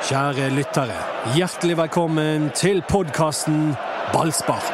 Kjære 0.00 0.46
lyttere, 0.56 0.96
hjertelig 1.36 1.74
velkommen 1.76 2.46
til 2.56 2.78
podkasten 2.88 3.74
Ballspark. 4.14 4.70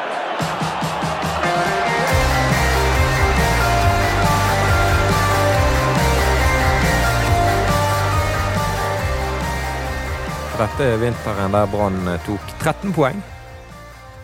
Dette 10.57 10.87
er 10.87 11.01
vinteren 11.03 11.51
der 11.51 11.67
Brann 11.75 12.07
tok 12.23 12.53
13 12.63 12.95
poeng 12.95 13.19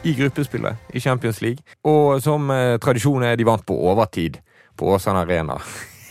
i 0.08 0.16
gruppespillet 0.16 0.96
i 0.96 1.04
Champions 1.04 1.42
League. 1.44 1.68
Og 1.84 2.24
som 2.24 2.48
eh, 2.52 2.80
tradisjon 2.80 3.28
er 3.28 3.36
de 3.36 3.52
vant 3.52 3.66
på 3.68 3.76
overtid 3.92 4.40
på 4.80 4.96
Åsane 4.96 5.28
Arena. 5.28 5.60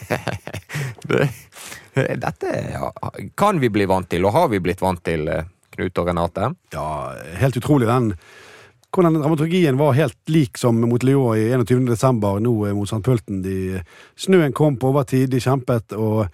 det, 1.11 1.29
dette 2.23 2.55
kan 3.39 3.61
vi 3.61 3.73
bli 3.73 3.89
vant 3.91 4.09
til, 4.11 4.25
og 4.29 4.37
har 4.37 4.49
vi 4.53 4.63
blitt 4.65 4.83
vant 4.83 5.03
til, 5.05 5.29
eh, 5.29 5.51
Knut 5.73 5.99
og 6.03 6.09
Renate? 6.11 6.53
Ja, 6.75 6.87
helt 7.41 7.57
utrolig 7.57 7.89
den 7.89 8.13
hvordan 8.93 9.15
dramaturgien 9.17 9.79
var 9.81 9.95
helt 9.97 10.19
lik 10.29 10.59
som 10.61 10.81
mot 10.81 11.03
Lyon 11.03 11.39
i 11.39 11.49
21. 11.49 11.87
desember, 11.89 12.41
nå 12.45 12.53
eh, 12.67 12.75
mot 12.77 12.89
St. 12.89 13.01
Pølten. 13.05 13.41
De, 13.45 13.81
snøen 14.21 14.53
kom 14.53 14.77
på 14.77 14.91
overtid, 14.93 15.31
de 15.33 15.41
kjempet, 15.41 15.95
og 15.97 16.27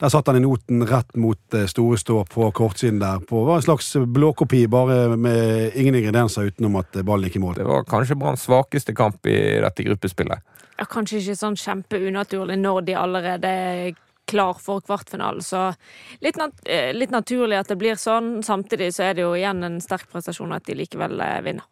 der 0.00 0.12
satt 0.12 0.28
han 0.28 0.38
i 0.38 0.44
noten 0.44 0.84
rett 0.88 1.12
mot 1.20 1.56
eh, 1.56 1.68
store 1.68 2.00
stå 2.00 2.22
på 2.32 2.48
kortsiden 2.56 3.02
der. 3.02 3.20
På 3.28 3.44
var 3.48 3.60
en 3.60 3.66
slags 3.68 3.92
blåkopi, 4.00 4.64
bare 4.72 5.16
med 5.16 5.76
ingen 5.76 6.00
ingredienser 6.00 6.48
utenom 6.48 6.80
at 6.80 6.96
ballen 7.02 7.28
gikk 7.28 7.36
i 7.36 7.44
mål. 7.44 7.58
Det 7.60 7.68
var 7.68 7.84
kanskje 7.88 8.18
Branns 8.20 8.48
svakeste 8.48 8.96
kamp 8.96 9.28
i 9.28 9.36
dette 9.64 9.84
gruppespillet. 9.84 10.40
Ja, 10.76 10.84
kanskje 10.84 11.22
ikke 11.22 11.38
sånn 11.38 11.56
kjempeunaturlig 11.56 12.58
når 12.60 12.82
de 12.84 12.96
allerede 13.00 13.48
er 13.48 13.94
klar 14.26 14.58
for 14.60 14.82
kvartfinalen, 14.82 15.42
så 15.44 15.68
litt, 16.20 16.36
nat 16.36 16.66
eh, 16.66 16.90
litt 16.92 17.12
naturlig 17.14 17.60
at 17.60 17.70
det 17.70 17.78
blir 17.78 17.98
sånn. 18.00 18.42
Samtidig 18.44 18.90
så 18.96 19.06
er 19.06 19.14
det 19.14 19.22
jo 19.22 19.36
igjen 19.38 19.62
en 19.64 19.78
sterk 19.80 20.10
prestasjon 20.10 20.54
at 20.56 20.66
de 20.66 20.74
likevel 20.80 21.20
eh, 21.22 21.38
vinner. 21.46 21.68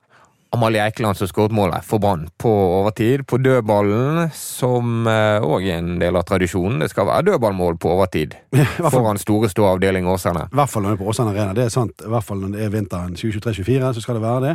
Amalie 0.54 0.82
Eikeland 0.84 1.18
som 1.18 1.28
skåret 1.30 1.54
målet 1.54 1.84
for 1.86 2.02
Brann 2.02 2.28
på 2.40 2.50
overtid, 2.80 3.26
på 3.28 3.38
dødballen, 3.42 4.28
som 4.34 5.06
òg 5.08 5.66
er 5.66 5.80
en 5.80 5.98
del 6.00 6.16
av 6.18 6.26
tradisjonen. 6.28 6.80
Det 6.82 6.90
skal 6.92 7.08
være 7.10 7.28
dødballmål 7.30 7.78
på 7.82 7.92
overtid 7.96 8.36
foran 8.94 9.20
store 9.20 9.50
stå 9.52 9.66
avdeling 9.74 10.08
Åsane. 10.10 10.46
I 10.52 10.58
hvert 10.60 10.70
fall 10.70 10.86
når 10.86 10.94
det 10.94 10.98
er 10.98 11.02
på 11.02 11.10
Åsane 11.12 11.34
Arena, 11.34 11.56
det 11.56 11.66
er 11.66 11.74
sant. 11.74 12.04
I 12.04 12.12
hvert 12.12 12.26
fall 12.26 12.40
når 12.42 12.54
det 12.54 12.64
er 12.64 12.72
vinteren 12.74 13.18
2023-2024, 13.18 13.92
så 13.96 14.04
skal 14.04 14.18
det 14.18 14.24
være 14.24 14.44
det. 14.46 14.54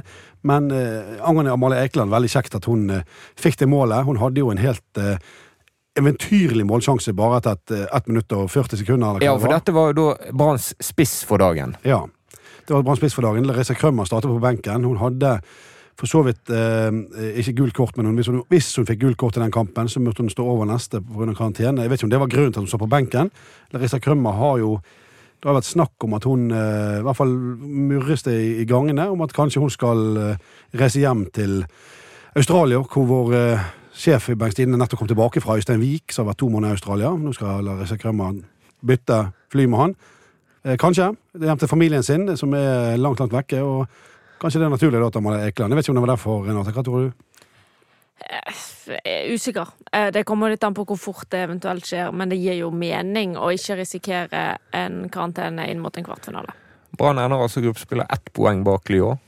Men 0.50 0.72
eh, 0.72 1.20
angående 1.20 1.54
Amalie 1.54 1.84
Eikeland, 1.84 2.14
veldig 2.14 2.32
kjekt 2.32 2.58
at 2.60 2.68
hun 2.70 2.90
eh, 2.96 3.06
fikk 3.40 3.60
det 3.60 3.70
målet. 3.70 4.06
Hun 4.08 4.20
hadde 4.22 4.44
jo 4.44 4.52
en 4.54 4.62
helt 4.62 5.02
eh, 5.02 5.18
eventyrlig 6.00 6.66
målsjanse 6.68 7.14
bare 7.18 7.42
etter 7.42 7.84
ett 7.86 7.98
et 7.98 8.08
minutt 8.12 8.32
og 8.38 8.48
40 8.52 8.84
sekunder. 8.84 9.24
Ja, 9.26 9.36
for 9.40 9.52
dette 9.52 9.76
var 9.76 9.92
jo 9.92 9.98
da 10.00 10.32
Branns 10.32 10.72
spiss 10.84 11.20
for 11.28 11.42
dagen. 11.42 11.76
Ja, 11.84 12.06
det 12.68 12.76
var 12.76 12.86
Branns 12.88 13.02
spiss 13.02 13.18
for 13.18 13.28
dagen. 13.28 13.48
Larissa 13.50 13.76
Krømmer 13.76 14.08
startet 14.08 14.32
på 14.32 14.40
benken. 14.44 14.88
Hun 14.88 15.02
hadde 15.02 15.40
for 16.00 16.08
så 16.08 16.22
vidt 16.24 16.52
eh, 16.56 16.90
ikke 17.42 17.58
gult 17.58 17.76
kort, 17.76 17.98
men 18.00 18.14
hvis, 18.16 18.30
hun, 18.32 18.40
hvis, 18.52 18.72
hun, 18.80 18.88
fikk 18.88 19.02
gult 19.04 19.20
kort 19.20 19.38
i 19.38 19.44
den 19.44 19.52
kampen, 19.52 19.90
så 19.92 20.00
måtte 20.00 20.24
hun 20.24 20.32
stå 20.32 20.46
over 20.48 20.68
neste 20.70 21.02
pga. 21.04 21.34
karantene. 21.34 21.84
Jeg 21.84 21.92
vet 21.92 22.00
ikke 22.00 22.08
om 22.08 22.14
det 22.14 22.22
var 22.22 22.32
grunnen 22.32 22.54
til 22.56 22.62
at 22.62 22.68
hun 22.68 22.72
så 22.72 22.80
på 22.80 22.90
benken. 22.90 23.32
Larissa 23.74 24.00
Krømmer 24.00 24.40
har 24.40 24.58
jo 24.64 24.80
Det 25.40 25.48
har 25.48 25.56
vært 25.56 25.72
snakk 25.72 26.04
om 26.04 26.14
at 26.18 26.26
hun 26.28 26.52
eh, 26.52 27.00
I 27.00 27.04
hvert 27.08 27.16
fall 27.16 27.30
murres 27.32 28.26
det 28.26 28.34
i, 28.36 28.48
i, 28.60 28.66
gangene 28.68 29.06
om 29.08 29.22
at 29.24 29.32
kanskje 29.32 29.62
hun 29.64 29.70
skal 29.72 30.18
eh, 30.20 30.42
reise 30.76 31.00
hjem 31.00 31.30
til 31.32 31.64
Australia, 32.36 32.82
hvor 32.84 33.06
vår 33.08 33.36
eh, 33.38 33.70
sjef 33.96 34.28
Bengt 34.36 34.58
Stine 34.58 34.76
nettopp 34.76 35.00
kom 35.00 35.08
tilbake 35.08 35.40
fra 35.40 35.56
Øystein 35.56 35.80
Wiik, 35.80 36.12
som 36.12 36.26
har 36.26 36.34
vært 36.34 36.42
to 36.44 36.50
måneder 36.52 36.76
i 36.76 36.76
Australia. 36.76 37.14
Nå 37.16 37.32
skal 37.32 37.64
Larissa 37.64 37.96
Krømmer 37.96 38.36
bytte 38.84 39.22
fly 39.52 39.66
med 39.66 39.80
han. 39.80 39.96
Eh, 40.66 40.76
kanskje. 40.76 41.14
Hjem 41.40 41.60
til 41.60 41.72
familien 41.72 42.04
sin, 42.04 42.28
som 42.38 42.54
er 42.54 42.98
langt, 43.00 43.20
langt 43.20 43.34
vekke. 43.34 43.64
og 43.64 43.88
Kanskje 44.40 44.62
det 44.62 44.70
er 44.70 44.72
naturlig 44.72 45.02
da 45.02 45.10
at 45.10 45.24
man 45.24 45.36
er 45.36 45.50
Ekeland. 45.50 45.74
Jeg 45.74 45.80
vet 45.80 45.88
ikke 45.88 45.94
om 45.94 46.00
det 46.00 46.06
var 46.06 46.14
derfor, 46.14 46.46
Renate. 46.48 46.74
Hva 46.76 46.84
tror 46.88 47.04
du? 47.04 47.26
Jeg 48.20 49.00
er 49.04 49.34
usikker. 49.34 49.74
Eh, 49.92 50.08
det 50.16 50.26
kommer 50.28 50.52
litt 50.52 50.64
an 50.64 50.76
på 50.76 50.86
hvor 50.88 51.00
fort 51.00 51.28
det 51.32 51.44
eventuelt 51.48 51.88
skjer, 51.88 52.14
men 52.16 52.32
det 52.32 52.40
gir 52.40 52.58
jo 52.62 52.72
mening 52.72 53.36
å 53.40 53.52
ikke 53.56 53.80
risikere 53.80 54.46
en 54.76 55.06
karantene 55.12 55.68
inn 55.72 55.84
mot 55.84 55.96
en 55.96 56.08
kvartfinale. 56.08 56.56
Brann 57.00 57.20
ender 57.22 57.44
altså 57.44 57.64
gruppespillet 57.64 58.12
ett 58.12 58.32
poeng 58.36 58.64
bak 58.68 58.90
Lyon. 58.92 59.20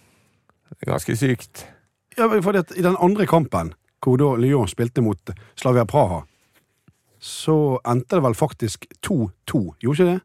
Det 0.72 0.88
er 0.88 0.94
ganske 0.94 1.16
sykt. 1.20 1.66
Ja, 2.18 2.28
for 2.32 2.56
det, 2.56 2.72
I 2.76 2.84
den 2.84 2.98
andre 3.00 3.28
kampen, 3.28 3.74
hvor 4.04 4.20
da 4.20 4.34
Lyon 4.40 4.68
spilte 4.72 5.04
mot 5.04 5.32
Slavia 5.60 5.86
Praha, 5.88 6.24
så 7.22 7.80
endte 7.86 8.18
det 8.18 8.26
vel 8.26 8.36
faktisk 8.36 8.88
2-2, 9.06 9.62
gjorde 9.84 9.92
ikke 9.94 10.10
det? 10.10 10.20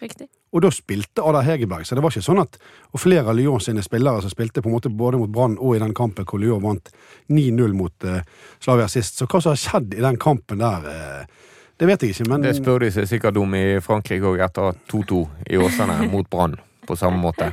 Riktig. 0.00 0.28
Og 0.50 0.64
da 0.64 0.70
spilte 0.74 1.22
Ada 1.22 1.44
Hegerberg, 1.46 1.86
så 1.86 1.94
det 1.94 2.02
var 2.02 2.10
ikke 2.10 2.26
sånn 2.26 2.42
at 2.42 2.56
Og 2.90 2.98
flere 2.98 3.28
av 3.30 3.36
Lyon 3.38 3.62
sine 3.62 3.84
spillere 3.86 4.22
som 4.24 4.32
spilte 4.32 4.62
på 4.64 4.70
en 4.70 4.74
måte 4.74 4.90
både 4.90 5.20
mot 5.20 5.30
Brann 5.30 5.54
og 5.60 5.76
i 5.76 5.82
den 5.82 5.94
kampen 5.94 6.26
hvor 6.26 6.42
Lyon 6.42 6.64
vant 6.64 6.90
9-0 7.30 7.76
mot 7.78 8.08
uh, 8.08 8.18
Slavia 8.58 8.88
sist. 8.90 9.20
Så 9.20 9.28
hva 9.30 9.38
som 9.38 9.54
har 9.54 9.60
skjedd 9.62 9.94
i 9.94 10.02
den 10.02 10.18
kampen 10.18 10.58
der, 10.58 10.88
uh, 10.90 11.50
det 11.78 11.86
vet 11.88 12.02
jeg 12.02 12.16
ikke, 12.16 12.28
men 12.32 12.42
Det 12.42 12.56
spør 12.58 12.82
de 12.82 12.90
seg 12.92 13.06
sikkert 13.08 13.38
om 13.40 13.54
i 13.54 13.78
Frankrike 13.80 14.26
òg, 14.26 14.42
etter 14.42 14.74
2-2 14.90 15.20
i 15.54 15.60
Åsane 15.62 16.00
mot 16.12 16.26
Brann 16.28 16.58
på 16.86 16.98
samme 16.98 17.22
måte. 17.22 17.52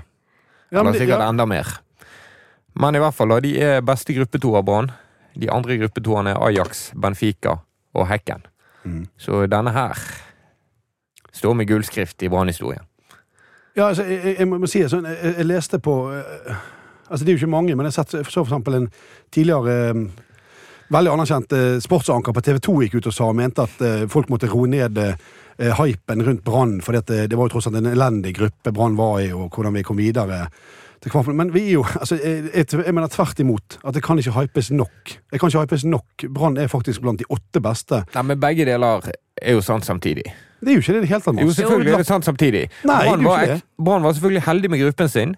Ja, 0.72 0.82
Eller 0.82 0.98
sikkert 0.98 1.22
ja. 1.22 1.30
enda 1.30 1.46
mer. 1.46 1.78
Men 2.74 2.98
i 2.98 3.02
hvert 3.02 3.16
fall, 3.16 3.38
de 3.46 3.54
er 3.62 3.86
beste 3.86 4.14
gruppetoer 4.18 4.60
av 4.60 4.66
Brann. 4.66 4.92
De 5.38 5.50
andre 5.54 5.78
gruppetoene 5.78 6.34
er 6.34 6.44
Ajax, 6.50 6.90
Benfica 6.98 7.60
og 7.94 8.10
Hekken. 8.10 8.44
Mm. 8.84 9.06
Så 9.22 9.46
denne 9.50 9.74
her 9.76 10.02
står 11.38 11.54
med 11.54 11.70
gullskrift 11.70 12.24
i 12.26 12.30
Brann-historien. 12.34 12.87
Ja, 13.78 13.92
altså, 13.92 14.08
jeg, 14.10 14.36
jeg, 14.40 14.48
må 14.50 14.70
si 14.70 14.82
sånn, 14.90 15.06
jeg, 15.06 15.36
jeg, 15.38 15.46
leste 15.52 15.80
på 15.84 16.00
uh, 16.10 16.62
Altså, 17.08 17.24
det 17.24 17.30
er 17.30 17.36
jo 17.38 17.42
ikke 17.44 17.54
mange, 17.54 17.76
men 17.78 17.88
jeg 17.88 17.94
så 17.96 18.06
for 18.26 18.42
eksempel 18.44 18.80
en 18.80 18.88
tidligere 19.32 19.94
uh, 19.94 20.24
veldig 20.92 21.12
anerkjent 21.14 21.54
uh, 21.54 21.76
sportsanker 21.84 22.34
på 22.34 22.44
TV 22.44 22.58
2 22.66 22.74
gikk 22.84 22.98
ut 22.98 23.12
og 23.12 23.16
sa 23.16 23.30
og 23.30 23.38
mente 23.38 23.68
at 23.68 24.10
folk 24.12 24.32
måtte 24.34 24.50
roe 24.52 24.68
ned 24.72 24.98
hypen 25.58 26.22
rundt 26.22 26.44
Brann, 26.46 26.76
for 26.86 26.94
det, 26.94 27.30
det 27.32 27.38
var 27.38 27.48
jo 27.48 27.56
tross 27.56 27.70
alt 27.70 27.80
en 27.80 27.90
elendig 27.90 28.36
gruppe 28.38 28.74
Brann 28.76 28.98
var 28.98 29.22
i, 29.24 29.32
og 29.34 29.56
hvordan 29.56 29.74
vi 29.74 29.86
kom 29.88 29.98
videre. 29.98 30.44
Men 31.34 31.50
vi 31.54 31.64
er 31.68 31.78
jo 31.78 31.86
altså, 31.86 32.18
jeg, 32.20 32.52
jeg, 32.54 32.94
mener 32.94 33.10
tvert 33.14 33.40
imot 33.42 33.80
at 33.82 33.98
det 33.98 34.04
kan 34.06 34.20
ikke 34.22 34.36
hypes 34.38 34.70
nok. 34.74 35.16
Jeg 35.32 35.40
kan 35.40 35.50
ikke 35.50 35.64
hypes 35.66 35.86
nok. 35.88 36.28
Brann 36.34 36.58
er 36.62 36.70
faktisk 36.70 37.02
blant 37.06 37.22
de 37.22 37.30
åtte 37.34 37.62
beste. 37.64 38.04
Nei, 38.14 38.26
Men 38.32 38.42
begge 38.42 38.68
deler 38.70 39.10
er 39.10 39.58
jo 39.58 39.64
sant 39.66 39.86
samtidig. 39.86 40.28
Det 40.60 40.70
er 40.70 40.74
jo 40.74 40.84
ikke 40.84 40.94
det 40.94 40.98
i 40.98 41.06
det 41.06 41.10
hele 41.10 41.22
tatt. 41.22 41.42
Jo, 41.42 41.54
selvfølgelig 41.54 41.94
er 41.94 41.98
det 41.98 42.08
sant 42.08 42.26
samtidig. 42.26 42.70
Brann 42.84 43.26
var, 43.26 43.60
var 44.00 44.12
selvfølgelig 44.12 44.44
heldig 44.44 44.72
med 44.72 44.84
gruppen 44.84 45.10
sin. 45.10 45.36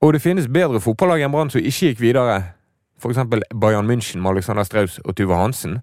Og 0.00 0.12
det 0.12 0.22
finnes 0.22 0.48
bedre 0.48 0.80
fotballag 0.80 1.24
enn 1.24 1.32
Brann 1.32 1.50
som 1.52 1.60
ikke 1.60 1.90
gikk 1.90 2.00
videre. 2.00 2.42
For 3.00 3.12
eksempel 3.12 3.42
Bayern 3.60 3.88
München 3.88 4.20
med 4.20 4.30
Alexander 4.30 4.62
Straus 4.62 4.98
og 5.04 5.16
Tuve 5.16 5.36
Hansen. 5.36 5.78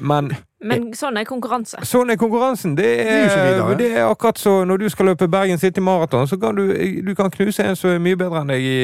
Men, 0.00 0.32
Men 0.64 0.88
sånn 0.94 1.18
er 1.18 1.26
konkurranse. 1.26 1.78
Sånn 1.86 2.10
er 2.10 2.18
konkurransen. 2.18 2.74
Det 2.78 2.88
er, 3.04 3.28
det, 3.30 3.78
det 3.78 3.90
er, 3.92 4.06
akkurat 4.10 4.38
så 4.38 4.64
når 4.66 4.82
du 4.82 4.88
skal 4.90 5.12
løpe 5.12 5.28
Bergen 5.30 5.58
City 5.58 5.80
Maraton, 5.80 6.26
så 6.26 6.38
kan 6.38 6.58
du, 6.58 6.72
du 7.06 7.14
kan 7.14 7.30
knuse 7.30 7.62
en 7.62 7.78
som 7.78 7.94
er 7.94 8.02
mye 8.02 8.18
bedre 8.18 8.42
enn 8.42 8.50
deg 8.50 8.66
i 8.66 8.80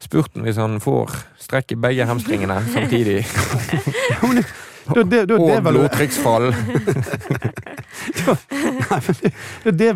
spurten 0.00 0.44
hvis 0.46 0.60
han 0.60 0.78
får 0.80 1.12
strekke 1.42 1.76
begge 1.76 2.06
hamstringene 2.08 2.60
samtidig. 2.72 3.24
Da, 4.88 5.02
det, 5.02 5.20
da, 5.28 5.36
og 5.36 5.62
blodtrykksfall. 5.66 6.48
det, 9.64 9.88
er 9.88 9.94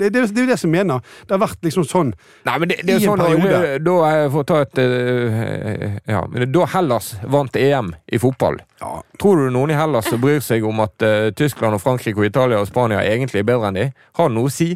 det, 0.00 0.10
det, 0.10 0.22
jo 0.26 0.46
det 0.48 0.58
som 0.58 0.70
mener. 0.72 1.00
Det 1.24 1.36
har 1.36 1.42
vært 1.42 1.60
liksom 1.66 1.84
sånn 1.86 2.12
Nei, 2.46 2.56
men 2.60 2.70
det, 2.70 2.80
det 2.86 2.96
er 2.96 3.00
sånn, 3.04 3.20
periode. 3.20 3.78
Da, 3.84 3.96
jeg 4.14 4.32
får 4.34 4.46
ta 4.50 4.60
et 4.64 4.76
uh, 4.80 4.86
Ja, 6.10 6.20
men 6.30 6.52
da 6.54 6.62
Hellas 6.74 7.06
vant 7.30 7.54
EM 7.58 7.92
i 8.06 8.20
fotball, 8.22 8.56
ja. 8.82 8.92
tror 9.22 9.44
du 9.44 9.50
noen 9.54 9.70
i 9.74 9.78
Hellas 9.78 10.08
som 10.10 10.22
bryr 10.22 10.42
seg 10.44 10.66
om 10.66 10.82
at 10.84 10.96
Tyskland 11.38 11.78
og 11.78 11.82
Frankrike 11.84 12.18
og 12.20 12.26
Italia 12.28 12.62
og 12.62 12.70
Spania 12.70 13.04
egentlig 13.06 13.44
er 13.44 13.50
bedre 13.52 13.70
enn 13.70 13.78
de? 13.78 13.86
Har 14.18 14.32
noe 14.32 14.50
å 14.50 14.52
si? 14.52 14.74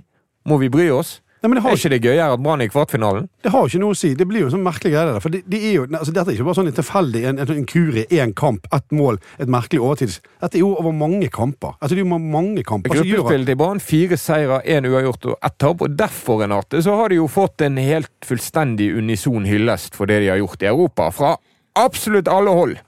Må 0.49 0.61
vi 0.63 0.71
bry 0.73 0.89
oss? 0.95 1.19
Nei, 1.43 1.55
det 1.55 1.63
har... 1.63 1.77
Ikke 1.79 1.91
det 1.93 2.01
gøyere 2.03 2.35
at 2.35 2.43
Brann 2.43 2.63
er 2.63 2.67
i 2.67 2.73
kvartfinalen? 2.73 3.29
Det 3.45 3.53
har 3.55 3.69
ikke 3.69 3.81
noe 3.83 3.95
å 3.95 3.99
si. 3.99 4.11
Det 4.19 4.27
blir 4.27 4.43
jo 4.43 4.51
sånn 4.51 4.65
merkelig 4.65 4.95
greie 4.95 5.11
der. 5.11 5.21
For 5.23 5.35
de, 5.35 5.41
de 5.47 5.61
er 5.69 5.77
jo, 5.77 5.85
altså, 5.87 6.15
dette 6.15 6.33
er 6.33 6.39
ikke 6.39 6.49
bare 6.49 6.59
sånn 6.59 6.71
tilfeldig 6.79 7.23
en, 7.31 7.43
en, 7.45 7.53
en 7.55 7.69
kurie, 7.69 8.07
én 8.15 8.35
kamp, 8.39 8.67
ett 8.75 8.89
mål, 8.95 9.21
et 9.39 9.53
merkelig 9.53 9.83
overtids... 9.85 10.19
Dette 10.43 10.59
er 10.59 10.65
jo 10.65 10.73
over 10.75 10.97
mange 10.97 11.31
kamper. 11.35 11.77
Altså, 11.79 11.95
det 11.95 12.03
er 12.03 12.07
jo 12.07 12.19
mange 12.19 12.65
kamper. 12.67 12.97
Gruppespill 12.99 13.47
i 13.55 13.59
Brann, 13.59 13.83
fire 13.83 14.19
seire, 14.19 14.61
én 14.67 14.89
uavgjort 14.89 15.31
og 15.31 15.39
ett 15.51 15.59
tap. 15.63 15.87
Og 15.87 15.95
derfor, 15.99 16.43
Renate, 16.43 16.83
så 16.83 16.99
har 16.99 17.13
de 17.13 17.21
jo 17.21 17.31
fått 17.31 17.63
en 17.67 17.79
helt 17.79 18.13
fullstendig 18.27 18.91
unison 18.99 19.47
hyllest 19.47 19.99
for 19.99 20.11
det 20.11 20.23
de 20.25 20.33
har 20.33 20.43
gjort 20.43 20.67
i 20.67 20.73
Europa. 20.73 21.11
Fra 21.15 21.37
absolutt 21.79 22.31
alle 22.33 22.55
hold. 22.55 22.79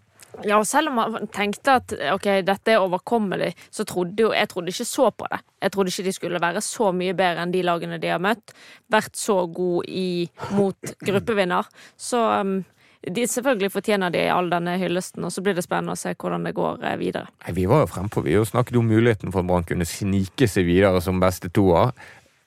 Ja, 0.47 0.59
og 0.59 0.67
selv 0.69 0.91
om 0.91 0.99
man 1.01 1.29
tenkte 1.35 1.79
at 1.81 1.95
ok, 2.15 2.29
dette 2.47 2.75
er 2.75 2.83
overkommelig, 2.83 3.53
så 3.71 3.85
trodde 3.89 4.27
jo 4.27 4.33
Jeg 4.33 4.49
trodde 4.49 4.73
ikke 4.73 4.89
så 4.89 5.11
på 5.11 5.29
det. 5.31 5.41
Jeg 5.63 5.73
trodde 5.73 5.93
ikke 5.93 6.07
de 6.09 6.13
skulle 6.17 6.43
være 6.43 6.61
så 6.65 6.91
mye 6.93 7.15
bedre 7.17 7.45
enn 7.45 7.55
de 7.55 7.63
lagene 7.67 8.01
de 8.01 8.13
har 8.13 8.23
møtt. 8.23 8.55
Vært 8.91 9.17
så 9.19 9.43
god 9.47 9.89
i, 9.89 10.29
mot 10.57 10.95
gruppevinner. 11.05 11.69
Så 11.97 12.21
um, 12.41 12.61
de 13.01 13.27
selvfølgelig 13.27 13.73
fortjener 13.73 14.13
de 14.13 14.27
all 14.29 14.51
denne 14.53 14.77
hyllesten, 14.81 15.25
og 15.25 15.33
så 15.33 15.41
blir 15.45 15.57
det 15.57 15.65
spennende 15.65 15.97
å 15.97 16.01
se 16.01 16.13
hvordan 16.13 16.45
det 16.45 16.53
går 16.57 16.83
eh, 16.85 16.99
videre. 17.01 17.31
Nei, 17.47 17.55
vi 17.57 17.69
var 17.71 17.85
jo 17.85 17.93
frempå. 17.95 18.25
Vi 18.27 18.37
jo 18.37 18.45
snakket 18.45 18.77
om 18.77 18.91
muligheten 18.91 19.33
for 19.33 19.41
at 19.41 19.49
Brann 19.49 19.69
kunne 19.69 19.89
snike 19.89 20.49
seg 20.51 20.69
videre 20.69 21.01
som 21.05 21.23
beste 21.23 21.49
toer. 21.49 21.95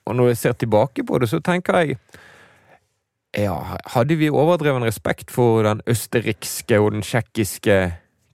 Og 0.04 0.14
når 0.14 0.30
jeg 0.32 0.40
ser 0.42 0.56
tilbake 0.60 1.06
på 1.06 1.18
det, 1.18 1.30
så 1.32 1.40
tenker 1.42 1.80
jeg 1.80 1.98
ja, 3.34 3.54
hadde 3.94 4.16
vi 4.20 4.30
overdreven 4.30 4.86
respekt 4.86 5.32
for 5.34 5.64
den 5.66 5.82
østerrikske 5.90 6.78
og 6.80 6.92
den 6.94 7.04
tsjekkiske 7.04 7.78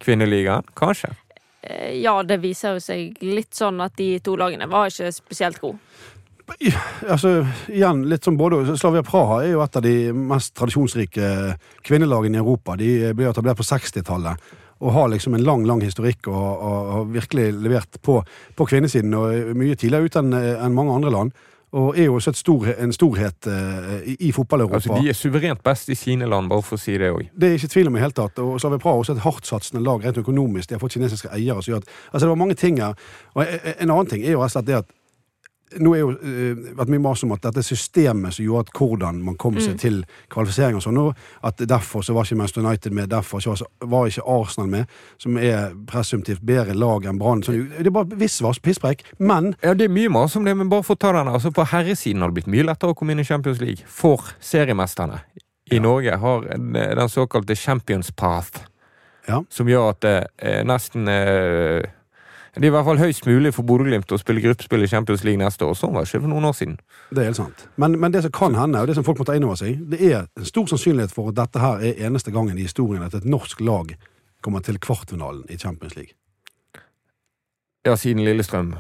kvinneligaen? 0.05 0.69
Kanskje. 0.77 1.15
Eh, 1.63 2.01
Ja, 2.01 2.23
det 2.23 2.41
viser 2.43 2.77
jo 2.77 2.85
seg 2.85 3.21
litt 3.25 3.55
sånn 3.57 3.81
at 3.85 3.97
de 3.97 4.19
to 4.25 4.37
lagene 4.37 4.69
var 4.71 4.91
ikke 4.91 5.13
spesielt 5.13 5.61
gode. 5.61 5.79
Altså, 7.07 7.45
igjen, 7.71 8.03
litt 8.11 8.27
som 8.27 8.37
både 8.37 8.75
Slavia 8.77 9.05
Praha 9.07 9.45
er 9.45 9.53
jo 9.53 9.61
et 9.63 9.77
av 9.79 9.85
de 9.85 9.95
mest 10.13 10.55
tradisjonsrike 10.59 11.29
kvinnelagene 11.87 12.41
i 12.41 12.43
Europa. 12.43 12.75
De 12.77 13.13
ble 13.15 13.29
etablert 13.31 13.61
på 13.61 13.69
60-tallet 13.69 14.51
og 14.81 14.95
har 14.97 15.11
liksom 15.13 15.37
en 15.37 15.45
lang 15.45 15.67
lang 15.69 15.83
historikk 15.85 16.31
og 16.33 16.65
har 16.65 17.09
virkelig 17.13 17.51
levert 17.53 18.01
på, 18.03 18.17
på 18.57 18.67
kvinnesiden. 18.67 19.15
og 19.15 19.55
Mye 19.55 19.77
tidligere 19.77 20.09
ut 20.09 20.17
enn 20.17 20.33
en 20.33 20.75
mange 20.75 20.95
andre 20.97 21.13
land. 21.13 21.35
Og 21.71 21.99
er 21.99 22.09
jo 22.09 22.17
også 22.19 22.33
stor, 22.35 22.67
en 22.83 22.93
storhet 22.93 23.47
uh, 23.47 24.01
i, 24.03 24.17
i 24.27 24.33
fotball-Europa. 24.35 24.81
Altså, 24.81 24.97
De 24.99 25.13
er 25.13 25.15
suverent 25.15 25.63
best 25.63 25.89
i 25.89 25.95
sine 25.95 26.27
land, 26.27 26.51
bare 26.51 26.65
for 26.67 26.75
å 26.75 26.83
si 26.83 26.97
det 26.99 27.13
òg. 27.15 27.29
Det 27.31 27.51
er 27.51 27.59
ikke 27.61 27.71
tvil 27.77 27.91
om 27.93 27.99
i 27.99 28.03
hele 28.03 28.17
tatt. 28.17 28.41
Og 28.43 28.57
Slavia 28.63 28.83
Praha 28.83 28.99
er 28.99 29.05
også 29.05 29.15
et 29.15 29.23
hardtsatsende 29.23 29.85
lag 29.87 30.03
rent 30.03 30.19
økonomisk. 30.19 30.69
De 30.71 30.75
har 30.75 30.83
fått 30.83 30.99
kinesiske 30.99 31.31
eiere. 31.31 31.63
som 31.63 31.75
gjør 31.75 31.85
at, 31.85 31.93
altså 32.11 32.25
det 32.27 32.33
var 32.33 32.41
mange 32.43 32.59
ting 32.59 32.81
her. 32.83 32.99
Og 33.35 33.45
en 33.47 33.91
annen 33.91 34.11
ting 34.11 34.25
er 34.25 34.35
jo 34.35 34.43
rett 34.43 34.51
og 34.51 34.57
slett 34.59 34.71
det 34.71 34.81
at 34.83 34.91
nå 35.79 35.93
er 35.95 36.01
jo 36.01 36.11
uh, 36.11 36.63
vært 36.79 36.91
mye 36.91 37.03
mas 37.05 37.23
om 37.23 37.33
at 37.37 37.43
dette 37.45 37.63
systemet 37.63 38.35
som 38.35 38.45
gjorde 38.45 38.69
at 38.69 38.79
hvordan 38.81 39.21
man 39.23 39.37
kom 39.41 39.59
seg 39.63 39.77
til 39.79 40.01
kvalifisering 40.33 40.77
og 40.81 40.83
sånn, 40.83 40.99
at 41.47 41.63
derfor 41.71 42.03
så 42.03 42.15
var 42.17 42.27
ikke 42.27 42.37
Manchester 42.41 42.65
United 42.65 42.93
med, 42.97 43.11
derfor 43.13 43.41
så 43.45 43.55
var 43.81 44.07
ikke 44.11 44.25
Arsenal 44.27 44.69
med, 44.73 44.87
som 45.19 45.39
er 45.39 45.75
presumptivt 45.87 46.43
bedre 46.43 46.75
lag 46.75 47.07
enn 47.07 47.19
Brann. 47.21 47.43
Så 47.47 47.53
Det 47.53 47.87
er 47.87 47.91
bare 47.95 48.19
visvas, 48.19 48.59
pisspreik. 48.59 49.05
Men 49.19 49.55
Ja, 49.63 49.75
det 49.75 49.85
er 49.87 49.95
mye 49.95 50.09
mas 50.11 50.37
om 50.37 50.45
det, 50.45 50.57
men 50.57 50.69
bare 50.69 50.83
for 50.83 50.97
å 50.97 50.99
ta 50.99 51.13
den. 51.13 51.29
Altså, 51.29 51.51
på 51.55 51.65
herresiden 51.71 52.23
har 52.23 52.29
det 52.33 52.41
blitt 52.41 52.51
mye 52.51 52.67
lettere 52.67 52.91
å 52.91 52.97
komme 52.99 53.13
inn 53.13 53.21
i 53.23 53.25
Champions 53.29 53.61
League 53.61 53.85
for 53.87 54.33
seriemesterne. 54.41 55.21
I 55.71 55.79
Norge 55.79 56.17
har 56.19 56.41
den 56.51 57.09
såkalte 57.09 57.55
Champions 57.57 58.11
Path, 58.11 58.65
Ja. 59.29 59.45
som 59.49 59.69
gjør 59.69 59.91
at 59.91 60.01
det 60.01 60.27
er 60.39 60.65
nesten 60.65 61.07
eh, 61.09 61.85
Det 62.55 62.65
er 62.65 62.73
i 62.73 62.75
hvert 62.75 62.87
fall 62.87 62.99
høyst 62.99 63.27
mulig 63.29 63.53
for 63.55 63.67
Bodø-Glimt 63.67 64.11
å 64.11 64.19
spille 64.19 64.43
gruppespill 64.43 64.83
i 64.83 64.89
Champions 64.91 65.23
League 65.27 65.39
neste 65.39 65.67
år. 65.69 65.77
Sånn 65.79 65.93
var 65.95 66.03
det 66.03 66.11
ikke 66.11 66.25
for 66.25 66.33
noen 66.33 66.49
år 66.49 66.57
siden. 66.59 66.79
Det 67.15 67.23
er 67.23 67.29
helt 67.31 67.39
sant. 67.39 67.67
Men, 67.79 67.95
men 68.03 68.15
det 68.15 68.25
som 68.25 68.35
kan 68.35 68.59
hende, 68.59 68.81
og 68.83 68.91
det 68.91 68.97
som 68.99 69.07
folk 69.07 69.23
må 69.23 69.27
ta 69.29 69.37
inn 69.39 69.47
over 69.47 69.61
seg, 69.61 69.79
det 69.93 70.01
er 70.09 70.25
en 70.25 70.49
stor 70.49 70.67
sannsynlighet 70.73 71.15
for 71.15 71.31
at 71.31 71.39
dette 71.39 71.63
her 71.63 71.85
er 71.87 72.01
eneste 72.09 72.35
gangen 72.35 72.59
i 72.59 72.67
historien 72.67 73.07
at 73.07 73.15
et 73.15 73.29
norsk 73.29 73.63
lag 73.63 73.95
kommer 74.43 74.65
til 74.67 74.81
kvartfinalen 74.83 75.45
i 75.47 75.61
Champions 75.61 75.95
League. 75.95 76.17
Ja, 77.87 77.95
siden 77.97 78.27
Lillestrøm 78.27 78.75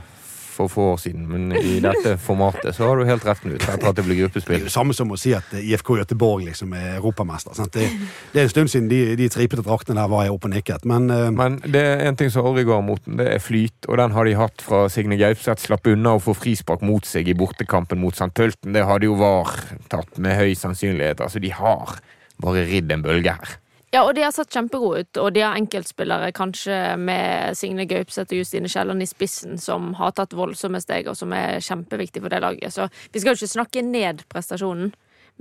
for 0.60 0.72
få 0.72 0.86
år 0.94 1.00
siden, 1.02 1.26
men 1.30 1.52
i 1.56 1.78
dette 1.82 2.16
formatet 2.20 2.76
så 2.76 2.88
har 2.88 3.00
du 3.00 3.08
helt 3.08 3.24
rett, 3.26 3.40
Knut. 3.40 3.62
Etter 3.64 3.88
at 3.88 3.96
det 3.96 4.04
blir 4.04 4.18
gruppespill. 4.20 4.58
Det 4.58 4.66
er 4.66 4.68
jo 4.68 4.74
samme 4.74 4.94
som 4.96 5.12
å 5.12 5.18
si 5.20 5.32
at 5.36 5.54
IFK 5.56 5.94
Göteborg 6.02 6.44
liksom 6.50 6.74
er 6.76 6.98
europamester. 6.98 7.56
Det, 7.72 7.86
det 8.34 8.42
er 8.42 8.48
en 8.48 8.52
stund 8.52 8.72
siden 8.72 8.90
de, 8.90 9.00
de 9.16 9.28
tripete 9.32 9.64
draktene 9.64 10.00
der 10.00 10.10
var 10.12 10.26
jeg 10.26 10.34
oppe 10.34 10.50
og 10.50 10.54
nikket. 10.54 10.84
Men, 10.88 11.08
uh... 11.08 11.30
Men 11.32 11.58
det 11.64 11.82
er 11.86 12.04
en 12.08 12.18
ting 12.20 12.32
som 12.32 12.46
aldri 12.50 12.66
går 12.68 12.84
mot 12.84 13.00
den, 13.06 13.16
det 13.20 13.30
er 13.32 13.42
flyt, 13.42 13.88
og 13.88 14.00
den 14.02 14.16
har 14.16 14.28
de 14.28 14.36
hatt 14.38 14.64
fra 14.66 14.84
Signe 14.92 15.18
Gaupseth 15.20 15.64
slapp 15.64 15.88
unna 15.90 16.16
å 16.18 16.22
få 16.22 16.36
frispark 16.36 16.84
mot 16.86 17.08
seg 17.08 17.30
i 17.30 17.36
bortekampen 17.38 18.00
mot 18.02 18.16
St. 18.16 18.32
Pølten. 18.36 18.74
Det 18.76 18.84
hadde 18.86 19.08
jo 19.08 19.16
VAR 19.20 19.56
tatt 19.92 20.20
med 20.20 20.36
høy 20.38 20.52
sannsynlighet. 20.58 21.24
Altså, 21.24 21.42
de 21.42 21.52
har 21.54 21.98
bare 22.40 22.68
ridd 22.68 22.92
en 22.92 23.04
bølge 23.04 23.36
her. 23.36 23.58
Ja, 23.90 24.04
og 24.06 24.14
de 24.14 24.22
har 24.22 24.31
sett 24.31 24.52
kjempegode 24.54 25.02
ut, 25.02 25.19
og 25.19 25.32
de 25.34 25.42
har 25.42 25.56
enkeltspillere, 25.58 26.31
kanskje 26.37 26.76
med 27.00 27.58
Signe 27.58 27.88
Gaupseth 27.90 28.31
og 28.31 28.38
Justine 28.38 28.70
Kielland 28.70 29.02
i 29.02 29.08
spissen, 29.10 29.58
som 29.58 29.92
har 29.98 30.14
tatt 30.14 30.37
voldsomme 30.38 30.78
steg, 30.82 31.10
og 31.10 31.19
som 31.19 31.34
er 31.34 31.58
kjempeviktig 31.64 32.22
for 32.22 32.31
det 32.31 32.38
laget. 32.44 32.70
Så 32.70 32.87
vi 33.10 33.22
skal 33.22 33.34
jo 33.34 33.40
ikke 33.40 33.56
snakke 33.56 33.82
ned 33.82 34.22
prestasjonen, 34.31 34.92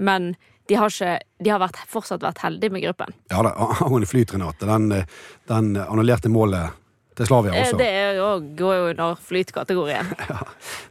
men 0.01 0.33
de 0.69 0.77
har, 0.77 0.89
ikke, 0.89 1.19
de 1.45 1.53
har 1.53 1.61
vært, 1.61 1.77
fortsatt 1.89 2.25
vært 2.25 2.41
heldige 2.41 2.73
med 2.73 2.85
gruppen. 2.87 3.13
ja 3.29 3.45
da, 3.45 3.53
angående 3.85 4.09
flyt, 4.09 4.33
Renate, 4.33 4.65
den, 4.69 4.91
eh, 4.97 5.17
den 5.49 5.75
annullerte 5.85 6.29
målet 6.33 6.77
til 7.19 7.27
Slavia 7.27 7.53
Eh, 7.53 7.61
også. 7.65 7.77
Det 7.79 7.87
er 7.87 8.17
jo, 8.17 8.27
går 8.57 8.75
jo 8.75 8.89
under 8.93 9.15
flytkategorien. 9.29 10.13
Ja, 10.29 10.43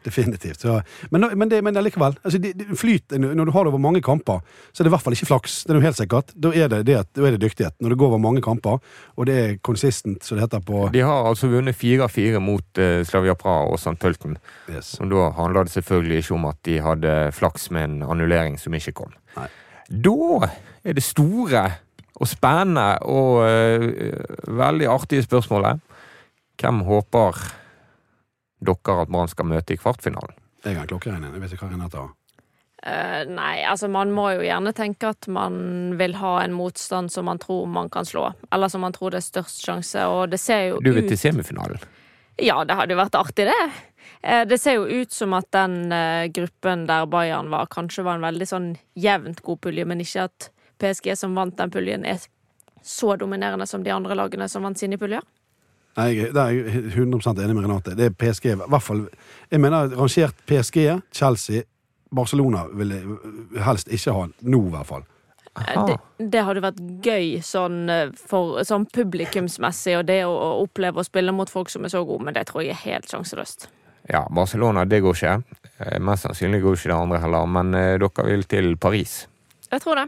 definitivt. 0.05 0.61
Så, 0.61 0.81
men, 1.11 1.25
men, 1.39 1.51
det, 1.51 1.63
men 1.65 1.77
allikevel. 1.77 2.17
Altså, 2.25 2.39
det, 2.43 2.53
det, 2.59 2.67
flyt, 2.79 3.15
når 3.19 3.45
du 3.49 3.53
har 3.55 3.65
det 3.65 3.73
over 3.73 3.83
mange 3.83 4.03
kamper, 4.03 4.41
så 4.73 4.83
er 4.83 4.87
det 4.87 4.91
i 4.91 4.95
hvert 4.97 5.05
fall 5.05 5.17
ikke 5.17 5.29
flaks. 5.31 5.61
Det 5.65 5.73
er 5.75 5.79
jo 5.79 5.85
helt 5.85 6.01
sikkert. 6.01 6.33
Da 6.35 6.53
er 6.53 6.73
det, 6.73 6.81
det, 6.89 6.99
da 7.17 7.27
er 7.27 7.37
det 7.37 7.43
dyktighet. 7.45 7.77
Når 7.81 7.95
det 7.95 7.99
går 8.01 8.13
over 8.13 8.23
mange 8.23 8.43
kamper, 8.45 8.83
og 9.17 9.29
det 9.31 9.39
er 9.39 9.57
consistent, 9.65 10.25
som 10.27 10.39
det 10.39 10.47
heter 10.49 10.65
på 10.65 10.89
De 10.95 11.05
har 11.07 11.29
altså 11.31 11.51
vunnet 11.53 11.79
4-4 11.79 12.43
mot 12.43 12.83
eh, 12.83 13.01
Slavia 13.09 13.37
Praha 13.39 13.71
og 13.71 13.79
St. 13.79 13.97
Pølten. 14.01 14.39
yes. 14.71 14.97
Og 15.01 15.13
da 15.13 15.31
handla 15.39 15.65
det 15.69 15.77
selvfølgelig 15.77 16.23
ikke 16.25 16.35
om 16.35 16.49
at 16.51 16.59
de 16.67 16.79
hadde 16.83 17.17
flaks 17.33 17.71
med 17.71 17.89
en 17.89 18.03
annullering 18.03 18.59
som 18.61 18.75
ikke 18.75 18.97
kom. 19.05 19.15
Nei. 19.39 19.49
Da 19.89 20.49
er 20.85 20.99
det 20.99 21.05
store 21.07 21.69
og 22.19 22.29
spennende 22.29 22.99
og 23.07 23.45
uh, 23.47 24.59
veldig 24.59 24.89
artige 24.91 25.23
spørsmålet. 25.23 25.81
Hvem 26.59 26.83
håper 26.89 27.43
dere 28.67 29.03
at 29.03 29.11
Brann 29.11 29.31
skal 29.31 29.47
møte 29.47 29.75
i 29.75 29.79
kvartfinalen? 29.79 30.35
Jeg 30.65 30.75
har 30.75 30.83
en 30.85 30.91
klokkeregning. 30.91 31.35
Jeg 31.37 31.43
vet 31.45 31.53
ikke 31.55 31.69
hva 31.69 31.75
Renate 31.75 32.01
har. 32.01 32.15
Uh, 32.79 33.25
nei, 33.35 33.65
altså 33.67 33.89
man 33.91 34.13
må 34.15 34.29
jo 34.37 34.43
gjerne 34.47 34.71
tenke 34.75 35.11
at 35.11 35.27
man 35.35 35.97
vil 35.99 36.15
ha 36.21 36.37
en 36.45 36.55
motstand 36.55 37.11
som 37.11 37.27
man 37.27 37.41
tror 37.43 37.67
man 37.71 37.91
kan 37.91 38.07
slå. 38.07 38.29
Eller 38.55 38.71
som 38.71 38.83
man 38.87 38.95
tror 38.95 39.15
det 39.15 39.23
er 39.23 39.27
størst 39.27 39.65
sjanse, 39.67 40.05
og 40.07 40.31
det 40.31 40.39
ser 40.43 40.69
jo 40.69 40.79
ut 40.79 40.87
Du 40.87 40.93
vil 40.93 41.07
ut 41.07 41.11
til 41.11 41.19
semifinalen. 41.19 41.83
Ja, 42.39 42.61
det 42.67 42.77
hadde 42.79 42.95
jo 42.95 43.01
vært 43.01 43.19
artig, 43.19 43.49
det. 43.51 43.57
Eh, 44.23 44.45
Det 44.47 44.61
ser 44.63 44.79
jo 44.79 44.87
ut 44.87 45.13
som 45.15 45.35
at 45.35 45.51
den 45.55 45.93
eh, 45.93 46.29
gruppen 46.35 46.87
der 46.87 47.07
Bayern 47.11 47.51
var, 47.51 47.67
kanskje 47.67 48.07
var 48.07 48.19
en 48.19 48.27
veldig 48.29 48.47
sånn 48.47 48.69
jevnt 48.95 49.43
god 49.43 49.61
pulje, 49.67 49.87
men 49.87 50.03
ikke 50.03 50.29
at 50.29 50.51
PSG 50.79 51.17
som 51.19 51.35
vant 51.35 51.57
den 51.59 51.75
puljen, 51.75 52.07
er 52.07 52.23
så 52.83 53.17
dominerende 53.19 53.67
som 53.67 53.83
de 53.83 53.91
andre 53.91 54.15
lagene 54.15 54.47
som 54.49 54.63
vant 54.63 54.79
sine 54.79 54.99
puljer. 54.99 55.23
Nei, 55.99 56.09
jeg, 56.15 56.31
det 56.35 56.43
er 56.43 56.55
jeg 56.55 56.85
100 56.95 57.43
enig 57.43 57.57
med 57.57 57.65
Renate. 57.67 57.97
Det 57.99 58.07
er 58.07 58.15
PSG. 58.15 58.53
I 58.55 58.59
hvert 58.61 58.85
fall, 58.85 59.05
jeg 59.51 59.63
mener 59.63 59.95
rangert 59.99 60.43
PSG, 60.47 60.85
Chelsea, 61.15 61.65
Barcelona 62.15 62.65
vil 62.73 62.95
jeg 62.95 63.65
helst 63.67 63.91
ikke 63.93 64.15
ha 64.17 64.27
nå, 64.29 64.61
i 64.69 64.75
hvert 64.77 64.89
fall. 64.89 65.07
Eh. 65.59 65.81
Det, 65.89 65.97
det 66.33 66.45
hadde 66.47 66.63
vært 66.63 66.79
gøy 67.05 67.41
sånn, 67.45 67.81
eh, 67.91 68.13
for, 68.31 68.61
sånn 68.67 68.87
publikumsmessig, 68.95 69.97
og 69.99 70.07
det 70.09 70.21
å, 70.29 70.31
å 70.33 70.53
oppleve 70.63 71.03
å 71.03 71.07
spille 71.07 71.35
mot 71.35 71.51
folk 71.51 71.73
som 71.73 71.85
er 71.85 71.93
så 71.93 72.05
gode, 72.07 72.29
men 72.29 72.37
det 72.37 72.47
tror 72.51 72.65
jeg 72.65 72.77
er 72.77 72.85
helt 72.85 73.11
sjanseløst. 73.11 73.69
Ja, 74.09 74.23
Barcelona, 74.33 74.87
det 74.89 75.03
går 75.05 75.19
ikke. 75.19 75.35
Eh, 75.83 75.99
Mest 76.05 76.29
sannsynlig 76.29 76.63
går 76.65 76.79
ikke 76.79 76.93
det 76.93 77.01
andre 77.01 77.21
heller, 77.25 77.51
men 77.59 77.75
eh, 77.77 77.97
dere 78.01 78.31
vil 78.31 78.47
til 78.49 78.73
Paris. 78.81 79.21
Jeg 79.69 79.85
tror 79.85 80.01
det. 80.01 80.07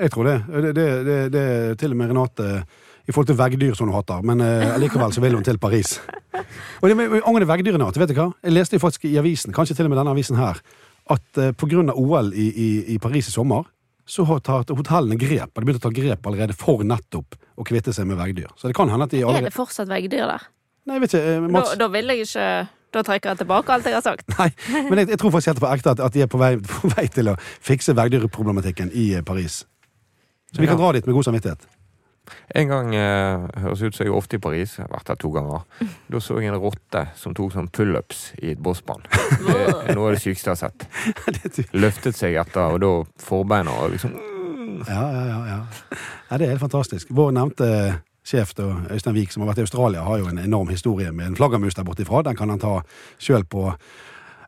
Jeg 0.00 0.12
tror 0.12 0.28
det. 0.28 0.38
Det, 0.48 0.72
det, 0.76 0.88
det, 1.06 1.20
det 1.32 1.44
er 1.52 1.78
til 1.80 1.94
og 1.94 2.00
med 2.00 2.10
Renate 2.10 2.48
i 3.06 3.14
forhold 3.14 3.30
til 3.30 3.38
veggdyr 3.38 3.76
som 3.78 3.88
hun 3.88 3.96
hater, 3.96 4.24
men 4.26 4.42
eh, 4.42 4.74
likevel 4.82 5.14
så 5.14 5.22
vil 5.22 5.38
hun 5.38 5.46
til 5.46 5.60
Paris. 5.62 5.96
Og 6.82 6.90
det 6.90 6.96
med, 6.98 7.14
Angående 7.22 7.48
veggdyrene, 7.48 7.86
vet 7.94 8.10
du 8.10 8.18
hva? 8.18 8.30
Jeg 8.42 8.54
leste 8.56 8.76
jo 8.76 8.82
faktisk 8.82 9.06
i 9.08 9.14
avisen, 9.20 9.54
kanskje 9.54 9.78
til 9.78 9.88
og 9.88 9.94
med 9.94 10.00
denne 10.00 10.14
avisen 10.16 10.38
her, 10.40 10.60
at 11.14 11.40
eh, 11.40 11.54
av 11.54 11.96
OL 11.96 12.32
i, 12.34 12.46
i, 12.50 12.68
i 12.94 12.98
Paris 13.02 13.30
i 13.30 13.34
sommer, 13.34 13.68
så 14.06 14.24
har 14.26 14.42
tatt 14.46 14.70
hotellene 14.70 15.18
grep, 15.18 15.50
og 15.50 15.62
de 15.62 15.66
begynte 15.66 15.82
å 15.82 15.88
ta 15.88 15.94
grep 15.94 16.26
allerede 16.30 16.54
for 16.54 16.82
nettopp 16.86 17.38
å 17.58 17.66
kvitte 17.66 17.94
seg 17.94 18.06
med 18.06 18.18
veggdyr. 18.20 18.52
Så 18.58 18.70
det 18.70 18.76
kan 18.78 18.90
hende 18.90 19.08
at 19.08 19.14
de 19.14 19.22
Er 19.26 19.46
det 19.48 19.54
fortsatt 19.54 19.90
veggdyr 19.90 20.26
der? 20.30 20.46
Nei, 20.86 20.98
jeg 20.98 21.02
vet 21.02 21.14
ikke, 21.18 21.38
Mats... 21.50 21.72
Da, 21.72 21.78
da 21.80 21.88
vil 21.90 22.12
jeg 22.12 22.26
ikke 22.28 22.42
Da 22.94 23.00
trekker 23.02 23.32
jeg 23.32 23.40
tilbake 23.40 23.72
alt 23.74 23.88
jeg 23.90 23.96
har 23.96 24.04
sagt. 24.04 24.28
Nei, 24.38 24.46
men 24.86 25.00
jeg, 25.02 25.10
jeg 25.10 25.18
tror 25.20 25.32
faktisk 25.34 25.50
helt 25.50 25.62
på 25.64 25.70
ekte 25.72 25.96
at, 25.96 26.02
at 26.06 26.14
de 26.14 26.22
er 26.22 26.30
på 26.30 26.38
vei, 26.40 26.52
på 26.70 26.92
vei 26.94 27.08
til 27.12 27.32
å 27.32 27.34
fikse 27.42 27.96
veggdyrproblematikken 27.98 28.94
i 28.94 29.08
eh, 29.18 29.24
Paris. 29.26 29.64
Så 30.54 30.62
vi 30.62 30.70
kan 30.70 30.78
dra 30.78 30.92
dit 30.94 31.04
med 31.08 31.18
god 31.18 31.26
samvittighet. 31.26 31.66
En 32.54 32.70
gang 32.70 32.94
eh, 32.96 33.46
høres 33.62 33.82
ut 33.82 33.96
som 33.96 34.06
jeg 34.06 34.12
er 34.12 34.16
ofte 34.16 34.38
i 34.38 34.42
Paris. 34.42 34.76
Jeg 34.78 34.86
har 34.86 34.92
vært 34.94 35.12
der 35.12 35.20
to 35.22 35.32
ganger. 35.34 35.66
Da 36.12 36.20
så 36.22 36.38
jeg 36.40 36.52
en 36.52 36.58
rotte 36.62 37.02
som 37.18 37.34
tok 37.36 37.54
sånn 37.54 37.70
pullups 37.74 38.30
i 38.42 38.52
et 38.54 38.62
bossband. 38.62 39.06
Det 39.46 39.60
er 39.90 39.96
noe 39.98 40.10
av 40.10 40.16
det 40.16 40.22
sykeste 40.24 40.52
jeg 40.52 40.56
har 40.56 40.62
sett. 40.66 41.70
Løftet 41.74 42.18
seg 42.18 42.38
etter, 42.40 42.76
og 42.76 42.82
da 42.82 42.92
forbeina 43.22 43.74
og 43.82 43.94
liksom 43.96 44.16
Ja, 44.86 45.00
ja, 45.00 45.22
ja, 45.30 45.38
ja. 45.50 45.60
ja. 46.30 46.36
Det 46.36 46.44
er 46.46 46.54
helt 46.54 46.62
fantastisk. 46.62 47.10
Vår 47.14 47.32
nevnte 47.34 47.70
sjef, 48.26 48.54
da, 48.58 48.66
Øystein 48.90 49.14
Wiik, 49.14 49.32
som 49.32 49.44
har 49.44 49.52
vært 49.52 49.62
i 49.62 49.66
Australia, 49.66 50.02
har 50.06 50.18
jo 50.18 50.30
en 50.30 50.42
enorm 50.42 50.72
historie 50.72 51.12
med 51.14 51.30
en 51.30 51.38
flaggermus 51.38 51.78
der 51.78 51.86
borte 51.86 52.02
ifra. 52.02 52.24
Den 52.26 52.38
kan 52.38 52.50
han 52.50 52.62
ta 52.62 52.80
sjøl 53.22 53.46
på 53.46 53.68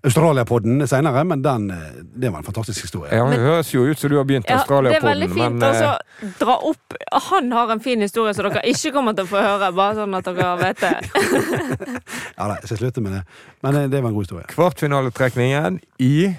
Australia-podden 0.07 0.87
seinere, 0.89 1.25
men 1.27 1.43
den, 1.43 1.71
eh, 1.71 1.77
det 2.15 2.31
var 2.31 2.39
en 2.39 2.45
fantastisk 2.45 2.83
historie. 2.87 3.11
Ja, 3.17 3.25
Det 3.31 3.39
høres 3.39 3.75
jo 3.75 3.85
ut 3.85 3.99
som 3.99 4.11
du 4.11 4.17
har 4.17 4.25
begynt 4.25 4.49
Ja, 4.49 4.63
det 4.67 4.97
er 4.97 5.01
veldig 5.03 5.29
fint 5.33 5.59
men 5.59 5.63
å 5.63 5.95
eh, 5.95 6.33
dra 6.39 6.57
opp 6.71 6.95
Han 7.31 7.53
har 7.53 7.71
en 7.71 7.81
fin 7.81 8.01
historie 8.01 8.35
som 8.35 8.45
dere 8.49 8.63
ikke 8.65 8.93
kommer 8.93 9.13
til 9.15 9.25
å 9.25 9.29
få 9.29 9.43
høre, 9.43 9.73
bare 9.75 9.95
sånn 9.95 10.15
at 10.15 10.25
dere 10.25 10.57
vet 10.59 10.81
det. 10.81 10.97
Ja, 12.39 12.47
da, 12.49 12.55
jeg 12.61 12.67
skal 12.71 12.77
slutte 12.79 13.01
med 13.03 13.13
det. 13.13 13.23
Men 13.63 13.77
eh, 13.77 13.89
det 13.89 14.03
var 14.03 14.09
en 14.11 14.15
god 14.15 14.29
historie. 14.29 14.47
kvartfinaletrekningen 14.55 15.81
i 15.99 16.35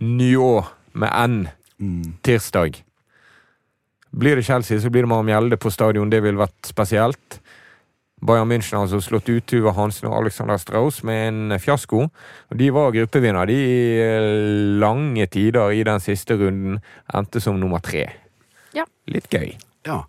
Njå 0.00 0.66
med 0.92 1.10
N 1.14 1.48
Mm. 1.78 2.16
Bayern 8.20 8.48
München 8.50 8.76
har 8.76 8.86
altså 8.86 8.98
slått 9.04 9.28
ut 9.30 9.46
Tuva 9.46 9.72
Hansen 9.76 10.08
og 10.10 10.16
Alexander 10.18 10.58
Strauss 10.58 11.02
med 11.06 11.28
en 11.28 11.58
fiasko. 11.62 12.06
Og 12.50 12.58
de 12.58 12.70
var 12.74 12.94
gruppevinner 12.96 13.46
de 13.46 13.58
i 13.58 14.08
lange 14.80 15.26
tider 15.30 15.76
i 15.76 15.84
den 15.86 16.02
siste 16.02 16.34
runden. 16.40 16.80
Endte 17.14 17.40
som 17.40 17.60
nummer 17.60 17.78
tre. 17.84 18.08
Ja. 18.74 18.88
Litt 19.06 19.30
gøy. 19.30 19.52
Ja. 19.86 20.02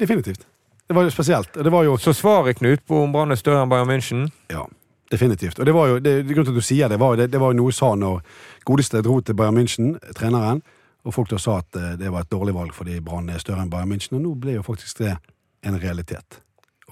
Definitivt. 0.00 0.46
Det 0.90 0.96
var 0.96 1.06
jo 1.06 1.10
spesielt. 1.10 1.54
Det 1.54 1.70
var 1.70 1.84
jo 1.84 1.96
Så 1.96 2.12
svaret, 2.12 2.56
Knut, 2.58 2.86
på 2.86 3.02
om 3.04 3.12
Brann 3.12 3.30
er 3.30 3.38
større 3.38 3.62
enn 3.62 3.70
Bayern 3.70 3.86
München? 3.86 4.24
Ja, 4.50 4.64
definitivt. 5.12 5.58
Og 5.58 5.66
det 5.66 5.74
var 5.74 5.86
jo, 5.86 5.98
det, 5.98 6.26
det 6.26 6.34
grunnen 6.34 6.48
til 6.48 6.56
at 6.56 6.62
du 6.62 6.66
sier 6.66 6.88
det, 6.88 6.98
var, 6.98 7.16
det, 7.16 7.28
det 7.30 7.40
var 7.40 7.52
jo 7.52 7.60
noe 7.60 7.72
sa 7.72 7.92
når 7.94 8.24
godeste 8.66 9.02
dro 9.06 9.20
til 9.20 9.36
Bayern 9.38 9.54
München, 9.54 9.92
treneren, 10.18 10.64
og 11.06 11.14
folk 11.14 11.30
da 11.30 11.38
sa 11.38 11.60
at 11.60 11.78
eh, 11.78 11.94
det 12.00 12.10
var 12.10 12.26
et 12.26 12.32
dårlig 12.32 12.56
valg 12.56 12.74
fordi 12.74 12.98
Brann 13.00 13.30
er 13.30 13.38
større 13.38 13.62
enn 13.62 13.70
Bayern 13.70 13.92
München, 13.92 14.16
og 14.18 14.24
nå 14.24 14.34
ble 14.40 14.56
jo 14.56 14.66
faktisk 14.66 15.04
det 15.04 15.14
en 15.62 15.78
realitet. 15.78 16.40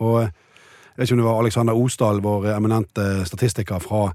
Og 0.01 0.21
jeg 0.23 0.97
vet 0.97 1.09
ikke 1.09 1.19
om 1.19 1.23
det 1.23 1.29
var 1.29 1.41
Alexander 1.43 1.79
Osdal, 1.79 2.23
vår 2.25 2.51
eminente 2.57 3.09
statistiker 3.29 3.83
fra 3.83 4.09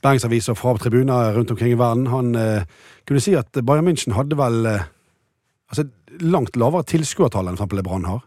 Bergensaviser 0.00 0.56
fra 0.56 0.76
tribuner 0.80 1.34
rundt 1.36 1.50
omkring 1.52 1.74
i 1.74 1.78
verden, 1.78 2.06
han 2.08 2.34
eh, 2.34 2.62
kunne 3.04 3.20
si 3.20 3.34
at 3.36 3.52
Bayern 3.52 3.84
München 3.84 4.14
hadde 4.16 4.38
vel 4.38 4.64
eh, 4.66 4.86
altså, 5.68 5.84
langt 6.24 6.56
lavere 6.56 6.88
tilskuertall 6.88 7.50
enn 7.50 7.58
eksempel 7.58 7.82
Brann 7.84 8.08
har 8.08 8.22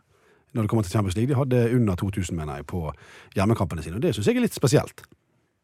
når 0.54 0.62
det 0.62 0.70
kommer 0.70 0.84
til 0.86 0.92
Champions 0.92 1.16
League. 1.18 1.34
De 1.34 1.40
hadde 1.40 1.76
under 1.76 1.96
2000, 1.96 2.38
mener 2.38 2.56
jeg, 2.56 2.66
på 2.70 2.92
hjemmekampene 3.34 3.84
sine. 3.84 3.98
Og 3.98 4.04
det 4.04 4.14
syns 4.14 4.28
jeg 4.30 4.38
er 4.38 4.46
litt 4.46 4.54
spesielt. 4.54 5.02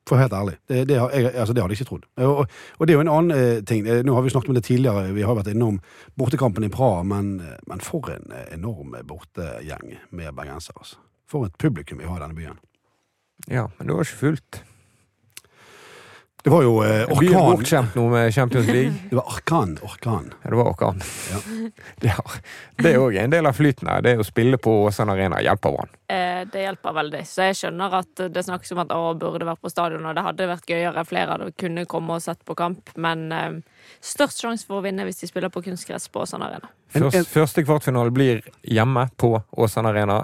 For 0.10 0.18
helt 0.18 0.34
ærlig. 0.34 0.56
Det, 0.66 0.88
det, 0.90 0.96
jeg, 0.96 1.26
altså, 1.36 1.54
det 1.54 1.62
hadde 1.62 1.76
jeg 1.76 1.82
ikke 1.82 1.90
trodd. 1.90 2.08
Og, 2.26 2.48
og 2.80 2.88
det 2.88 2.94
er 2.94 2.98
jo 2.98 3.04
en 3.04 3.12
annen 3.14 3.36
eh, 3.36 3.60
ting. 3.62 3.86
Eh, 3.86 4.02
Nå 4.06 4.16
har 4.16 4.26
vi 4.26 4.32
snakket 4.34 4.50
om 4.50 4.58
det 4.58 4.64
tidligere, 4.66 5.12
vi 5.14 5.22
har 5.22 5.38
vært 5.38 5.52
innom 5.52 5.78
bortekampen 6.18 6.66
i 6.66 6.72
Praha, 6.74 7.04
men, 7.06 7.36
eh, 7.46 7.60
men 7.70 7.84
for 7.86 8.10
en 8.16 8.34
eh, 8.34 8.48
enorm 8.56 8.98
bortegjeng 9.06 9.94
med 10.10 10.34
bergensere. 10.34 10.82
Altså. 10.82 10.98
For 11.30 11.46
et 11.46 11.58
publikum 11.62 12.00
vi 12.02 12.08
har 12.10 12.18
i 12.18 12.24
denne 12.26 12.38
byen. 12.38 12.58
Ja, 13.48 13.68
men 13.78 13.88
det 13.88 13.96
var 13.96 14.08
ikke 14.08 14.24
fullt. 14.26 14.64
Det 16.44 16.50
var 16.54 16.62
jo 16.64 16.78
eh, 16.88 17.02
Byen 17.20 17.34
er 17.34 17.38
orkan. 17.42 17.58
bortskjemt 17.58 17.96
nå 18.00 18.04
med 18.14 18.30
Champions 18.34 18.68
League. 18.76 18.94
Det 19.10 19.16
var 19.18 19.26
orkan. 19.28 19.74
Orkan. 19.84 20.30
Ja, 20.44 20.50
det 20.54 20.56
var 20.56 20.70
orkan. 20.72 21.02
Ja. 21.32 21.40
Det 22.00 22.14
Det 22.80 22.94
er 22.94 22.98
òg 23.04 23.18
en 23.20 23.34
del 23.34 23.46
av 23.50 23.58
flyten 23.58 23.90
her. 23.92 24.02
Det 24.06 24.14
å 24.22 24.24
spille 24.24 24.58
på 24.58 24.72
Åsane 24.88 25.12
Arena 25.18 25.42
hjelper 25.44 25.74
Brann. 25.76 25.92
Eh, 26.08 26.46
det 26.48 26.64
hjelper 26.64 26.96
veldig. 26.96 27.22
Så 27.28 27.50
jeg 27.50 27.58
skjønner 27.60 27.98
at 28.00 28.24
det 28.32 28.46
snakkes 28.48 28.72
om 28.72 28.80
at 28.86 28.94
å, 28.96 29.02
burde 29.20 29.46
vært 29.50 29.60
på 29.62 29.70
stadion, 29.74 30.08
og 30.08 30.16
det 30.16 30.24
hadde 30.26 30.48
vært 30.50 30.72
gøyere 30.72 31.04
flere 31.06 31.36
hadde 31.36 31.52
kunne 31.60 31.84
komme 31.92 32.16
og 32.16 32.24
sett 32.24 32.40
på 32.48 32.56
kamp, 32.58 32.96
men 32.96 33.28
eh, 33.36 33.60
størst 34.00 34.40
sjanse 34.42 34.66
for 34.66 34.80
å 34.80 34.86
vinne 34.88 35.04
hvis 35.06 35.20
de 35.26 35.28
spiller 35.30 35.52
på 35.54 35.62
kunstgress 35.68 36.08
på 36.10 36.24
Åsane 36.24 36.48
Arena. 36.48 36.72
En- 36.96 37.04
en- 37.04 37.12
Først, 37.12 37.34
første 37.36 37.68
kvartfinale 37.68 38.16
blir 38.16 38.42
hjemme 38.64 39.10
på 39.20 39.36
Åsane 39.60 39.92
Arena. 39.92 40.22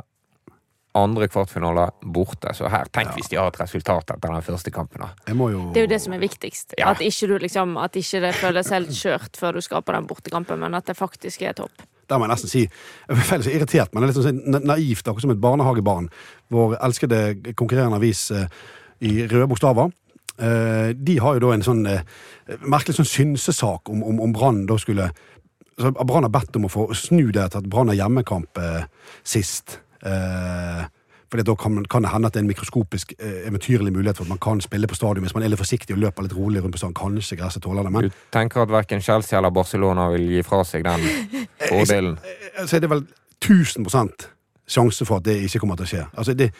Andre 0.95 1.27
kvartfinale 1.27 1.89
borte. 2.01 2.53
Så 2.55 2.69
her, 2.71 2.87
tenk 2.95 3.11
hvis 3.17 3.27
de 3.31 3.35
har 3.35 3.49
et 3.51 3.57
resultat 3.59 4.13
etter 4.15 4.31
den 4.31 4.45
første 4.45 4.71
kampen. 4.71 5.01
da. 5.03 5.09
Jeg 5.27 5.35
må 5.35 5.49
jo 5.51 5.65
Det 5.73 5.81
er 5.81 5.87
jo 5.89 5.91
det 5.91 6.01
som 6.01 6.13
er 6.15 6.21
viktigst. 6.23 6.75
Ja. 6.79 6.93
At 6.93 7.01
ikke 7.03 7.27
du 7.27 7.37
liksom 7.43 7.75
At 7.77 7.95
ikke 7.99 8.21
det 8.23 8.35
føles 8.35 8.69
helt 8.71 8.93
skjørt 8.95 9.35
før 9.35 9.57
du 9.59 9.61
skal 9.61 9.83
på 9.83 9.91
den 9.91 10.07
bortekampen, 10.07 10.59
men 10.59 10.73
at 10.73 10.85
det 10.87 10.95
faktisk 10.95 11.41
er 11.41 11.53
topp. 11.53 11.83
Der 12.09 12.17
må 12.17 12.27
jeg 12.27 12.35
nesten 12.35 12.49
si 12.49 12.63
Jeg 12.63 13.17
veldig 13.17 13.43
så 13.47 13.51
irritert, 13.51 13.93
men 13.93 14.03
det 14.03 14.09
er 14.09 14.13
litt 14.13 14.25
sånn 14.25 14.41
na- 14.45 14.63
naivt, 14.75 15.03
akkurat 15.07 15.21
som 15.21 15.31
et 15.31 15.41
barnehagebarn. 15.41 16.09
Vår 16.51 16.77
elskede 16.79 17.53
konkurrerende 17.55 17.97
avis 17.99 18.31
eh, 18.31 18.47
i 19.01 19.27
røde 19.27 19.47
bokstaver. 19.51 19.91
Eh, 20.39 20.93
de 20.93 21.17
har 21.19 21.33
jo 21.35 21.39
da 21.39 21.53
en 21.55 21.63
sånn 21.65 21.85
eh, 21.87 22.03
merkelig 22.61 22.95
sånn 22.95 23.09
synsesak 23.09 23.89
om, 23.89 24.03
om, 24.03 24.19
om 24.21 24.33
Brann 24.35 24.65
da 24.65 24.77
skulle 24.77 25.11
så 25.75 25.91
Brann 25.91 26.23
har 26.23 26.31
bedt 26.31 26.55
om 26.55 26.69
å 26.69 26.71
få 26.71 26.85
snu 26.95 27.31
det 27.35 27.49
til 27.51 27.59
at 27.59 27.65
Brann 27.67 27.89
har 27.91 27.97
hjemmekamp 27.99 28.55
sist. 29.27 29.81
Eh, 30.05 30.85
fordi 31.29 31.43
da 31.43 31.55
kan, 31.55 31.85
kan 31.89 32.05
det 32.05 32.12
hende 32.13 32.29
at 32.29 32.33
det 32.35 32.39
er 32.39 32.45
en 32.45 32.51
mikroskopisk 32.51 33.13
eh, 33.19 33.47
eventyrlig 33.50 33.93
mulighet 33.93 34.17
for 34.17 34.27
at 34.27 34.29
man 34.29 34.41
kan 34.41 34.62
spille 34.62 34.88
på 34.88 34.95
stadion 34.95 35.25
hvis 35.25 35.33
man 35.35 35.43
er 35.43 35.51
litt 35.51 35.59
forsiktig 35.59 35.95
og 35.95 36.03
løper 36.03 36.27
litt 36.27 36.35
rolig 36.38 36.62
rundt 36.63 36.75
på 36.75 36.81
stadion. 36.83 36.95
Kanskje 37.00 37.39
gresset 37.39 37.65
tåler 37.65 37.83
det, 37.83 37.91
men 37.91 38.07
Du 38.07 38.21
tenker 38.31 38.62
at 38.62 38.71
verken 38.71 39.01
Chelsea 39.01 39.38
eller 39.39 39.50
Barcelona 39.50 40.09
vil 40.13 40.29
gi 40.29 40.45
fra 40.45 40.63
seg 40.63 40.85
den 40.85 41.03
fordelen? 41.69 42.17
så 42.65 42.77
er 42.77 42.85
det 42.85 42.89
vel 42.93 43.05
1000 43.41 43.89
sjanse 44.67 45.05
for 45.05 45.17
at 45.19 45.25
det 45.25 45.41
ikke 45.45 45.59
kommer 45.62 45.77
til 45.77 45.85
å 45.85 45.89
skje. 45.89 46.05
Altså 46.17 46.33
det, 46.33 46.51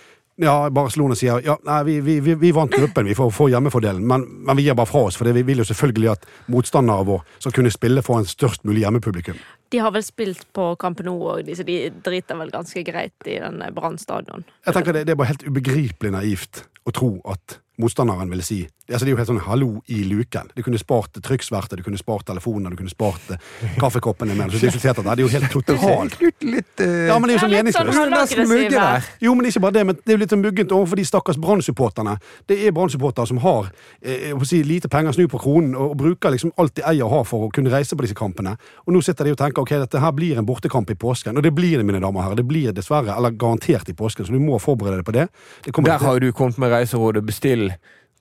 ja, 0.42 0.70
Barcelona 0.70 1.16
sier 1.16 1.40
ja, 1.46 1.56
nei, 1.64 1.78
vi, 1.88 2.00
vi, 2.04 2.20
vi, 2.20 2.34
vi 2.36 2.52
vant 2.52 2.74
gruppen, 2.74 3.08
vi 3.08 3.16
får, 3.16 3.30
får 3.32 3.54
hjemmefordelen, 3.54 4.04
men, 4.08 4.26
men 4.46 4.58
vi 4.58 4.66
gir 4.66 4.76
bare 4.76 4.90
fra 4.90 5.06
oss. 5.08 5.16
For 5.16 5.32
vi 5.32 5.46
vil 5.48 5.64
jo 5.64 5.68
selvfølgelig 5.70 6.10
at 6.12 6.26
motstandere 6.52 7.06
vår 7.08 7.22
skal 7.38 7.56
kunne 7.56 7.72
spille 7.72 8.04
foran 8.04 8.28
størst 8.28 8.66
mulig 8.68 8.84
hjemmepublikum. 8.84 9.40
De 9.74 9.82
har 9.82 9.92
vel 9.96 10.06
spilt 10.06 10.46
på 10.56 10.70
Camp 10.82 11.02
Nou 11.06 11.18
òg, 11.34 11.50
så 11.58 11.66
de 11.68 11.78
driter 12.06 12.38
vel 12.40 12.54
ganske 12.54 12.84
greit 12.86 13.30
i 13.30 13.40
den 13.42 13.64
Brann 13.76 13.98
stadion. 14.02 14.46
Jeg 14.68 14.78
tenker 14.78 14.96
det, 14.96 15.06
det 15.08 15.16
er 15.16 15.20
bare 15.20 15.34
helt 15.34 15.48
ubegripelig 15.48 16.14
naivt 16.16 16.66
å 16.86 16.94
tro 16.94 17.12
at 17.34 17.60
motstanderen 17.82 18.32
vil 18.32 18.44
si 18.44 18.64
altså 18.86 19.06
Det 19.06 19.10
er 19.10 19.16
jo 19.16 19.18
helt 19.18 19.30
sånn 19.32 19.40
hallo 19.48 19.70
i 19.90 20.04
luken. 20.06 20.52
Du 20.54 20.62
kunne 20.62 20.78
spart 20.78 21.18
trykksverter, 21.26 21.80
du 21.80 21.86
kunne 21.86 21.98
spart 21.98 22.28
telefoner, 22.28 22.70
du 22.70 22.78
kunne 22.78 22.92
spart 22.92 23.32
eh, 23.34 23.72
kaffekoppene 23.82 24.36
med. 24.38 24.54
Så 24.54 24.60
diskuterte 24.62 25.02
det. 25.02 25.16
det 25.18 25.24
er 25.24 25.26
jo 25.26 25.32
helt 25.34 25.56
totalt 25.56 26.20
litt 26.46 26.84
uh... 26.86 27.08
Ja, 27.10 27.16
men 27.18 27.32
det 27.32 27.34
er 27.34 27.40
jo 27.40 27.40
så 27.40 27.48
sånn 27.48 27.56
meningsløst. 27.56 27.98
halvaggressive. 27.98 28.84
Jo, 29.26 29.34
men 29.34 29.50
ikke 29.50 29.64
bare 29.64 29.78
det, 29.80 29.86
men 29.90 29.98
det 29.98 30.14
er 30.14 30.20
jo 30.20 30.22
litt 30.22 30.36
sånn 30.36 30.44
muggent 30.44 30.76
overfor 30.78 31.02
de 31.02 31.06
stakkars 31.10 31.40
Brann-supporterne. 31.42 32.14
Det 32.46 32.60
er 32.62 32.76
Brann-supportere 32.78 33.32
som 33.32 33.40
har 33.42 33.72
eh, 34.04 34.28
jeg 34.30 34.50
si, 34.52 34.62
lite 34.70 34.92
penger 34.94 35.18
snu 35.18 35.26
på 35.34 35.42
kronen, 35.42 35.74
og, 35.74 35.96
og 35.96 35.98
bruker 36.04 36.36
liksom 36.36 36.54
alt 36.62 36.78
de 36.78 36.86
eier 36.86 37.08
og 37.08 37.16
har 37.16 37.26
for 37.32 37.48
å 37.48 37.52
kunne 37.58 37.74
reise 37.74 37.98
på 37.98 38.06
disse 38.06 38.18
kampene. 38.18 38.54
Og 38.86 38.94
nå 38.94 39.02
sitter 39.06 39.26
de 39.26 39.34
og 39.34 39.42
tenker 39.42 39.66
ok, 39.66 39.74
dette 39.82 40.04
her 40.04 40.14
blir 40.14 40.38
en 40.38 40.46
bortekamp 40.46 40.94
i 40.94 41.00
påsken. 41.08 41.42
Og 41.42 41.48
det 41.48 41.56
blir 41.58 41.80
det, 41.82 41.90
mine 41.90 42.04
damer 42.04 42.22
og 42.22 42.28
herrer. 42.28 42.44
Det 42.44 42.48
blir 42.54 42.78
dessverre, 42.78 43.18
eller 43.18 43.34
garantert 43.34 43.90
i 43.90 43.98
påsken, 43.98 44.30
så 44.30 44.38
du 44.38 44.46
må 44.46 44.62
forberede 44.62 45.02
deg 45.02 45.10
på 45.10 45.18
det. 45.18 45.28
det 45.66 45.74
Der 45.90 46.06
har 46.06 46.22
du 46.22 46.30
kommet 46.38 46.62
med 46.62 46.70
reiserådet. 46.76 47.26
Bestill 47.26 47.65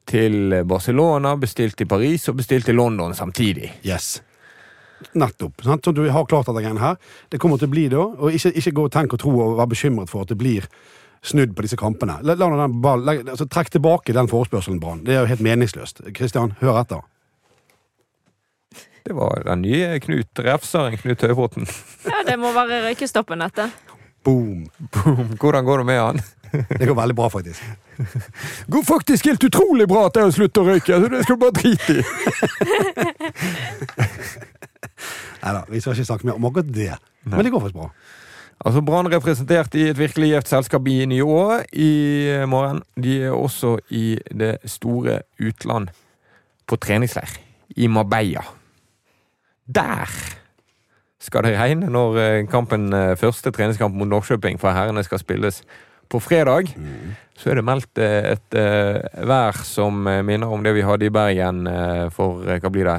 til 0.09 0.55
Barcelona, 0.69 1.35
bestilt 1.41 1.79
til 1.81 1.89
Paris 1.89 2.29
og 2.29 2.39
bestilt 2.41 2.69
til 2.69 2.77
London 2.77 3.15
samtidig. 3.17 3.71
Yes. 3.87 4.19
Nettopp. 5.13 5.65
Sant? 5.65 5.85
Så 5.85 5.93
du 5.93 6.05
har 6.11 6.27
klart 6.29 6.49
dette 6.49 6.65
greiene 6.65 6.83
her. 6.83 6.99
Det 7.33 7.41
kommer 7.43 7.61
til 7.61 7.71
å 7.71 7.75
bli 7.75 7.87
da, 7.93 8.05
og 8.05 8.37
ikke, 8.37 8.53
ikke 8.61 8.75
gå 8.77 8.85
og 8.89 8.93
tenk 8.95 9.17
og 9.17 9.23
tro 9.25 9.33
og 9.33 9.57
være 9.61 9.73
bekymret 9.75 10.13
for 10.13 10.25
at 10.25 10.33
det 10.33 10.39
blir 10.41 10.69
snudd 11.25 11.55
på 11.57 11.65
disse 11.65 11.79
kampene. 11.81 12.19
La, 12.23 12.37
la 12.37 12.51
den 12.53 12.79
ball, 12.85 13.05
la, 13.05 13.17
altså, 13.23 13.49
trekk 13.49 13.73
tilbake 13.75 14.17
den 14.17 14.29
forespørselen, 14.31 14.81
Brann. 14.81 15.03
Det 15.07 15.17
er 15.17 15.25
jo 15.25 15.33
helt 15.33 15.45
meningsløst. 15.45 16.05
Kristian, 16.17 16.55
hør 16.61 16.83
etter. 16.83 17.05
Det 19.05 19.13
var 19.17 19.43
den 19.45 19.65
nye 19.65 19.99
Knut 20.01 20.41
Refseren, 20.41 20.97
Knut 21.01 21.25
Høybråten. 21.25 21.69
Ja, 22.09 22.23
det 22.29 22.39
må 22.41 22.53
være 22.57 22.85
røykestoppen, 22.87 23.45
dette. 23.45 23.69
Boom. 24.25 24.65
Boom. 24.95 25.35
Hvordan 25.41 25.67
går 25.67 25.83
det 25.83 25.89
med 25.91 26.01
han? 26.01 26.23
Det 26.79 26.87
går 26.87 26.97
veldig 26.99 27.17
bra, 27.19 27.29
faktisk. 27.33 27.63
Det 27.97 28.73
Går 28.73 28.83
faktisk 28.87 29.27
helt 29.31 29.45
utrolig 29.45 29.89
bra 29.89 30.07
at 30.09 30.17
jeg 30.19 30.29
har 30.29 30.35
sluttet 30.37 30.63
å 30.63 30.67
røyke, 30.69 30.99
så 31.01 31.11
det 31.13 31.23
skal 31.25 31.37
du 31.37 31.43
bare 31.45 31.57
drite 31.61 31.91
i. 31.95 32.03
Nei 35.45 35.53
da, 35.53 35.65
vi 35.69 35.81
skal 35.81 35.93
ikke 35.97 36.09
snakke 36.09 36.29
mer 36.29 36.39
om 36.39 36.47
akkurat 36.49 36.71
det. 36.73 36.95
Men 37.29 37.45
det 37.45 37.53
går 37.53 37.65
faktisk 37.65 37.81
bra. 37.81 37.91
Altså 38.65 38.81
Brann 38.87 39.11
representert 39.13 39.75
i 39.77 39.89
et 39.91 39.99
virkelig 39.99 40.31
gjevt 40.31 40.53
selskap 40.53 40.87
i 40.89 41.05
nye 41.11 41.25
år 41.27 41.65
i 41.77 41.91
morgen. 42.49 42.81
De 42.97 43.19
er 43.27 43.35
også 43.35 43.77
i 43.91 44.15
det 44.31 44.57
store 44.71 45.21
utland 45.43 45.91
på 46.71 46.79
treningsleir 46.81 47.35
i 47.77 47.91
Marbella. 47.91 48.45
Der 49.67 50.09
skal 51.25 51.45
det 51.45 51.57
regne 51.59 51.89
når 51.93 52.19
eh, 52.21 52.47
kampen, 52.49 52.93
eh, 52.93 53.17
første 53.17 53.51
treningskamp 53.51 53.95
mot 53.97 54.09
Norrköping 54.09 54.61
for 54.61 54.77
herrene 54.77 55.05
skal 55.05 55.21
spilles 55.23 55.63
på 56.09 56.21
fredag. 56.23 56.73
Så 57.35 57.51
er 57.51 57.59
det 57.59 57.65
meldt 57.67 57.99
eh, 58.03 58.31
et 58.35 58.57
eh, 58.59 59.25
vær 59.27 59.59
som 59.67 60.07
eh, 60.07 60.23
minner 60.27 60.51
om 60.55 60.63
det 60.63 60.75
vi 60.77 60.85
hadde 60.87 61.09
i 61.09 61.13
Bergen 61.13 61.67
for 62.15 62.45
hva 62.47 62.71
blir 62.71 62.87
det, 62.87 62.99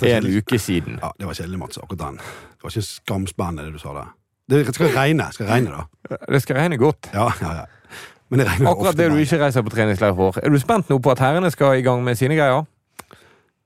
er 0.00 0.16
en 0.20 0.30
uke 0.30 0.58
siden. 0.58 1.00
Ja, 1.02 1.10
det 1.18 1.26
var 1.26 1.38
kjedelig, 1.38 1.58
Mats. 1.58 1.80
Akkurat 1.82 2.00
den. 2.06 2.20
Det 2.20 2.64
var 2.66 2.74
ikke 2.74 2.86
skamspennende, 2.86 3.66
det 3.66 3.74
du 3.74 3.82
sa 3.82 3.94
der. 3.96 4.14
Det 4.50 4.74
skal 4.74 4.94
regne. 4.94 5.26
Skal 5.34 5.46
regne, 5.46 5.74
da. 5.74 6.16
Det 6.26 6.40
skal 6.42 6.58
regne 6.58 6.78
godt. 6.78 7.10
Ja, 7.14 7.28
ja, 7.42 7.52
ja. 7.60 8.00
Men 8.30 8.42
det 8.42 8.48
Akkurat 8.66 8.98
det 8.98 9.08
du 9.10 9.18
ikke 9.18 9.38
reiser 9.42 9.62
på 9.66 9.72
treningsleir 9.74 10.14
for. 10.14 10.38
Er 10.42 10.50
du 10.50 10.58
spent 10.62 10.90
nå 10.90 10.98
på 11.02 11.10
at 11.10 11.22
herrene 11.22 11.50
skal 11.50 11.78
i 11.78 11.86
gang 11.86 12.02
med 12.06 12.18
sine 12.18 12.38
greier? 12.38 12.66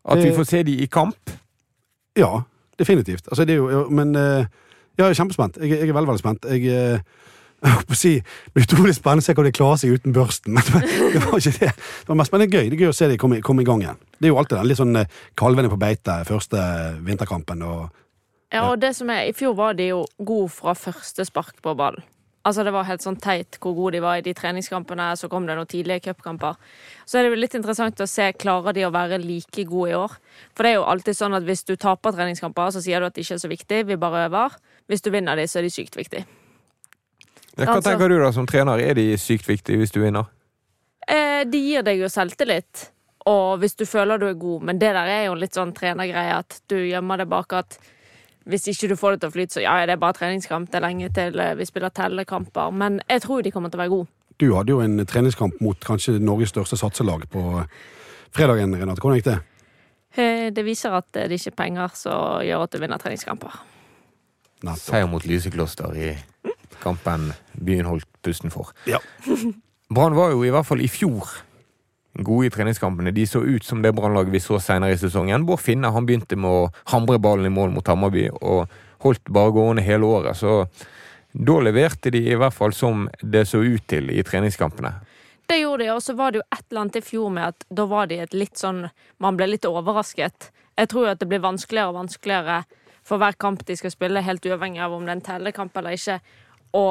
At 0.05 0.21
vi 0.21 0.33
får 0.37 0.49
se 0.49 0.63
de 0.65 0.77
i 0.85 0.89
kamp? 0.93 1.33
Ja, 2.17 2.45
definitivt. 2.81 3.29
Altså, 3.29 3.45
det 3.45 3.57
er 3.57 3.61
jo, 3.61 3.85
men 3.93 4.13
ja, 4.15 4.47
jeg 4.99 5.11
er 5.11 5.21
kjempespent. 5.21 5.61
Jeg, 5.61 5.71
jeg 5.71 5.89
er 5.89 5.97
veldig, 5.97 6.09
veldig 6.13 6.25
spent. 6.25 6.49
Jeg, 6.49 7.01
å 7.65 7.97
si, 7.97 8.15
Det 8.21 8.55
blir 8.55 8.67
utrolig 8.67 8.95
spennende 8.97 9.25
å 9.25 9.27
se 9.27 9.35
hvordan 9.35 9.53
de 9.53 9.59
klarer 9.59 9.81
seg 9.81 9.99
uten 9.99 10.15
børsten. 10.17 10.55
Men 10.55 10.65
det 11.15 11.23
var 11.25 11.39
ikke 11.39 11.59
det. 11.59 11.73
Det 11.75 12.09
var 12.11 12.21
mest 12.21 12.35
men 12.35 12.45
det 12.45 12.51
gøy 12.53 12.71
Det 12.71 12.79
er 12.79 12.85
gøy 12.85 12.93
å 12.93 12.97
se 12.97 13.11
de 13.11 13.21
komme, 13.21 13.43
komme 13.45 13.65
i 13.65 13.69
gang 13.69 13.85
igjen. 13.85 14.01
Det 14.19 14.29
er 14.29 14.35
jo 14.35 14.41
alltid 14.41 14.59
den 14.59 14.71
litt 14.71 14.81
sånn 14.81 14.97
eh, 15.01 15.21
kalvene 15.41 15.71
på 15.73 15.81
beite 15.81 16.19
første 16.29 16.65
vinterkampen. 17.05 17.63
og 17.63 17.87
Ja, 18.53 18.67
og 18.71 18.81
det 18.83 18.95
som 18.99 19.11
er, 19.11 19.29
I 19.31 19.37
fjor 19.37 19.57
var 19.59 19.79
de 19.79 19.93
jo 19.93 20.03
gode 20.19 20.51
fra 20.55 20.77
første 20.79 21.27
spark 21.27 21.63
på 21.65 21.77
ball. 21.79 22.03
Altså 22.45 22.61
Det 22.67 22.75
var 22.75 22.85
helt 22.85 23.01
sånn 23.01 23.17
teit 23.17 23.57
hvor 23.57 23.73
gode 23.73 23.97
de 23.97 24.05
var 24.05 24.21
i 24.21 24.25
de 24.25 24.35
treningskampene. 24.37 25.09
Så 25.17 25.31
kom 25.33 25.49
det 25.49 25.57
noen 25.57 25.71
tidlige 25.71 26.11
cupkamper. 26.11 26.61
Så 27.09 27.19
er 27.19 27.25
det 27.25 27.33
jo 27.33 27.41
litt 27.41 27.57
interessant 27.57 28.05
å 28.05 28.11
se 28.11 28.29
klarer 28.37 28.77
de 28.77 28.85
å 28.85 28.93
være 28.93 29.23
like 29.23 29.65
gode 29.65 29.95
i 29.95 29.97
år. 29.97 30.19
For 30.53 30.67
det 30.67 30.75
er 30.75 30.81
jo 30.83 30.87
alltid 30.93 31.17
sånn 31.17 31.41
at 31.41 31.49
hvis 31.49 31.65
du 31.65 31.77
taper 31.81 32.13
treningskamper, 32.13 32.77
så 32.77 32.85
sier 32.85 33.01
du 33.01 33.09
at 33.09 33.17
det 33.17 33.25
ikke 33.25 33.39
er 33.39 33.45
så 33.47 33.53
viktig, 33.57 33.85
vi 33.89 34.01
bare 34.01 34.27
øver. 34.29 34.61
Hvis 34.93 35.05
du 35.07 35.09
vinner 35.15 35.41
de, 35.41 35.49
så 35.49 35.63
er 35.63 35.65
de 35.65 35.73
sykt 35.73 35.97
viktige. 35.97 36.29
Hva 37.57 37.67
Altså- 37.77 37.91
tenker 37.91 38.09
du 38.09 38.19
da 38.19 38.33
som 38.33 38.47
trener? 38.47 38.79
Er 38.81 38.95
de 38.95 39.17
sykt 39.17 39.47
viktige 39.47 39.77
hvis 39.79 39.93
du 39.93 40.01
vinner? 40.01 40.27
Eh, 41.07 41.45
de 41.45 41.59
gir 41.59 41.83
deg 41.83 41.99
jo 42.01 42.07
selvtillit, 42.09 42.91
og 43.27 43.59
hvis 43.61 43.77
du 43.77 43.85
føler 43.85 44.19
du 44.19 44.27
er 44.27 44.35
god, 44.35 44.63
men 44.63 44.79
det 44.79 44.93
der 44.95 45.07
er 45.07 45.25
jo 45.27 45.35
litt 45.35 45.53
sånn 45.55 45.73
trenergreie 45.75 46.33
at 46.39 46.61
du 46.69 46.77
gjemmer 46.77 47.19
det 47.19 47.29
bak 47.29 47.53
at 47.53 47.79
hvis 48.47 48.67
ikke 48.69 48.89
du 48.89 48.97
får 48.97 49.13
det 49.13 49.21
til 49.21 49.31
å 49.31 49.33
flyte, 49.33 49.53
så 49.55 49.63
ja, 49.63 49.87
det 49.87 49.93
er 49.93 49.97
bare 49.97 50.13
treningskamp, 50.15 50.71
det 50.71 50.75
er 50.75 50.87
lenge 50.89 51.13
til 51.15 51.39
eh, 51.41 51.55
vi 51.55 51.65
spiller 51.65 51.91
tellekamper, 51.91 52.73
men 52.73 53.01
jeg 53.09 53.23
tror 53.23 53.43
de 53.43 53.51
kommer 53.51 53.71
til 53.71 53.79
å 53.81 53.83
være 53.85 53.91
gode. 53.91 54.09
Du 54.39 54.55
hadde 54.57 54.69
jo 54.75 54.81
en 54.81 54.99
treningskamp 55.07 55.61
mot 55.61 55.79
kanskje 55.81 56.19
Norges 56.21 56.51
største 56.51 56.77
satselag 56.77 57.29
på 57.31 57.67
fredagen, 58.35 58.75
Renate. 58.75 59.01
Hvordan 59.01 59.21
gikk 59.21 59.25
det? 59.31 59.39
Eh, 60.17 60.51
Det 60.51 60.65
viser 60.65 60.91
at 60.97 61.07
det 61.13 61.23
er 61.25 61.35
ikke 61.37 61.57
penger 61.57 61.91
som 61.95 62.41
gjør 62.43 62.63
at 62.65 62.71
du 62.71 62.79
vinner 62.79 62.99
treningskamper. 62.99 63.53
Seier 64.77 65.07
mot 65.07 65.23
Lysekloster 65.25 65.95
i 65.97 66.17
kampen 66.83 67.33
byen 67.53 67.89
holdt 67.89 68.09
pusten 68.25 68.53
for. 68.55 68.73
Ja. 68.91 69.01
Brann 69.95 70.17
var 70.17 70.33
jo 70.33 70.45
i 70.45 70.53
hvert 70.53 70.67
fall 70.67 70.83
i 70.83 70.91
fjor 70.91 71.29
gode 72.15 72.47
i 72.47 72.51
treningskampene. 72.51 73.11
De 73.11 73.27
så 73.27 73.43
ut 73.43 73.65
som 73.65 73.83
det 73.83 73.93
Brannlaget 73.93 74.33
vi 74.33 74.41
så 74.41 74.61
senere 74.63 74.95
i 74.95 74.99
sesongen. 74.99 75.47
Bård 75.47 75.61
Finne 75.61 75.91
han 75.91 76.07
begynte 76.07 76.39
med 76.39 76.51
å 76.51 76.69
hamre 76.93 77.19
ballen 77.19 77.49
i 77.49 77.55
mål 77.55 77.75
mot 77.75 77.89
Hammarby 77.91 78.29
og 78.41 78.71
holdt 79.05 79.33
bare 79.35 79.55
gående 79.55 79.83
hele 79.85 80.07
året. 80.07 80.39
Så 80.39 80.63
da 81.35 81.59
leverte 81.61 82.13
de 82.15 82.23
i 82.31 82.39
hvert 82.39 82.55
fall 82.55 82.73
som 82.77 83.09
det 83.21 83.45
så 83.51 83.65
ut 83.65 83.87
til 83.91 84.13
i 84.15 84.23
treningskampene. 84.23 84.95
Det 85.51 85.59
gjorde 85.61 85.85
de, 85.85 85.91
og 85.93 86.01
så 86.01 86.15
var 86.17 86.33
det 86.33 86.41
jo 86.41 86.47
et 86.55 86.63
eller 86.71 86.81
annet 86.81 86.97
i 86.97 87.05
fjor 87.05 87.33
med 87.35 87.51
at 87.51 87.67
da 87.69 87.85
var 87.91 88.07
de 88.09 88.23
et 88.23 88.33
litt 88.35 88.57
sånn 88.57 88.87
Man 89.21 89.37
ble 89.37 89.51
litt 89.51 89.67
overrasket. 89.69 90.49
Jeg 90.79 90.89
tror 90.89 91.05
jo 91.05 91.13
at 91.13 91.21
det 91.21 91.29
blir 91.29 91.43
vanskeligere 91.45 91.93
og 91.93 91.99
vanskeligere 91.99 92.63
for 93.05 93.21
hver 93.21 93.37
kamp 93.37 93.67
de 93.69 93.77
skal 93.77 93.93
spille, 93.93 94.23
helt 94.25 94.47
uavhengig 94.49 94.81
av 94.81 94.95
om 94.97 95.05
det 95.05 95.13
er 95.13 95.19
en 95.19 95.27
tellekamp 95.27 95.77
eller 95.77 95.99
ikke, 95.99 96.17
å 96.75 96.87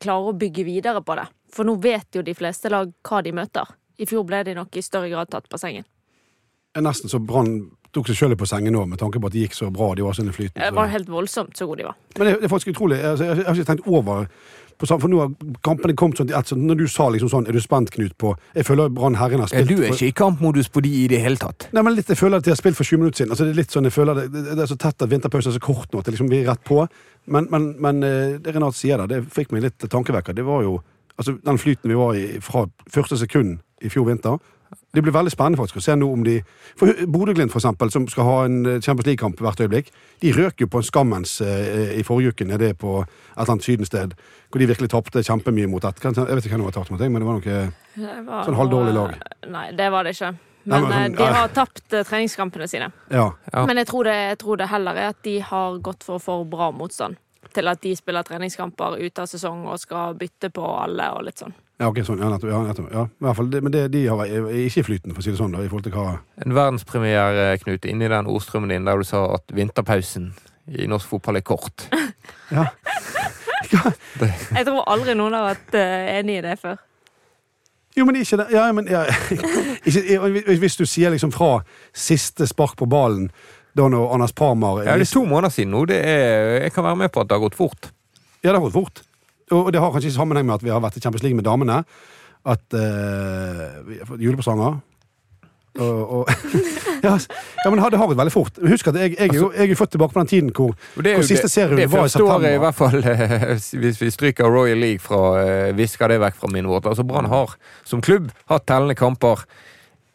klare 0.00 0.30
å 0.30 0.36
bygge 0.38 0.64
videre 0.66 1.02
på 1.04 1.16
det. 1.18 1.26
For 1.52 1.68
nå 1.68 1.76
vet 1.82 2.16
jo 2.16 2.24
de 2.24 2.34
fleste 2.36 2.70
lag 2.72 2.92
hva 3.08 3.20
de 3.24 3.32
møter. 3.36 3.68
I 4.00 4.08
fjor 4.08 4.24
ble 4.28 4.42
de 4.46 4.56
nok 4.56 4.76
i 4.76 4.84
større 4.84 5.10
grad 5.12 5.30
tatt 5.32 5.48
på 5.52 5.60
sengen. 5.60 5.84
Nesten 6.80 7.12
så 7.12 7.20
Brann 7.20 7.58
tok 7.92 8.08
seg 8.08 8.16
sjøl 8.16 8.36
på 8.40 8.48
sengen 8.48 8.72
nå, 8.72 8.86
med 8.88 9.00
tanke 9.00 9.20
på 9.20 9.28
at 9.28 9.34
det 9.34 9.44
gikk 9.44 9.56
så 9.56 9.68
bra. 9.72 9.90
De 9.96 10.04
var 10.06 10.16
sånn 10.16 10.30
i 10.32 10.34
flyten. 10.36 10.56
Det 10.56 10.72
var 10.76 10.88
helt 10.88 11.10
voldsomt 11.12 11.58
så 11.58 11.68
gode 11.68 11.82
de 11.82 11.88
var. 11.90 11.98
Men 12.16 12.28
det, 12.28 12.36
det 12.40 12.48
er 12.48 12.52
faktisk 12.54 12.72
utrolig. 12.72 13.00
Altså, 13.04 13.28
jeg, 13.28 13.42
jeg 13.42 13.48
har 13.50 13.60
ikke 13.60 13.70
tenkt 13.72 13.90
over 13.90 14.24
For 14.82 15.08
nå 15.10 15.20
har 15.20 15.30
kampene 15.64 15.94
kommet 15.98 16.18
sånn 16.18 16.28
til 16.30 16.36
ett. 16.38 16.52
Når 16.58 16.80
du 16.80 16.84
sa 16.90 17.06
liksom 17.12 17.30
sånn 17.30 17.46
Er 17.46 17.54
du 17.54 17.60
spent, 17.62 17.92
Knut, 17.94 18.16
på 18.18 18.32
Jeg 18.56 18.66
føler 18.66 18.90
Brann 18.92 19.16
Herren 19.20 19.44
har 19.44 19.50
spilt 19.52 19.70
Du 19.70 19.78
er 19.78 19.94
ikke 19.94 20.10
i 20.10 20.16
kampmodus 20.16 20.70
på 20.72 20.82
de 20.84 20.90
i 21.04 21.06
det 21.10 21.20
hele 21.22 21.40
tatt. 21.40 21.68
Nei, 21.72 21.84
men 21.86 21.96
litt, 21.96 22.10
Jeg 22.10 22.18
føler 22.18 22.42
at 22.42 22.46
de 22.46 22.54
har 22.54 22.60
spilt 22.60 22.78
for 22.78 22.88
20 22.88 23.02
minutter 23.02 23.22
siden. 23.22 23.34
Altså, 23.34 23.46
det 23.46 23.54
er 23.54 23.60
litt 23.62 23.74
sånn, 23.74 23.86
jeg 23.88 23.94
føler 23.94 24.22
det, 24.24 24.44
det, 24.50 24.58
er 24.58 24.70
så 24.70 24.78
tett 24.80 25.06
at 25.06 25.12
vinterpausen 25.12 25.52
er 25.52 25.58
så 25.58 25.62
kort 25.62 25.92
nå 25.92 26.02
at 26.02 26.10
liksom, 26.10 26.30
vi 26.32 26.42
er 26.42 26.50
rett 26.50 26.64
på. 26.66 26.80
Men, 27.30 27.46
men, 27.52 27.68
men 27.82 28.02
eh, 28.06 28.38
det 28.42 28.56
Renate 28.56 28.78
sier 28.78 29.02
der, 29.02 29.10
det 29.10 29.34
fikk 29.34 29.54
meg 29.54 29.68
litt 29.68 29.86
tankevekker. 29.86 30.34
Det 30.34 30.46
var 30.46 30.64
jo 30.66 30.80
altså, 31.16 31.36
den 31.44 31.60
flyten 31.62 31.92
vi 31.92 31.98
var 31.98 32.18
i 32.18 32.26
fra 32.42 32.66
første 32.90 33.20
sekund 33.20 33.60
i 33.82 33.90
fjor 33.92 34.08
vinter. 34.10 34.40
Det 34.92 35.02
blir 35.02 35.12
veldig 35.12 35.32
spennende 35.32 35.58
faktisk 35.60 35.76
å 35.80 35.82
se 35.84 35.94
nå 35.96 36.08
om 36.12 36.22
de 36.24 36.38
for 36.76 36.92
Bodø-Glimt, 37.06 37.54
eksempel, 37.54 37.90
som 37.90 38.06
skal 38.08 38.24
ha 38.28 38.36
en 38.44 38.60
eh, 38.66 38.80
Champions 38.80 39.06
League-kamp 39.06 39.40
hvert 39.40 39.60
øyeblikk, 39.64 39.90
de 40.20 40.32
røk 40.36 40.60
jo 40.60 40.66
på 40.66 40.78
en 40.82 40.86
skammens 40.88 41.40
eh, 41.40 41.98
i 41.98 42.02
forrige 42.06 42.32
uke 42.34 42.44
nede 42.48 42.72
på 42.74 43.00
et 43.02 43.08
eller 43.36 43.54
annet 43.56 43.64
sydensted, 43.66 44.14
hvor 44.50 44.58
de 44.60 44.66
virkelig 44.68 44.90
tapte 44.92 45.22
kjempemye 45.24 45.66
mot 45.68 45.84
et 45.84 46.02
Jeg 46.04 46.14
vet 46.14 46.44
ikke 46.46 46.56
hva 46.56 46.62
de 46.62 46.68
har 46.70 46.76
tapt 46.78 46.90
mot, 46.92 47.00
men 47.00 47.20
det 47.22 47.28
var 47.28 47.40
noe 47.40 47.58
Det 47.96 48.24
var 48.26 48.44
Sånn 48.48 48.58
halvdårlig 48.60 48.94
lag. 48.96 49.16
Nei, 49.48 49.66
det 49.72 49.90
var 49.92 50.04
det 50.04 50.14
ikke. 50.16 50.32
Nei, 50.64 50.78
Men 50.80 50.88
men 50.88 50.92
sånn- 50.92 51.20
eh, 51.20 51.26
de 51.26 51.34
har 51.40 51.48
tapt 51.56 51.92
eh, 51.92 52.04
treningskampene 52.06 52.68
sine. 52.70 52.92
Ja. 53.10 53.32
Ja. 53.52 53.66
Men 53.66 53.76
jeg 53.80 53.86
tror, 53.88 54.04
det, 54.04 54.14
jeg 54.28 54.38
tror 54.38 54.56
det 54.60 54.68
heller 54.70 54.94
er 54.94 55.08
at 55.10 55.22
de 55.24 55.38
har 55.40 55.78
gått 55.78 56.04
for 56.06 56.18
for 56.22 56.44
bra 56.44 56.70
motstand. 56.70 57.16
Til 57.52 57.66
at 57.68 57.80
de 57.82 57.90
spiller 57.96 58.22
treningskamper 58.22 58.94
ute 59.02 59.24
av 59.24 59.26
sesong 59.28 59.66
og 59.66 59.80
skal 59.82 60.14
bytte 60.14 60.48
på 60.54 60.62
alle 60.84 61.10
og 61.16 61.24
litt 61.26 61.38
sånn. 61.42 61.52
Ja, 61.82 61.88
ok, 61.90 61.98
sånn, 62.06 62.20
ja, 62.22 62.28
nettopp, 62.30 62.50
ja, 62.52 62.60
nettopp, 62.62 62.90
ja. 62.94 63.00
I 63.10 63.24
hvert 63.26 63.38
fall, 63.40 63.48
det, 63.50 63.60
men 63.66 63.72
det, 63.74 63.80
de 63.90 64.04
har, 64.06 64.20
er 64.22 64.44
ikke 64.60 64.84
flytende, 64.86 64.86
flyten, 64.86 65.14
for 65.16 65.22
å 65.22 65.24
si 65.26 65.32
det 65.32 65.40
sånn, 65.40 65.54
da, 65.56 65.62
i 65.64 65.70
forhold 65.72 65.88
til 65.88 65.94
hva 65.96 66.04
En 66.44 66.54
verdenspremiere, 66.54 67.46
Knut, 67.64 67.88
inni 67.90 68.10
den 68.12 68.28
ordstrømmen 68.30 68.70
din 68.70 68.86
der 68.86 69.02
du 69.02 69.08
sa 69.08 69.24
at 69.34 69.50
vinterpausen 69.56 70.28
i 70.78 70.86
norsk 70.86 71.10
fotball 71.10 71.40
er 71.40 71.46
kort. 71.46 71.88
Ja. 72.52 72.66
Jeg 74.52 74.66
tror 74.66 74.82
aldri 74.90 75.14
noen 75.16 75.32
har 75.32 75.46
vært 75.46 75.76
eh, 75.78 76.10
enig 76.18 76.34
i 76.36 76.42
det 76.44 76.58
før. 76.60 76.74
Jo, 77.96 78.04
men 78.04 78.18
ikke 78.20 78.42
det. 78.42 78.46
Ja, 78.52 78.66
men 78.76 78.90
ja. 78.90 79.06
ikke, 79.88 80.20
Hvis 80.60 80.76
du 80.76 80.84
sier 80.84 81.14
liksom 81.14 81.32
fra 81.32 81.62
siste 81.96 82.44
spark 82.50 82.76
på 82.76 82.88
ballen, 82.90 83.30
da 83.72 83.86
når 83.88 84.12
Anders 84.12 84.34
Parmar 84.36 84.82
Ja, 84.84 84.98
det 85.00 85.06
er 85.06 85.14
to 85.14 85.24
måneder 85.24 85.54
siden 85.54 85.72
nå. 85.72 85.86
Det 85.88 86.02
er, 86.04 86.58
jeg 86.66 86.74
kan 86.76 86.84
være 86.84 87.00
med 87.06 87.14
på 87.14 87.24
at 87.24 87.30
det 87.30 87.38
har 87.38 87.44
gått 87.46 87.56
fort. 87.56 87.88
Ja, 88.42 88.50
det 88.50 88.58
har 88.58 88.66
gått 88.66 88.76
fort. 88.76 89.02
Og 89.52 89.72
det 89.72 89.82
har 89.82 89.92
kanskje 89.94 90.14
sammenheng 90.14 90.48
med 90.48 90.58
at 90.58 90.64
vi 90.64 90.72
har 90.72 90.82
vært 90.82 90.96
i 90.98 91.04
Champions 91.04 91.24
League 91.26 91.38
med 91.38 91.46
damene. 91.46 91.82
At 92.42 92.64
uh, 92.74 93.82
vi 93.86 94.00
har 94.00 94.08
fått 94.08 94.24
julepresanger. 94.24 94.80
Og, 95.80 96.12
og 96.12 96.28
ja, 97.06 97.14
men 97.70 97.78
det 97.80 97.98
har 97.98 98.08
gått 98.10 98.18
veldig 98.18 98.32
fort. 98.32 98.58
Husk 98.68 98.90
at 98.90 98.98
jeg, 99.00 99.14
jeg, 99.14 99.30
altså, 99.30 99.38
jo, 99.40 99.52
jeg 99.56 99.72
er 99.72 99.78
født 99.78 99.94
tilbake 99.94 100.12
på 100.12 100.20
den 100.20 100.28
tiden 100.28 100.50
hvor, 100.52 100.74
det 101.00 101.14
hvor 101.16 101.24
siste 101.24 101.48
serien 101.48 101.90
var 101.90 102.04
i 102.04 102.12
september. 102.12 102.34
året, 102.34 102.54
i 102.54 102.60
hvert 102.60 102.76
fall, 102.76 102.98
eh, 103.12 103.46
hvis 103.80 104.00
vi 104.02 104.10
stryker 104.12 104.52
Royal 104.52 104.76
League 104.76 105.00
fra 105.00 105.22
eh, 105.40 105.72
Visker 105.76 106.12
det 106.12 106.20
vekk 106.20 106.36
fra 106.42 106.52
min 106.52 106.68
vårt. 106.68 106.90
Altså 106.90 107.06
Brann 107.08 107.30
har 107.32 107.56
som 107.88 108.04
klubb 108.04 108.28
hatt 108.52 108.66
tellende 108.68 108.98
kamper 108.98 109.46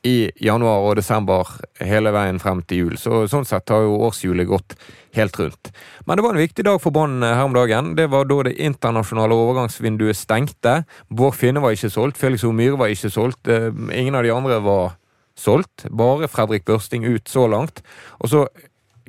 i 0.05 0.29
januar 0.43 0.85
og 0.85 0.95
desember 0.99 1.49
hele 1.83 2.11
veien 2.15 2.39
frem 2.39 2.61
til 2.67 2.83
jul. 2.83 2.97
Så 3.01 3.23
sånn 3.31 3.47
sett 3.47 3.69
har 3.73 3.81
jo 3.83 3.97
årshjulet 4.07 4.47
gått 4.47 4.75
helt 5.17 5.39
rundt. 5.39 5.71
Men 6.05 6.17
det 6.19 6.23
var 6.25 6.35
en 6.35 6.43
viktig 6.43 6.65
dag 6.67 6.79
for 6.83 6.93
Brann 6.95 7.23
her 7.25 7.43
om 7.47 7.55
dagen. 7.55 7.95
Det 7.97 8.05
var 8.13 8.27
da 8.29 8.43
det 8.47 8.57
internasjonale 8.61 9.35
overgangsvinduet 9.35 10.17
stengte. 10.19 10.83
Bård 11.09 11.35
Finne 11.35 11.63
var 11.63 11.73
ikke 11.75 11.91
solgt, 11.93 12.19
Felix 12.21 12.45
O. 12.45 12.53
Myhre 12.55 12.77
var 12.79 12.93
ikke 12.93 13.11
solgt. 13.13 13.47
eh, 13.47 13.71
Ingen 13.97 14.15
av 14.15 14.23
de 14.23 14.33
andre 14.33 14.61
var 14.63 14.95
solgt. 15.37 15.87
Bare 15.89 16.27
Fredrik 16.27 16.65
Børsting 16.65 17.05
ut 17.05 17.27
så 17.29 17.47
langt. 17.49 17.81
Og 18.21 18.29
så 18.29 18.47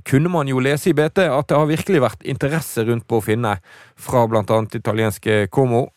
kunne 0.08 0.30
man 0.32 0.48
jo 0.48 0.60
lese 0.62 0.90
i 0.90 0.96
BT 0.96 1.26
at 1.28 1.48
det 1.50 1.56
har 1.58 1.68
virkelig 1.68 2.00
vært 2.00 2.24
interesse 2.24 2.84
rundt 2.86 3.06
Bård 3.06 3.24
Finne 3.26 3.58
fra 3.96 4.26
bl.a. 4.26 4.42
italienske 4.72 5.48
Como. 5.52 5.88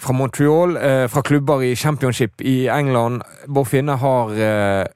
Fra 0.00 0.12
Montreal, 0.12 0.76
eh, 0.76 1.06
fra 1.08 1.22
klubber 1.22 1.62
i 1.62 1.76
championship 1.76 2.40
i 2.40 2.68
England. 2.68 3.22
Bård 3.46 3.68
Finne 3.68 3.98
har 4.00 4.30
eh, 4.32 4.86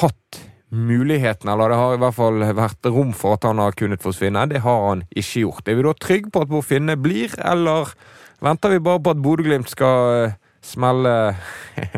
hatt 0.00 0.38
muligheten, 0.68 1.50
eller 1.52 1.68
det 1.68 1.76
har 1.76 1.94
i 1.94 2.00
hvert 2.00 2.16
fall 2.16 2.44
vært 2.56 2.88
rom 2.88 3.10
for 3.12 3.36
at 3.36 3.44
han 3.44 3.60
har 3.60 3.76
kunnet 3.76 4.00
forsvinne. 4.00 4.46
Det 4.48 4.62
har 4.64 4.86
han 4.86 5.02
ikke 5.12 5.44
gjort. 5.44 5.68
Er 5.68 5.76
vi 5.76 5.84
da 5.84 5.92
trygge 6.00 6.32
på 6.32 6.46
at 6.46 6.48
Bård 6.48 6.64
Finne 6.64 6.96
blir, 6.96 7.34
eller 7.44 7.92
venter 8.40 8.72
vi 8.72 8.80
bare 8.80 9.04
på 9.04 9.12
at 9.12 9.20
Bodø-Glimt 9.20 9.68
skal 9.68 10.14
eh, 10.22 10.34
smelle 10.64 11.14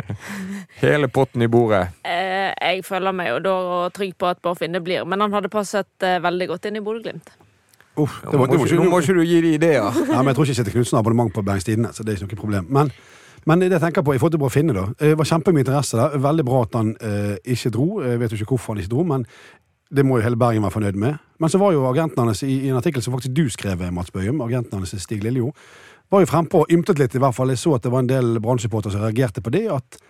hele 0.83 1.13
potten 1.15 1.47
i 1.47 1.51
bordet? 1.53 1.87
Jeg 2.03 2.83
føler 2.83 3.15
meg 3.15 3.31
jo 3.31 3.41
da 3.47 3.57
trygg 3.95 4.19
på 4.19 4.33
at 4.35 4.43
Bård 4.43 4.59
Finne 4.59 4.83
blir, 4.83 5.07
men 5.07 5.23
han 5.23 5.39
hadde 5.39 5.55
passet 5.55 6.11
veldig 6.27 6.51
godt 6.57 6.67
inn 6.67 6.83
i 6.83 6.83
Bodø-Glimt. 6.83 7.31
Uff, 7.95 8.21
det 8.25 8.39
var, 8.39 8.49
det 8.51 8.59
var 8.59 8.73
nå 8.75 8.87
må 8.91 8.99
ikke, 8.99 9.15
du 9.15 9.23
gi 9.23 9.41
de 9.45 9.51
ideer. 9.55 9.99
Nei, 10.09 10.17
men 10.17 10.33
jeg 10.33 10.39
tror 10.39 10.49
ikke 10.49 10.57
Kjetil 10.59 10.75
Knutsen 10.75 10.97
har 10.97 11.05
abonnement 11.05 11.35
på 11.35 11.45
Bergens 11.47 11.67
Tidende, 11.69 11.93
så 11.95 12.03
det 12.03 12.15
er 12.15 12.17
ikke 12.19 12.35
noe 12.35 12.41
problem. 12.41 12.71
Men, 12.75 12.91
men 13.47 13.63
det 13.63 13.69
jeg 13.77 13.85
tenker 13.85 14.03
på, 14.07 14.17
i 14.17 14.19
forhold 14.19 14.35
til 14.35 14.47
å 14.49 14.51
Finne, 14.51 14.75
da. 14.75 14.87
Det 14.99 15.13
var 15.21 15.29
kjempemye 15.31 15.63
interesse 15.63 16.01
der. 16.01 16.17
Veldig 16.25 16.47
bra 16.49 16.63
at 16.67 16.79
han 16.81 16.91
eh, 16.99 17.37
ikke 17.55 17.71
dro. 17.77 17.87
Jeg 18.03 18.19
vet 18.23 18.35
jo 18.35 18.41
ikke 18.41 18.57
hvorfor 18.57 18.75
han 18.75 18.83
ikke 18.83 18.95
dro, 18.97 19.05
men 19.13 19.27
det 19.95 20.03
må 20.07 20.19
jo 20.19 20.27
hele 20.27 20.39
Bergen 20.41 20.65
være 20.67 20.75
fornøyd 20.75 20.99
med. 20.99 21.21
Men 21.39 21.53
så 21.53 21.61
var 21.63 21.75
jo 21.77 21.85
agenten 21.87 22.25
hans, 22.25 22.43
i, 22.43 22.57
i 22.67 22.73
en 22.73 22.81
artikkel 22.81 23.05
som 23.05 23.15
faktisk 23.15 23.37
du 23.37 23.45
skrev, 23.53 23.85
Mats 23.95 24.11
Bøhum, 24.15 24.43
agenten 24.43 24.81
hans 24.81 24.97
Stig 25.05 25.23
Lillejord, 25.23 25.55
var 26.11 26.25
jo 26.25 26.31
frempå 26.31 26.65
og 26.65 26.73
ymtet 26.75 26.99
litt, 26.99 27.15
i 27.15 27.23
hvert 27.23 27.37
fall. 27.37 27.53
Jeg 27.55 27.63
så 27.63 27.77
at 27.77 27.87
det 27.87 27.93
var 27.95 28.03
en 28.03 28.11
del 28.11 28.41
Brann-supportere 28.43 28.95
som 28.95 29.05
reagerte 29.05 29.45
på 29.45 29.55
det. 29.55 29.69
at 29.71 30.01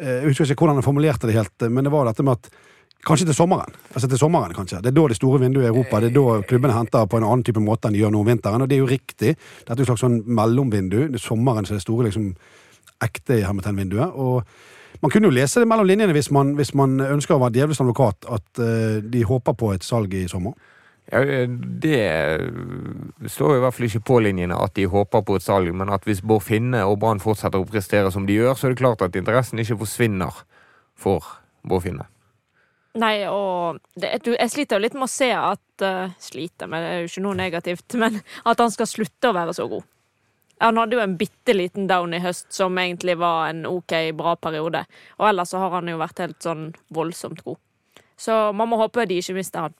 eh, 0.00 0.20
Jeg 0.20 0.32
husker 0.34 0.52
ikke 0.52 0.66
hvordan 0.66 0.82
han 0.82 0.86
formulerte 0.86 1.30
det 1.30 1.38
helt, 1.38 1.68
men 1.68 1.88
det 1.88 1.94
var 1.94 2.10
dette 2.10 2.26
med 2.26 2.36
at 2.36 2.52
Kanskje 3.02 3.26
til 3.26 3.34
sommeren. 3.34 3.74
Altså 3.94 4.06
til 4.08 4.18
sommeren, 4.20 4.52
kanskje. 4.54 4.78
Det 4.78 4.92
er 4.92 4.94
da 4.94 5.06
det 5.10 5.16
store 5.18 5.40
vinduet 5.42 5.64
i 5.64 5.70
Europa. 5.72 5.98
Det 6.00 6.12
er 6.12 6.14
da 6.14 6.42
klubbene 6.46 6.76
henter 6.76 7.08
på 7.10 7.18
en 7.18 7.26
annen 7.26 7.42
type 7.42 7.62
måte 7.62 7.88
enn 7.88 7.96
de 7.96 8.02
gjør 8.04 8.12
nå 8.14 8.20
om 8.22 8.28
vinteren. 8.30 8.62
Og 8.62 8.70
det 8.70 8.76
er 8.76 8.84
jo 8.84 8.90
riktig. 8.90 9.32
Dette 9.34 9.74
er 9.74 9.82
et 9.82 9.90
slags 9.90 10.04
sånn 10.04 10.20
mellomvindu. 10.26 11.00
Det 11.10 11.18
er 11.18 11.24
sommeren 11.24 11.66
som 11.66 11.74
er 11.74 11.80
det 11.80 11.86
store, 11.86 12.06
liksom, 12.06 12.28
ekte 13.02 13.40
hermetegnvinduet. 13.42 14.14
Og 14.14 15.02
man 15.02 15.10
kunne 15.10 15.26
jo 15.26 15.34
lese 15.34 15.58
det 15.58 15.66
mellom 15.70 15.88
linjene 15.88 16.14
hvis 16.14 16.30
man, 16.30 16.54
hvis 16.54 16.70
man 16.78 16.94
ønsker 17.02 17.34
å 17.34 17.42
være 17.42 17.56
djevelens 17.56 17.82
advokat, 17.82 18.28
at 18.38 18.62
uh, 18.62 19.02
de 19.02 19.24
håper 19.26 19.58
på 19.58 19.72
et 19.74 19.86
salg 19.86 20.14
i 20.14 20.28
sommer. 20.30 20.54
Ja, 21.10 21.24
det 21.82 21.98
står 23.34 23.56
i 23.56 23.64
hvert 23.64 23.74
fall 23.74 23.88
ikke 23.88 24.04
på 24.12 24.20
linjene 24.22 24.54
at 24.62 24.76
de 24.78 24.86
håper 24.86 25.26
på 25.26 25.36
et 25.36 25.44
salg, 25.44 25.74
men 25.74 25.90
at 25.92 26.06
hvis 26.06 26.22
Bård 26.22 26.46
Finne 26.46 26.86
og 26.86 27.00
Brann 27.02 27.20
fortsetter 27.20 27.58
å 27.58 27.66
prestere 27.66 28.14
som 28.14 28.30
de 28.30 28.38
gjør, 28.38 28.54
så 28.54 28.68
er 28.68 28.76
det 28.76 28.84
klart 28.84 29.02
at 29.02 29.18
interessen 29.18 29.58
ikke 29.58 29.80
forsvinner 29.82 30.44
for 30.94 31.26
Bård 31.66 31.82
Finne. 31.88 32.11
Nei, 33.00 33.22
og 33.24 33.78
det, 33.96 34.18
jeg 34.26 34.50
sliter 34.52 34.76
jo 34.76 34.84
litt 34.84 34.96
med 34.98 35.06
å 35.06 35.10
se 35.10 35.30
at 35.32 35.84
uh, 35.86 36.12
Sliter, 36.20 36.68
men 36.68 36.82
det 36.84 36.90
er 36.90 36.98
jo 37.00 37.08
ikke 37.08 37.24
noe 37.24 37.38
negativt. 37.38 37.96
Men 38.02 38.18
at 38.20 38.60
han 38.60 38.72
skal 38.74 38.90
slutte 38.90 39.30
å 39.30 39.36
være 39.36 39.54
så 39.56 39.66
god. 39.70 39.86
Han 40.62 40.78
hadde 40.78 40.98
jo 40.98 41.02
en 41.02 41.16
bitte 41.18 41.56
liten 41.56 41.88
down 41.90 42.12
i 42.14 42.20
høst 42.22 42.52
som 42.54 42.76
egentlig 42.78 43.16
var 43.18 43.48
en 43.50 43.64
OK, 43.66 43.96
bra 44.14 44.36
periode. 44.36 44.84
Og 45.18 45.26
ellers 45.30 45.50
så 45.50 45.62
har 45.64 45.72
han 45.74 45.88
jo 45.90 45.98
vært 45.98 46.20
helt 46.22 46.44
sånn 46.44 46.68
voldsomt 46.94 47.40
god. 47.42 47.58
Så 48.20 48.36
man 48.54 48.70
må 48.70 48.78
håpe 48.78 49.08
de 49.10 49.18
ikke 49.18 49.34
mister 49.40 49.66
han. 49.66 49.74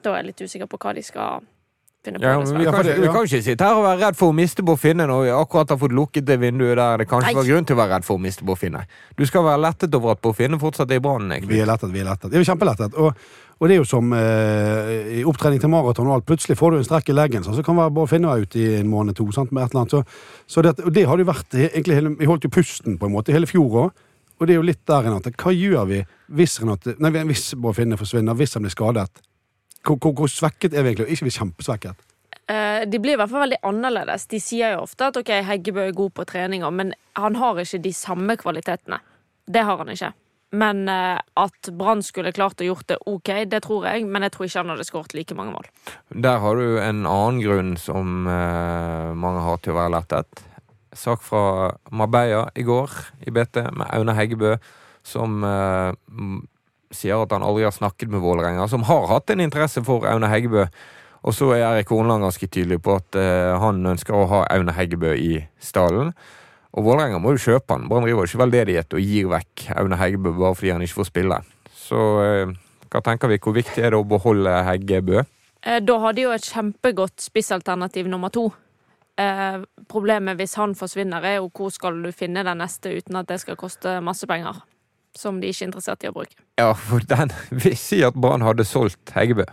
Da 0.00 0.14
er 0.14 0.22
jeg 0.22 0.30
litt 0.30 0.44
usikker 0.46 0.70
på 0.70 0.80
hva 0.80 0.94
de 0.96 1.04
skal 1.04 1.44
finne 2.04 2.18
på 2.18 2.24
Ja, 2.26 2.36
det. 2.38 2.48
men 2.48 2.58
vi, 2.58 2.64
Ja, 2.64 2.70
kan, 2.72 2.84
det- 2.84 2.92
ikke- 2.96 3.00
vi 3.00 3.06
ja. 3.06 3.12
kan 3.12 3.22
ikke 3.26 3.42
sitte 3.42 3.64
her 3.64 3.74
og 3.78 3.84
være 3.86 4.00
redd 4.06 4.16
for 4.16 4.32
å 4.32 4.34
miste 4.34 4.62
Bård-Finne 4.66 5.06
når 5.06 5.22
vi 5.22 5.30
akkurat 5.30 5.68
har 5.70 5.78
fått 5.78 5.92
lukket 5.94 6.24
det 6.26 6.38
vinduet 6.40 6.76
der 6.76 6.96
det 6.98 7.08
kanskje 7.08 7.30
Nei. 7.30 7.34
var 7.34 7.44
grunn 7.44 7.64
til 7.66 7.76
å 7.76 7.78
være 7.78 7.92
redd 7.94 8.04
for 8.04 8.16
å 8.18 8.20
miste 8.20 8.44
Bård-Finne. 8.44 8.84
Du 9.16 9.24
skal 9.26 9.42
være 9.44 9.60
lettet 9.62 9.94
over 9.94 10.10
at 10.12 10.20
Bård-Finne 10.22 10.58
fortsatt 10.58 10.90
er 10.90 10.96
i 10.96 11.00
brannen. 11.00 11.46
Vi 11.46 11.60
er 11.60 11.66
lettet, 11.66 11.90
vi 11.92 12.00
er 12.00 12.04
lettet. 12.10 12.30
Det 12.30 12.40
er 12.40 12.44
kjempelettet. 12.54 12.94
Og, 12.98 13.14
og 13.62 13.68
det 13.68 13.74
er 13.76 13.78
jo 13.78 13.84
som 13.86 14.12
eh, 14.12 15.20
i 15.20 15.24
opptrening 15.24 15.60
til 15.62 15.70
maraton 15.70 16.06
og 16.10 16.14
alt. 16.18 16.26
Plutselig 16.26 16.56
får 16.58 16.70
du 16.72 16.76
en 16.78 16.84
strekk 16.84 17.08
i 17.10 17.12
leggen, 17.14 17.44
så, 17.44 17.54
så 17.54 17.62
kan 17.62 17.76
være 17.76 17.94
bare 17.94 18.08
finne 18.10 18.26
deg 18.34 18.42
ut 18.48 18.56
i 18.56 18.66
en 18.80 18.88
måned 18.90 19.14
to. 19.14 19.30
Sant, 19.32 19.52
med 19.52 19.62
et 19.64 19.70
eller 19.70 19.84
annet. 19.86 19.90
Så, 19.90 20.04
så 20.46 20.62
det, 20.62 20.74
og 20.84 20.92
det 20.92 21.06
hadde 21.06 21.22
jo 21.22 21.30
vært 21.32 21.54
egentlig 21.54 21.94
hele, 21.94 22.16
Vi 22.18 22.26
holdt 22.26 22.42
jo 22.44 22.50
pusten 22.50 22.98
på 22.98 23.06
en 23.06 23.12
måte 23.14 23.32
hele 23.32 23.46
fjor 23.46 23.70
òg. 23.86 23.90
Og 24.40 24.46
det 24.48 24.56
er 24.56 24.58
jo 24.58 24.66
litt 24.66 24.82
der, 24.86 25.02
Renate. 25.06 25.30
Hva 25.38 25.52
gjør 25.54 25.86
vi 25.86 26.04
hvis, 26.34 26.58
Renate, 26.60 26.96
nei, 26.98 27.10
hvis 27.30 27.54
Bård 27.54 27.76
Finne 27.76 27.94
forsvinner, 27.96 28.34
hvis 28.34 28.54
han 28.54 28.62
blir 28.64 28.74
skadet? 28.74 29.08
Hvor, 29.82 29.98
hvor, 29.98 30.14
hvor 30.14 30.30
svekket 30.30 30.74
er 30.74 30.84
vi 30.84 30.92
egentlig? 30.92 31.16
Ikke 31.16 31.26
vi 31.26 31.34
kjempesvekket? 31.34 32.08
Eh, 32.50 32.82
de 32.90 32.98
blir 33.02 33.16
i 33.16 33.20
hvert 33.20 33.30
fall 33.30 33.46
veldig 33.46 33.60
annerledes. 33.66 34.26
De 34.30 34.40
sier 34.42 34.74
jo 34.74 34.82
ofte 34.86 35.08
at 35.08 35.18
ok, 35.18 35.30
Heggebø 35.46 35.86
er 35.88 35.96
god 35.96 36.14
på 36.16 36.26
treninger, 36.28 36.74
men 36.74 36.92
han 37.18 37.38
har 37.38 37.60
ikke 37.62 37.82
de 37.84 37.94
samme 37.96 38.36
kvalitetene. 38.40 38.98
Det 39.46 39.64
har 39.66 39.80
han 39.82 39.92
ikke. 39.92 40.12
Men 40.52 40.84
eh, 40.90 41.18
at 41.40 41.70
Brann 41.78 42.02
skulle 42.04 42.34
klart 42.36 42.60
å 42.60 42.66
gjort 42.66 42.90
det 42.90 42.98
ok, 43.08 43.30
det 43.48 43.62
tror 43.64 43.86
jeg, 43.88 44.04
men 44.04 44.26
jeg 44.26 44.34
tror 44.34 44.48
ikke 44.48 44.64
han 44.64 44.72
hadde 44.74 44.88
skåret 44.88 45.16
like 45.16 45.36
mange 45.38 45.54
mål. 45.54 45.68
Der 46.12 46.42
har 46.44 46.60
du 46.60 46.78
en 46.82 47.06
annen 47.08 47.40
grunn 47.44 47.74
som 47.80 48.28
eh, 48.28 49.10
mange 49.16 49.46
har 49.46 49.62
til 49.62 49.74
å 49.74 49.80
være 49.80 49.94
lettet. 49.96 50.46
Sak 50.92 51.22
fra 51.24 51.72
Marbella 51.88 52.50
i 52.58 52.66
går 52.68 52.98
i 53.24 53.32
BT 53.32 53.62
med 53.72 53.88
Aune 53.96 54.12
Heggebø, 54.18 54.58
som 55.08 55.40
sier 56.92 57.22
at 57.22 57.32
han 57.34 57.44
aldri 57.44 57.64
har 57.66 57.74
snakket 57.74 58.10
med 58.12 58.22
Vålerenga, 58.22 58.68
som 58.68 58.84
har 58.88 59.06
hatt 59.10 59.30
en 59.32 59.42
interesse 59.44 59.82
for 59.86 60.06
Aune 60.08 60.28
Heggebø. 60.30 60.66
Og 61.22 61.34
så 61.36 61.52
er 61.54 61.62
Erik 61.68 61.90
Hornland 61.94 62.24
ganske 62.24 62.48
tydelig 62.50 62.80
på 62.82 62.96
at 62.98 63.18
eh, 63.18 63.52
han 63.62 63.82
ønsker 63.92 64.16
å 64.16 64.24
ha 64.30 64.40
Aune 64.56 64.74
Heggebø 64.74 65.12
i 65.14 65.36
stallen. 65.62 66.10
Og 66.72 66.86
Vålerenga 66.86 67.20
må 67.22 67.34
jo 67.34 67.42
kjøpe 67.44 67.76
han. 67.76 67.84
Brann 67.90 68.06
driver 68.06 68.26
ikke 68.26 68.40
veldedighet 68.40 68.96
og 68.96 69.04
gir 69.04 69.28
vekk 69.30 69.66
Aune 69.76 69.98
Heggebø 70.00 70.32
bare 70.40 70.56
fordi 70.58 70.72
han 70.74 70.82
ikke 70.86 71.02
får 71.02 71.10
spille. 71.12 71.38
Så 71.76 72.00
eh, 72.24 72.54
hva 72.92 73.04
tenker 73.04 73.30
vi? 73.30 73.38
Hvor 73.42 73.54
viktig 73.56 73.84
er 73.84 73.94
det 73.94 74.00
å 74.00 74.08
beholde 74.08 74.56
Heggebø? 74.66 75.22
Eh, 75.62 75.78
Da 75.84 75.98
har 76.02 76.16
de 76.16 76.26
jo 76.26 76.34
et 76.34 76.48
kjempegodt 76.48 77.22
spissalternativ 77.22 78.08
nummer 78.10 78.32
to. 78.34 78.48
Eh, 79.20 79.62
problemet 79.92 80.40
hvis 80.40 80.56
han 80.58 80.74
forsvinner, 80.74 81.22
er 81.22 81.38
jo 81.38 81.50
hvor 81.54 81.70
skal 81.70 82.02
du 82.02 82.10
finne 82.16 82.42
den 82.46 82.58
neste 82.64 82.96
uten 82.96 83.20
at 83.20 83.28
det 83.28 83.38
skal 83.44 83.60
koste 83.60 84.00
masse 84.02 84.26
penger. 84.26 84.64
Som 85.18 85.40
de 85.42 85.50
ikke 85.52 85.64
er 85.66 85.68
interessert 85.72 86.04
i 86.04 86.08
å 86.08 86.14
bruke. 86.16 86.38
Ja, 86.60 86.70
for 86.72 87.04
den 87.04 87.32
vil 87.64 87.76
si 87.76 88.00
at 88.06 88.14
Brann 88.16 88.44
hadde 88.46 88.64
solgt 88.64 89.12
Heggebø. 89.16 89.44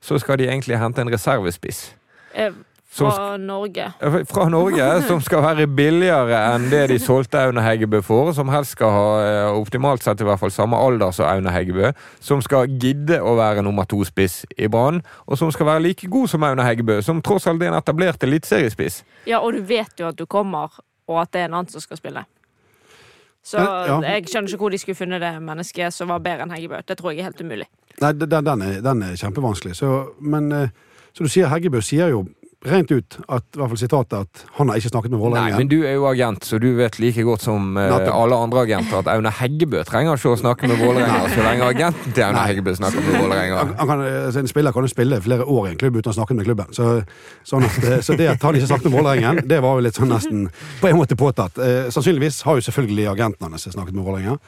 Så 0.00 0.18
skal 0.22 0.38
de 0.40 0.46
egentlig 0.48 0.78
hente 0.80 1.02
en 1.02 1.10
reservespiss. 1.12 1.90
Eh, 2.36 2.52
Som 2.96 3.10
fra 3.12 3.36
Norge. 3.36 3.90
Fra 4.30 4.46
Norge, 4.54 4.84
som 5.08 5.20
skal 5.20 5.42
være 5.44 5.66
billigere 5.68 6.38
enn 6.54 6.68
det 6.72 6.86
de 6.92 6.96
solgte 7.02 7.42
Aune 7.44 7.60
Heggebø 7.64 8.00
for. 8.06 8.30
Som 8.36 8.48
helst 8.52 8.76
skal 8.76 8.92
ha 8.94 9.08
eh, 9.24 9.58
optimalt 9.58 10.04
sett 10.06 10.22
i 10.22 10.28
hvert 10.28 10.40
fall 10.40 10.52
samme 10.54 10.78
alder 10.80 11.12
som 11.12 11.28
Aune 11.28 11.52
Heggebø. 11.52 11.90
Som 12.24 12.40
skal 12.44 12.70
gidde 12.80 13.18
å 13.20 13.34
være 13.36 13.64
nummer 13.66 13.84
to-spiss 13.90 14.44
i 14.56 14.68
Brann. 14.72 15.02
Og 15.26 15.36
som 15.40 15.52
skal 15.52 15.68
være 15.74 15.84
like 15.90 16.08
god 16.12 16.32
som 16.32 16.46
Aune 16.48 16.64
Heggebø, 16.64 17.02
som 17.04 17.20
tross 17.24 17.48
alt 17.50 17.60
er 17.66 17.72
en 17.74 17.80
etablert 17.82 18.24
eliteseriespiss. 18.24 19.02
Ja, 19.28 19.42
og 19.44 19.52
du 19.58 19.60
vet 19.68 19.92
jo 20.00 20.08
at 20.12 20.16
du 20.16 20.24
kommer, 20.24 20.80
og 21.10 21.20
at 21.24 21.34
det 21.36 21.42
er 21.44 21.50
en 21.50 21.58
annen 21.60 21.72
som 21.72 21.84
skal 21.84 22.00
spille. 22.00 22.24
Så 23.46 23.62
ja. 23.62 23.98
jeg 24.02 24.26
skjønner 24.26 24.50
ikke 24.50 24.58
hvor 24.64 24.74
de 24.74 24.78
skulle 24.82 24.98
funnet 24.98 25.22
det 25.22 25.32
mennesket 25.38 25.94
som 25.94 26.10
var 26.10 26.22
bedre 26.24 26.46
enn 26.46 26.54
Heggebø. 26.54 26.80
Det 26.82 26.96
tror 26.98 27.12
jeg 27.12 27.22
er 27.22 27.28
helt 27.28 27.42
umulig. 27.44 27.68
Nei, 28.02 28.10
den, 28.18 28.32
den, 28.34 28.64
er, 28.66 28.80
den 28.82 29.04
er 29.06 29.20
kjempevanskelig. 29.20 29.76
Så, 29.78 29.90
men 30.18 30.50
eh, 30.52 30.72
så 31.14 31.24
du 31.24 31.30
sier 31.30 31.52
Heggebø 31.52 31.80
sier 31.84 32.10
jo 32.10 32.24
rent 32.64 32.90
ut 32.90 33.16
at, 33.28 33.44
i 33.52 33.60
hvert 33.60 33.70
fall 33.70 33.78
sitatet, 33.78 34.24
at 34.24 34.44
han 34.56 34.70
har 34.70 34.80
ikke 34.80 34.90
snakket 34.90 35.12
med 35.12 35.18
Nei, 35.18 35.24
Vålerenga. 35.26 35.58
men 35.60 35.68
du 35.70 35.76
er 35.84 35.96
jo 35.98 36.06
agent, 36.08 36.46
så 36.48 36.58
du 36.62 36.68
vet 36.78 36.98
like 37.02 37.24
godt 37.26 37.44
som 37.44 37.76
uh, 37.76 37.96
alle 38.00 38.38
andre 38.38 38.62
agenter 38.64 39.00
at 39.02 39.10
Aune 39.12 39.32
Heggebø 39.38 39.82
trenger 39.86 40.16
ikke 40.16 40.32
å 40.32 40.38
snakke 40.40 40.70
med 40.70 40.80
Vålerenga 40.80 41.28
så 41.34 41.44
lenge 41.44 41.68
agenten 41.68 42.16
til 42.16 42.24
Aune 42.26 42.44
Heggebø 42.48 42.74
snakker 42.78 43.04
med 43.04 43.18
Vålerenga. 43.20 43.58
Han, 43.60 43.74
han 43.80 43.90
kan, 43.92 44.04
altså, 44.06 44.42
en 44.42 44.50
spiller 44.50 44.74
kan 44.74 44.88
jo 44.88 44.92
spille 44.92 45.20
flere 45.26 45.44
år 45.44 45.68
i 45.68 45.74
en 45.74 45.80
klubb 45.82 46.00
uten 46.00 46.14
å 46.14 46.16
snakke 46.16 46.38
med 46.38 46.48
klubben. 46.48 46.72
Så, 46.76 46.88
sånn 47.46 47.66
at, 47.68 47.76
eh, 47.84 48.00
så 48.06 48.16
det 48.18 48.30
at 48.32 48.48
han 48.48 48.58
ikke 48.58 48.70
snakket 48.72 48.90
med 48.90 48.98
Vålerengen, 48.98 49.42
det 49.52 49.60
var 49.64 49.76
jo 49.76 49.86
litt 49.86 50.00
sånn 50.00 50.10
nesten 50.10 50.48
på 50.80 50.90
en 50.90 50.98
måte 50.98 51.18
påtatt. 51.18 51.60
Eh, 51.62 51.90
sannsynligvis 51.94 52.40
har 52.48 52.58
jo 52.58 52.66
selvfølgelig 52.70 53.10
agenten 53.12 53.52
hans 53.52 53.68
snakket 53.68 53.94
med 53.94 54.08
Vålerenga. 54.08 54.40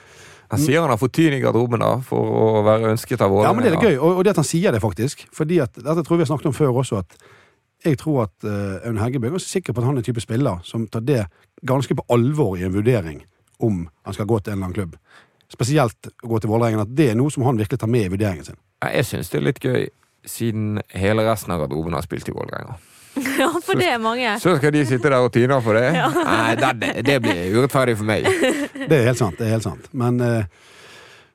Han 0.48 0.60
sier 0.62 0.80
han 0.80 0.88
har 0.88 0.96
fått 1.00 1.12
tyn 1.18 1.34
i 1.36 1.42
garderoben 1.42 1.82
da, 1.82 1.98
for 2.04 2.24
å 2.40 2.44
være 2.64 2.94
ønsket 2.94 3.20
av 3.20 3.34
Ja, 3.44 3.50
men 3.52 3.66
det 3.66 3.74
er 3.74 3.82
gøy, 3.84 3.98
og, 3.98 4.20
og 4.20 4.22
det 4.24 4.32
at 4.32 4.40
han 4.40 4.48
sier 4.48 4.72
det, 4.72 4.80
faktisk. 4.80 5.26
Fordi 5.36 5.60
at, 5.60 5.74
Dette 5.76 6.00
tror 6.00 6.16
jeg 6.16 6.22
vi 6.22 6.24
har 6.24 6.30
snakket 6.30 6.48
om 6.48 6.56
før 6.56 6.80
også, 6.80 7.02
at 7.04 7.18
jeg 7.84 7.98
tror 8.00 8.24
at 8.26 8.46
uh, 8.46 8.86
Aune 8.88 9.02
Heggebø 9.02 9.28
er 9.28 9.36
ganske 9.36 9.50
sikker 9.50 9.74
på 9.74 9.82
at 9.82 9.86
han 9.86 9.98
er 9.98 10.02
en 10.02 10.08
type 10.08 10.22
spiller 10.22 10.62
som 10.66 10.86
tar 10.90 11.04
det 11.06 11.24
ganske 11.66 11.94
på 11.94 12.04
alvor 12.14 12.56
i 12.58 12.66
en 12.66 12.74
vurdering 12.74 13.22
om 13.62 13.88
han 14.06 14.14
skal 14.14 14.26
gå 14.26 14.38
til 14.40 14.52
en 14.52 14.58
eller 14.58 14.68
annen 14.68 14.78
klubb. 14.78 14.96
Spesielt 15.52 16.10
å 16.22 16.30
gå 16.30 16.40
til 16.42 16.50
Vålerengen, 16.52 16.84
at 16.84 16.90
det 16.94 17.12
er 17.12 17.16
noe 17.18 17.32
som 17.32 17.46
han 17.46 17.58
virkelig 17.58 17.80
tar 17.80 17.90
med 17.90 18.06
i 18.06 18.12
vurderingen 18.12 18.46
sin. 18.46 18.58
Jeg 18.84 19.06
syns 19.08 19.32
det 19.32 19.40
er 19.40 19.46
litt 19.46 19.62
gøy, 19.64 19.88
siden 20.28 20.82
hele 20.94 21.24
resten 21.26 21.54
av 21.54 21.62
garderoben 21.64 21.96
har 21.96 22.04
spilt 22.06 22.28
i 22.28 22.36
Vålerenga. 22.36 22.78
Ja, 23.38 23.48
for 23.50 23.74
det 23.78 23.88
er 23.90 23.98
mange. 23.98 24.36
Så 24.38 24.52
skal 24.58 24.70
de 24.74 24.84
sitte 24.86 25.10
der 25.10 25.24
og 25.24 25.32
tyne 25.34 25.56
for 25.62 25.74
det? 25.74 25.88
Nei, 26.28 26.54
det, 26.58 26.90
det 27.06 27.16
blir 27.24 27.56
urettferdig 27.56 27.96
for 27.98 28.06
meg. 28.06 28.28
Det 28.78 28.94
er 28.94 29.08
helt 29.08 29.18
sant. 29.18 29.38
det 29.38 29.48
er 29.48 29.56
helt 29.56 29.66
sant. 29.66 29.88
Men 29.90 30.20
uh, 30.22 30.68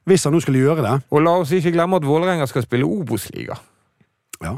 hvis 0.07 0.23
han 0.23 0.35
nå 0.35 0.39
skulle 0.43 0.61
gjøre 0.63 0.83
det 0.83 0.93
Og 1.11 1.23
la 1.23 1.33
oss 1.41 1.51
ikke 1.55 1.73
glemme 1.75 1.99
at 1.99 2.07
Vålerenga 2.07 2.47
skal 2.47 2.63
spille 2.63 2.87
Obos-liga. 2.87 3.57
Ja, 4.43 4.57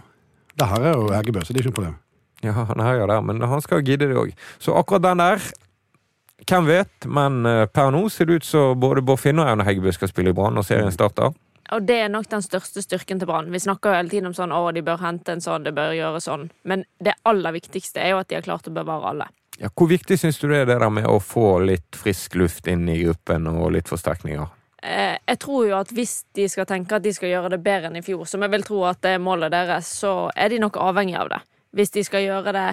der 0.59 0.71
her 0.71 0.89
er 0.89 0.97
jo 0.97 1.11
Heggebø, 1.11 1.43
så 1.43 1.53
det 1.53 1.61
er 1.61 1.65
ikke 1.65 1.73
noe 1.73 1.79
problem. 1.81 1.95
Ja, 2.43 2.51
han 2.69 2.81
er 2.83 2.99
jo 2.99 3.07
der, 3.09 3.21
men 3.25 3.41
han 3.41 3.63
skal 3.63 3.83
gidde 3.85 4.09
det 4.11 4.19
òg. 4.19 4.33
Så 4.59 4.75
akkurat 4.77 5.03
den 5.05 5.23
der 5.23 5.51
Hvem 6.45 6.65
vet, 6.67 7.05
men 7.07 7.45
eh, 7.47 7.63
per 7.71 7.93
nå 7.95 8.03
ser 8.11 8.27
det 8.27 8.41
ut 8.41 8.45
som 8.45 8.75
både 8.77 9.01
Bård 9.01 9.21
Finne 9.21 9.41
og 9.41 9.53
Aune 9.53 9.63
Heggebø 9.65 9.93
skal 9.95 10.09
spille 10.11 10.33
i 10.33 10.35
Brann 10.35 10.53
når 10.53 10.65
serien 10.67 10.91
starter. 10.93 11.31
Og 11.73 11.85
det 11.87 11.95
er 12.03 12.11
nok 12.11 12.27
den 12.29 12.43
største 12.45 12.83
styrken 12.83 13.21
til 13.21 13.29
Brann. 13.29 13.47
Vi 13.53 13.61
snakker 13.63 13.89
jo 13.89 13.97
hele 13.97 14.11
tiden 14.11 14.29
om 14.29 14.35
sånn 14.37 14.53
å, 14.53 14.59
de 14.75 14.83
bør 14.85 14.99
hente 15.01 15.33
en 15.33 15.41
sånn, 15.41 15.63
det 15.65 15.73
bør 15.73 15.95
gjøre 15.95 16.19
sånn. 16.21 16.49
Men 16.67 16.83
det 17.01 17.15
aller 17.25 17.55
viktigste 17.55 18.03
er 18.03 18.13
jo 18.13 18.19
at 18.19 18.29
de 18.29 18.37
har 18.37 18.45
klart 18.45 18.67
å 18.69 18.75
bevare 18.75 19.15
alle. 19.15 19.29
Ja, 19.57 19.71
hvor 19.71 19.89
viktig 19.89 20.19
syns 20.19 20.37
du 20.41 20.49
det 20.51 20.65
er 20.65 20.69
det 20.69 20.77
der 20.83 20.91
med 20.91 21.07
å 21.07 21.17
få 21.23 21.55
litt 21.63 21.97
frisk 21.97 22.35
luft 22.35 22.67
inn 22.67 22.83
i 22.91 22.99
gruppen 23.05 23.47
og 23.49 23.71
litt 23.73 23.89
forsterkninger? 23.89 24.51
Eh, 24.85 25.17
jeg 25.31 25.39
tror 25.41 25.63
jo 25.65 25.77
at 25.79 25.89
hvis 25.97 26.19
de 26.37 26.45
skal 26.51 26.67
tenke 26.69 26.97
at 26.99 27.05
de 27.05 27.13
skal 27.15 27.31
gjøre 27.31 27.55
det 27.55 27.61
bedre 27.65 27.89
enn 27.89 27.97
i 27.97 28.03
fjor, 28.05 28.25
som 28.29 28.43
jeg 28.45 28.53
vil 28.53 28.65
tro 28.67 28.83
at 28.85 29.01
det 29.01 29.15
er 29.15 29.23
målet 29.23 29.53
deres, 29.55 29.89
så 30.01 30.29
er 30.37 30.51
de 30.53 30.59
nok 30.61 30.77
avhengig 30.77 31.17
av 31.17 31.31
det. 31.33 31.41
Hvis 31.75 31.91
de 31.95 32.03
skal 32.05 32.21
gjøre 32.27 32.53
det 32.55 32.67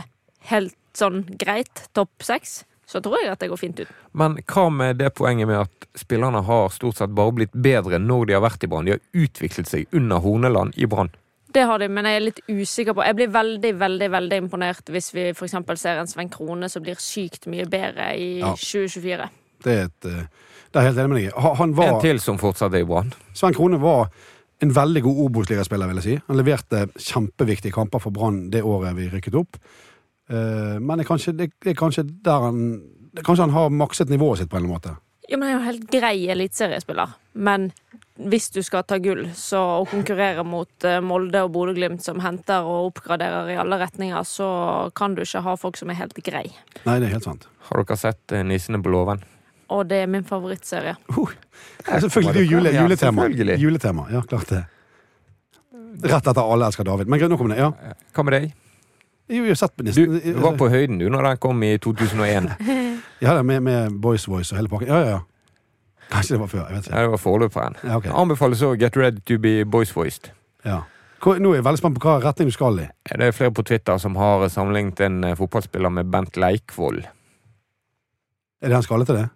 helt 0.50 0.76
sånn 0.98 1.22
greit, 1.40 1.86
topp 1.96 2.22
seks, 2.26 2.62
så 2.86 3.00
tror 3.00 3.16
jeg 3.22 3.30
at 3.32 3.40
det 3.40 3.48
går 3.48 3.60
fint 3.62 3.80
ut. 3.80 3.88
Men 4.12 4.36
hva 4.44 4.66
med 4.68 4.98
det 5.00 5.14
poenget 5.16 5.48
med 5.48 5.62
at 5.64 5.88
spillerne 5.96 6.42
har 6.44 6.68
stort 6.74 6.98
sett 7.00 7.14
bare 7.16 7.32
blitt 7.32 7.54
bedre 7.56 7.96
når 8.02 8.28
de 8.28 8.36
har 8.36 8.44
vært 8.44 8.66
i 8.66 8.68
Brann? 8.68 8.84
De 8.90 8.96
har 8.98 9.02
utviklet 9.16 9.70
seg 9.70 9.96
under 9.96 10.20
Horneland 10.20 10.76
i 10.76 10.88
Brann. 10.90 11.12
Det 11.52 11.64
har 11.68 11.80
de, 11.80 11.88
men 11.92 12.06
jeg 12.08 12.16
er 12.16 12.24
litt 12.24 12.38
usikker 12.48 12.94
på 12.96 13.04
Jeg 13.04 13.16
blir 13.18 13.28
veldig, 13.32 13.72
veldig 13.76 14.06
veldig 14.14 14.36
imponert 14.40 14.88
hvis 14.92 15.10
vi 15.12 15.24
for 15.36 15.44
eksempel 15.44 15.76
ser 15.80 15.98
en 16.00 16.08
Sven 16.08 16.30
Krone 16.32 16.68
som 16.72 16.84
blir 16.84 16.96
sykt 17.00 17.44
mye 17.52 17.66
bedre 17.68 18.06
i 18.16 18.38
Ja. 18.40 18.54
2024. 18.56 19.26
Det 19.64 19.72
er, 19.72 19.84
et, 19.90 20.06
eh, 20.08 20.51
det 20.72 20.80
er 20.80 20.86
jeg 20.86 20.92
helt 20.94 21.00
enig 21.02 21.12
med 21.12 21.18
deg 21.20 21.28
i. 21.28 21.86
En 21.92 22.00
til 22.00 22.20
som 22.24 22.38
fortsatt 22.40 22.72
er 22.74 22.84
i 22.84 22.88
Brann. 22.88 23.12
Sven 23.36 23.54
Krone 23.56 23.78
var 23.82 24.08
en 24.62 24.70
veldig 24.72 25.02
god 25.04 25.18
Obos-ligaspiller, 25.26 25.88
vil 25.90 25.98
jeg 26.00 26.04
si. 26.06 26.18
Han 26.28 26.38
leverte 26.38 26.84
kjempeviktige 26.96 27.74
kamper 27.74 28.00
for 28.02 28.14
Brann 28.14 28.44
det 28.52 28.62
året 28.64 28.94
vi 28.96 29.08
rykket 29.12 29.34
opp. 29.40 29.58
Eh, 30.30 30.78
Men 30.80 30.98
det 30.98 31.04
er 31.06 31.10
kanskje, 31.10 31.36
det 31.36 31.50
er 31.66 31.74
kanskje 31.78 32.04
der 32.22 32.40
han 32.48 32.60
det- 33.12 33.24
Kanskje 33.26 33.42
han 33.44 33.50
har 33.50 33.68
makset 33.70 34.08
nivået 34.08 34.38
sitt 34.38 34.48
på 34.48 34.56
en 34.56 34.64
eller 34.64 34.74
annen 34.74 34.80
måte. 34.80 34.96
Ja, 35.28 35.36
men 35.36 35.48
Han 35.48 35.58
er 35.58 35.60
jo 35.60 35.66
helt 35.72 35.90
grei 35.90 36.26
eliteseriespiller. 36.30 37.14
Men 37.34 37.72
hvis 38.18 38.50
du 38.52 38.62
skal 38.62 38.82
ta 38.84 38.98
gull 38.98 39.26
så, 39.34 39.80
og 39.80 39.88
konkurrere 39.88 40.44
mot 40.44 40.84
eh, 40.84 41.00
Molde 41.00 41.42
og 41.44 41.52
Bodø-Glimt, 41.52 42.02
som 42.02 42.20
henter 42.20 42.62
og 42.64 42.92
oppgraderer 42.94 43.50
i 43.52 43.56
alle 43.56 43.78
retninger, 43.78 44.22
så 44.24 44.90
kan 44.94 45.14
du 45.14 45.22
ikke 45.22 45.42
ha 45.42 45.54
folk 45.56 45.76
som 45.76 45.90
er 45.90 45.94
helt 45.94 46.14
grei. 46.24 46.46
Nei, 46.86 46.98
det 47.00 47.08
er 47.08 47.12
helt 47.18 47.24
sant. 47.24 47.46
Har 47.68 47.82
dere 47.84 47.96
sett 47.96 48.32
eh, 48.32 48.42
Nissene 48.42 48.82
på 48.82 48.90
låven? 48.92 49.22
Og 49.72 49.86
det 49.88 50.02
er 50.04 50.10
min 50.10 50.24
favorittserie. 50.28 50.94
Ja, 51.08 51.98
selvfølgelig. 52.00 52.34
Det 52.34 52.40
er 52.40 52.44
jo 52.44 52.58
jule, 52.58 52.72
juletema. 52.76 53.26
Ja, 53.28 53.56
juletema. 53.62 54.06
Ja, 54.12 54.20
klart 54.28 54.50
det. 54.52 54.64
Rett 56.02 56.26
etter 56.26 56.42
Alle 56.42 56.66
elsker 56.68 56.84
David. 56.88 57.08
Men 57.10 57.20
nok 57.30 57.40
om 57.44 57.52
det. 57.52 57.58
Ja. 57.60 57.70
Hva 58.14 58.24
med 58.26 58.36
deg? 58.36 58.52
Jo, 59.32 59.44
jeg 59.46 59.54
har 59.54 59.60
sett 59.62 59.76
på 59.78 59.84
Du 59.86 60.40
var 60.42 60.56
på 60.58 60.68
høyden 60.68 60.98
du 61.00 61.06
når 61.12 61.28
den 61.30 61.42
kom 61.42 61.62
i 61.64 61.76
2001. 61.78 62.52
Ja, 63.22 63.36
det 63.38 63.44
med, 63.46 63.60
med 63.62 64.00
Boys 64.02 64.24
Voice 64.26 64.50
og 64.50 64.58
hele 64.58 64.68
pakken. 64.68 64.88
Ja, 64.90 64.96
ja, 64.98 65.10
ja. 65.12 65.18
Kanskje 66.10 66.34
det 66.34 66.40
var 66.40 66.48
før. 66.50 66.64
Jeg 66.66 66.74
vet 66.74 66.86
ikke. 66.88 66.96
Ja, 66.96 67.02
det 67.06 67.10
var 67.12 67.20
forløperen. 67.22 67.76
Ja, 67.86 67.96
okay. 68.00 68.10
Anbefales 68.18 68.62
å 68.66 68.72
Get 68.80 68.96
Ready 68.98 69.22
to 69.30 69.36
be 69.38 69.52
Boys-voiced. 69.64 70.32
Ja. 70.66 70.80
Hvor- 71.22 71.38
Nå 71.38 71.52
er 71.52 71.60
jeg 71.60 71.64
veldig 71.68 71.78
spent 71.78 71.98
på 72.00 72.02
hva 72.08 72.16
retning 72.24 72.50
du 72.50 72.52
skal 72.56 72.80
i. 72.82 72.88
Det 73.06 73.28
er 73.28 73.30
flere 73.36 73.54
på 73.54 73.62
Twitter 73.62 73.98
som 74.02 74.16
har 74.18 74.42
sammenlignet 74.50 75.00
en 75.06 75.22
eh, 75.24 75.36
fotballspiller 75.38 75.94
med 76.00 76.10
Bent 76.10 76.36
Leikvoll. 76.36 76.98
Er 78.62 78.68
det 78.68 78.74
han 78.74 78.82
skal 78.82 79.06
til 79.06 79.20
det? 79.20 79.28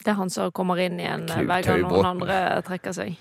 Det 0.00 0.12
er 0.14 0.16
han 0.16 0.30
som 0.32 0.52
kommer 0.56 0.80
inn 0.80 1.00
igjen 1.00 1.26
eh, 1.28 1.42
hver 1.44 1.66
gang 1.66 1.82
noen 1.84 2.06
andre 2.14 2.38
trekker 2.66 2.94
seg. 2.96 3.18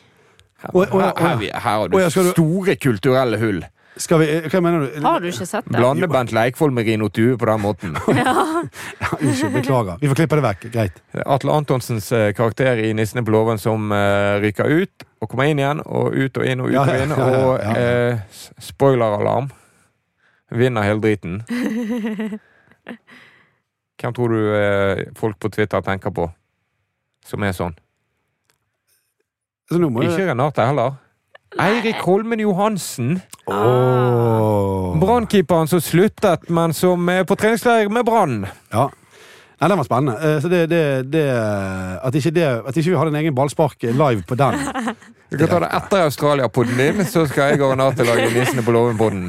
Her, 0.60 1.60
har 1.64 1.88
du 1.92 2.00
store 2.12 2.76
kulturelle 2.76 3.38
hull. 3.40 3.62
Skal 4.00 4.22
vi 4.22 4.28
eh, 4.32 4.46
Hva 4.52 4.62
mener 4.64 4.86
du? 4.86 5.00
Har 5.04 5.20
du 5.20 5.28
ikke 5.28 5.46
sett 5.48 5.68
det? 5.68 5.76
Blande 5.76 6.08
Bent 6.12 6.32
Leikvoll 6.36 6.72
med 6.76 6.88
Rino 6.88 7.10
Tue 7.12 7.36
på 7.40 7.48
den 7.50 7.62
måten. 7.64 7.98
Ja, 8.20 9.12
Unnskyld, 9.20 9.54
beklager. 9.54 10.00
Vi 10.02 10.08
får 10.12 10.20
klippe 10.22 10.40
det 10.40 10.44
vekk. 10.46 10.66
Greit. 10.74 11.00
Atle 11.26 11.56
Antonsens 11.56 12.12
eh, 12.16 12.30
karakter 12.38 12.80
i 12.80 12.94
'Nissene 12.96 13.24
på 13.28 13.32
låven' 13.36 13.60
som 13.60 13.92
uh, 13.92 14.40
ryker 14.44 14.68
ut 14.72 15.06
og 15.20 15.30
kommer 15.32 15.50
inn 15.52 15.60
igjen, 15.60 15.82
og 15.86 16.16
ut 16.16 16.38
og 16.40 16.46
inn 16.48 16.62
og 16.64 16.70
ut 16.72 16.76
Ja, 16.78 16.84
og 16.88 17.04
inn, 17.04 17.12
ja, 17.18 17.28
ja, 17.28 17.40
og 17.44 17.60
ja. 17.60 17.72
eh, 17.76 18.20
s- 18.32 18.52
spoiler-alarm. 18.72 19.50
Vinner 20.52 20.82
hele 20.88 21.02
driten. 21.04 21.42
Hvem 24.00 24.14
tror 24.16 24.32
du 24.32 24.40
uh, 24.40 25.04
folk 25.20 25.40
på 25.40 25.52
Twitter 25.52 25.82
tenker 25.84 26.12
på 26.16 26.30
som 27.26 27.44
er 27.44 27.56
sånn? 27.56 27.76
Så 29.70 29.78
nå 29.78 29.90
må 29.94 30.02
Ikke 30.06 30.30
Renate 30.32 30.66
heller. 30.66 30.96
Eirik 31.60 32.02
Holmen 32.06 32.42
Johansen. 32.42 33.20
Oh. 33.50 34.96
Brannkeeperen 35.02 35.70
som 35.70 35.82
sluttet, 35.82 36.50
men 36.50 36.74
som 36.78 37.10
er 37.10 37.26
på 37.26 37.38
treningsleir 37.38 37.90
med 37.94 38.06
Brann. 38.06 38.44
Ja. 38.74 38.90
Nei, 39.60 39.68
Den 39.68 39.78
var 39.78 39.84
spennende. 39.88 40.16
Eh, 40.24 40.40
Så 40.42 40.48
det, 40.48 40.70
det, 40.72 40.84
det 41.12 41.26
at, 42.04 42.16
ikke 42.16 42.32
det, 42.32 42.46
at 42.68 42.78
ikke 42.78 42.92
vi 42.94 42.98
hadde 42.98 43.12
en 43.12 43.22
egen 43.22 43.36
ballspark 43.36 43.82
live 43.84 44.24
på 44.28 44.38
den. 44.40 44.56
Du 45.30 45.38
kan 45.38 45.50
ta 45.52 45.60
det 45.66 45.70
etter 45.78 46.06
Australia-podden 46.08 46.78
din, 46.80 47.06
så 47.06 47.26
skal 47.28 47.52
jeg 47.52 47.62
og 47.62 47.74
Renate 47.74 48.06
lage 48.08 48.30
Nissene 48.34 48.64
på 48.66 48.74
låven-podden. 48.74 49.28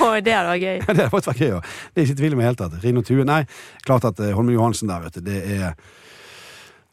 Oh, 0.00 0.14
det 0.24 0.32
hadde 0.32 0.54
vært 0.54 0.62
gøy. 0.62 0.80
det 1.00 1.08
vært 1.12 1.40
gøy. 1.40 1.50
ja. 1.50 1.60
Det 1.92 2.02
er 2.02 2.06
ikke 2.06 2.20
tvil 2.22 2.36
om 2.36 2.40
i 2.40 2.44
det 2.44 2.48
hele 2.52 2.60
tatt. 2.62 2.78
Rino 2.84 3.02
Tue. 3.04 3.26
Nei, 3.28 3.42
klart 3.84 4.06
at 4.08 4.22
eh, 4.22 4.32
Holmen 4.36 4.54
Johansen 4.54 4.92
der, 4.92 5.02
vet 5.08 5.18
du, 5.18 5.24
det 5.26 5.42
er 5.58 5.74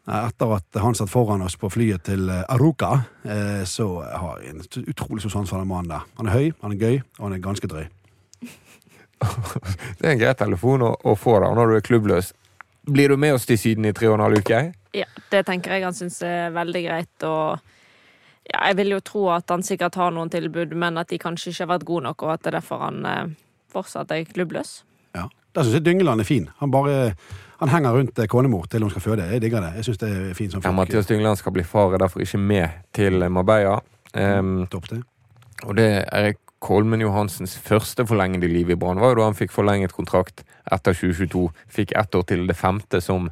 Etter 0.04 0.50
at 0.58 0.76
han 0.82 0.96
satt 0.96 1.08
foran 1.08 1.42
oss 1.46 1.56
på 1.56 1.70
flyet 1.72 2.02
til 2.04 2.28
Aruka, 2.28 2.52
Aruca, 2.52 2.90
eh, 3.24 3.62
så 3.64 3.86
har 4.04 4.42
jeg 4.42 4.52
en 4.52 4.88
utrolig 4.90 5.22
stor 5.24 5.32
sans 5.32 5.50
for 5.50 5.62
den 5.62 5.68
mannen 5.70 5.94
der. 5.94 6.04
Han 6.18 6.28
er 6.28 6.36
høy, 6.36 6.50
han 6.60 6.74
er 6.74 6.80
gøy, 6.80 6.98
og 7.18 7.22
han 7.24 7.36
er 7.38 7.44
ganske 7.44 7.70
drøy. 7.70 7.86
Det 9.98 10.04
er 10.04 10.10
en 10.12 10.20
grei 10.20 10.34
telefon 10.36 10.84
å, 10.84 10.90
å 11.00 11.14
få 11.16 11.38
da, 11.40 11.54
når 11.56 11.70
du 11.70 11.76
er 11.78 11.86
klubbløs. 11.86 12.34
Blir 12.84 13.14
du 13.14 13.16
med 13.16 13.38
oss 13.38 13.46
til 13.48 13.56
Syden 13.56 13.88
i 13.88 13.94
tre 13.96 14.10
og 14.10 14.18
en 14.18 14.26
halv 14.26 14.42
uke? 14.44 14.58
Ja, 14.94 15.06
det 15.32 15.46
tenker 15.48 15.72
jeg 15.72 15.86
han 15.86 15.96
syns 15.96 16.20
er 16.26 16.52
veldig 16.52 16.82
greit. 16.84 17.24
Og 17.24 17.56
ja, 18.50 18.58
jeg 18.68 18.76
vil 18.82 18.92
jo 18.92 19.00
tro 19.00 19.22
at 19.32 19.48
han 19.48 19.64
sikkert 19.64 19.96
har 19.96 20.12
noen 20.12 20.28
tilbud, 20.32 20.76
men 20.76 21.00
at 21.00 21.08
de 21.08 21.18
kanskje 21.22 21.54
ikke 21.54 21.64
har 21.64 21.72
vært 21.78 21.88
gode 21.88 22.04
nok, 22.10 22.26
og 22.26 22.34
at 22.34 22.44
det 22.44 22.52
er 22.52 22.58
derfor 22.58 22.84
han 22.84 23.00
eh, 23.08 23.32
fortsatt 23.72 24.12
er 24.12 24.28
klubbløs. 24.28 24.82
Ja. 25.16 25.30
Der 25.54 25.64
syns 25.64 25.78
jeg 25.78 25.86
Dyngeland 25.86 26.20
er 26.20 26.28
fin. 26.28 26.50
Han 26.60 26.74
bare 26.74 27.14
han 27.64 27.72
henger 27.72 27.96
rundt 27.96 28.18
eh, 28.20 28.28
konemor 28.28 28.68
til 28.68 28.84
hun 28.84 28.92
skal 28.92 29.02
føde. 29.02 29.26
Jeg 29.32 29.40
digger 29.42 29.64
det. 29.64 29.72
Jeg 29.78 29.88
synes 29.88 29.98
det 30.02 30.08
er 30.12 30.34
fint 30.36 30.52
som 30.52 30.62
folk. 30.62 30.68
Ja. 30.68 30.76
Mathias 30.76 31.08
Dyngland 31.08 31.40
skal 31.40 31.54
bli 31.56 31.64
far, 31.64 31.94
er 31.94 32.02
derfor 32.04 32.20
ikke 32.20 32.38
med 32.38 32.68
til 32.92 33.24
Marbella. 33.32 33.78
Um, 34.14 34.66
Topp 34.70 34.90
det. 34.90 35.00
og 35.64 35.76
det 35.76 36.04
er 36.12 36.36
Kolmen 36.64 37.00
Johansens 37.02 37.56
første 37.58 38.06
forlengede 38.06 38.48
liv 38.48 38.70
i 38.70 38.76
Brann 38.78 39.00
var 39.00 39.12
jo 39.12 39.18
da 39.18 39.24
han 39.26 39.36
fikk 39.36 39.52
forlenget 39.52 39.92
kontrakt 39.92 40.44
etter 40.72 40.96
2022. 40.96 41.48
Fikk 41.68 41.92
ett 41.98 42.14
år 42.14 42.22
til 42.30 42.46
det 42.48 42.56
femte 42.56 43.00
som 43.04 43.26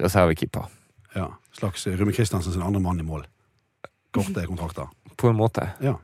reservekeeper. 0.00 0.66
Ja. 1.14 1.30
Slags 1.54 1.86
Rune 1.86 2.12
Kristiansen 2.12 2.52
sin 2.52 2.64
andre 2.64 2.82
mann 2.84 3.00
i 3.00 3.06
mål. 3.06 3.24
Korte 4.12 4.44
kontrakter. 4.46 4.90
På 5.16 5.30
en 5.30 5.38
måte. 5.38 5.68
Ja. 5.80 5.94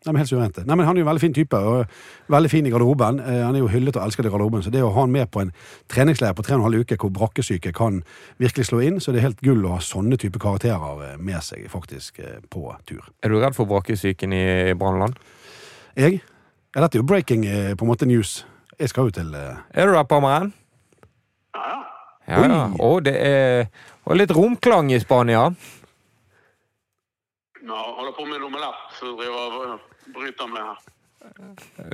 Nei, 0.00 0.14
men 0.14 0.22
helt 0.22 0.30
suverent. 0.30 0.56
Nei, 0.64 0.76
men 0.80 0.86
Han 0.88 0.96
er 0.96 1.02
jo 1.02 1.04
en 1.04 1.10
veldig 1.10 1.20
fin 1.20 1.34
type, 1.36 1.56
og 1.56 2.30
veldig 2.32 2.50
fin 2.50 2.66
i 2.66 2.70
garderoben. 2.72 3.18
Eh, 3.20 3.42
han 3.44 3.56
er 3.56 3.60
jo 3.60 3.68
hyllet 3.68 3.98
og 3.98 4.06
elsket 4.06 4.24
i 4.24 4.30
garderoben, 4.32 4.62
så 4.64 4.72
det 4.72 4.80
å 4.80 4.88
ha 4.94 5.02
han 5.04 5.12
med 5.12 5.28
på 5.28 5.42
en 5.42 5.50
treningsleir 5.92 6.32
på 6.32 6.44
tre 6.46 6.56
og 6.56 6.62
en 6.62 6.66
halv 6.70 6.86
uke 6.86 6.96
hvor 7.02 7.12
brakkesyke 7.12 7.72
kan 7.76 7.98
virkelig 8.40 8.70
slå 8.70 8.80
inn, 8.86 8.96
så 9.00 9.12
det 9.12 9.20
er 9.20 9.28
helt 9.28 9.44
gull 9.44 9.66
å 9.68 9.74
ha 9.74 9.82
sånne 9.84 10.16
type 10.20 10.40
karakterer 10.40 11.04
eh, 11.04 11.18
med 11.20 11.44
seg 11.44 11.68
faktisk 11.68 12.22
eh, 12.24 12.40
på 12.48 12.64
tur. 12.88 13.04
Er 13.20 13.28
du 13.28 13.36
redd 13.42 13.58
for 13.58 13.68
brakkesyken 13.68 14.32
i 14.32 14.72
Brannland? 14.80 15.20
Jeg? 16.00 16.22
Ja, 16.72 16.80
dette 16.80 16.96
er 16.96 17.02
jo 17.02 17.10
breaking 17.10 17.44
på 17.76 17.84
en 17.84 17.90
måte 17.90 18.08
news. 18.08 18.46
Jeg 18.80 18.88
skal 18.88 19.10
jo 19.10 19.18
til 19.18 19.34
Er 19.36 19.84
du 19.84 19.92
der, 19.92 20.04
Parmeren? 20.08 20.54
Ja, 21.52 21.72
ja. 21.74 21.86
Ja, 22.30 22.44
ja. 22.46 22.66
Og 22.78 23.02
det 23.04 23.16
er 23.18 23.66
og 24.10 24.16
litt 24.18 24.32
romklang 24.34 24.88
i 24.94 24.98
Spania. 25.02 25.50
Nå 27.70 27.82
holder 27.98 28.14
på 28.16 28.24
med 28.26 28.40
lommelapp 28.42 28.88
som 28.98 29.14
driver 29.18 29.58
og 29.58 30.14
bryter 30.14 30.48
med 30.50 30.64
her. 30.64 30.78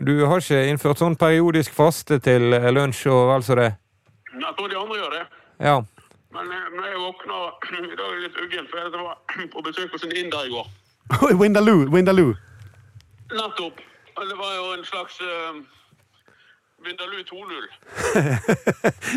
Du 0.06 0.14
har 0.24 0.40
ikke 0.40 0.62
innført 0.70 1.02
sånn 1.02 1.18
periodisk 1.20 1.74
faste 1.76 2.16
til 2.22 2.54
lunsj 2.72 3.10
og 3.12 3.26
vel 3.32 3.44
så 3.44 3.58
det? 3.58 3.66
Jeg 4.32 4.52
tror 4.56 4.70
de 4.72 4.78
andre 4.80 4.98
gjør 5.00 5.12
det. 5.16 5.24
Ja. 5.66 5.76
Men 6.36 6.52
eh, 6.52 6.66
når 6.76 6.86
jeg 6.90 7.00
våkner 7.02 7.40
i 7.92 7.98
dag 8.00 8.08
er 8.08 8.22
litt 8.24 8.38
uggen, 8.44 8.68
for 8.70 8.80
jeg 8.80 8.92
var 8.94 9.16
på 9.54 9.64
besøk 9.68 9.96
hos 9.96 10.06
en 10.08 10.16
inder 10.16 10.48
i 10.48 10.52
går. 10.54 10.70
Windaloo! 11.40 11.88
Windaloo! 11.92 12.34
Nettopp. 13.32 13.82
Det 14.16 14.36
var 14.38 14.52
jo 14.56 14.70
en 14.78 14.84
slags 14.88 15.18
uh, 15.20 15.58
Vindaloo 16.86 17.20
2.0. 17.28 17.68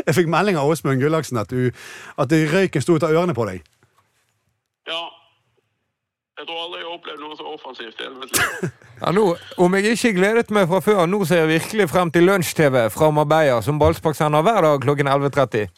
Jeg 0.08 0.15
fikk 0.17 0.28
melding 0.32 0.60
av 0.60 0.67
Åsmund 0.67 1.00
Gullaksen 1.00 1.39
at, 1.39 1.54
du, 1.56 1.72
at 2.19 2.32
det 2.32 2.41
røyken 2.52 2.84
sto 2.84 2.98
ut 3.00 3.08
av 3.08 3.15
ørene 3.15 3.38
på 3.38 3.48
deg. 3.48 3.63
Ja. 4.89 5.06
Jeg 6.39 6.47
tror 6.47 6.60
aldri 6.63 6.80
jeg 6.80 6.88
har 6.88 6.95
opplevd 6.95 7.19
noe 7.19 7.36
så 7.36 7.47
offensivt 7.52 7.99
i 7.99 8.06
hele 8.08 8.21
mitt 8.21 8.38
liv. 8.39 8.69
Ja, 8.99 9.13
nå, 9.15 9.21
om 9.63 9.75
jeg 9.78 9.93
ikke 9.95 10.10
gledet 10.17 10.49
meg 10.52 10.65
fra 10.67 10.82
før, 10.84 11.06
nå 11.08 11.21
ser 11.23 11.45
jeg 11.45 11.52
virkelig 11.54 11.86
frem 11.88 12.10
til 12.12 12.25
lunsj-TV 12.28 12.82
fra 12.91 13.08
Marbella, 13.15 13.62
som 13.63 13.80
Ballspark 13.80 14.17
sender 14.17 14.43
hver 14.43 14.60
dag 14.65 14.82
klokken 14.84 15.08
11.30. 15.08 15.69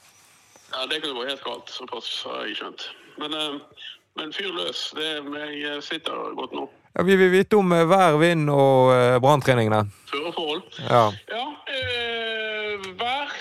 Ja, 0.71 0.87
det 0.89 1.03
kunne 1.03 1.19
vært 1.19 1.35
helt 1.35 1.43
galt. 1.45 1.69
Såpass 1.69 2.07
har 2.25 2.47
jeg 2.47 2.57
skjønt. 2.57 2.87
Men, 3.21 3.35
uh, 3.37 3.85
men 4.17 4.33
fyr 4.33 4.49
løs. 4.55 4.87
Det, 4.97 5.11
jeg 5.53 5.83
sitter 5.85 6.33
godt 6.39 6.57
nå. 6.57 6.65
Ja, 6.95 7.05
vi 7.07 7.15
vil 7.15 7.29
vite 7.31 7.61
om 7.61 7.71
eh, 7.71 7.85
vær, 7.87 8.17
vind 8.19 8.49
og 8.51 8.89
uh, 8.91 9.19
branntreningene. 9.23 9.85
Føreforhold. 10.09 10.65
Ja. 10.89 11.05
Ja, 11.31 11.45
øh, 11.77 12.89
vær 12.99 13.37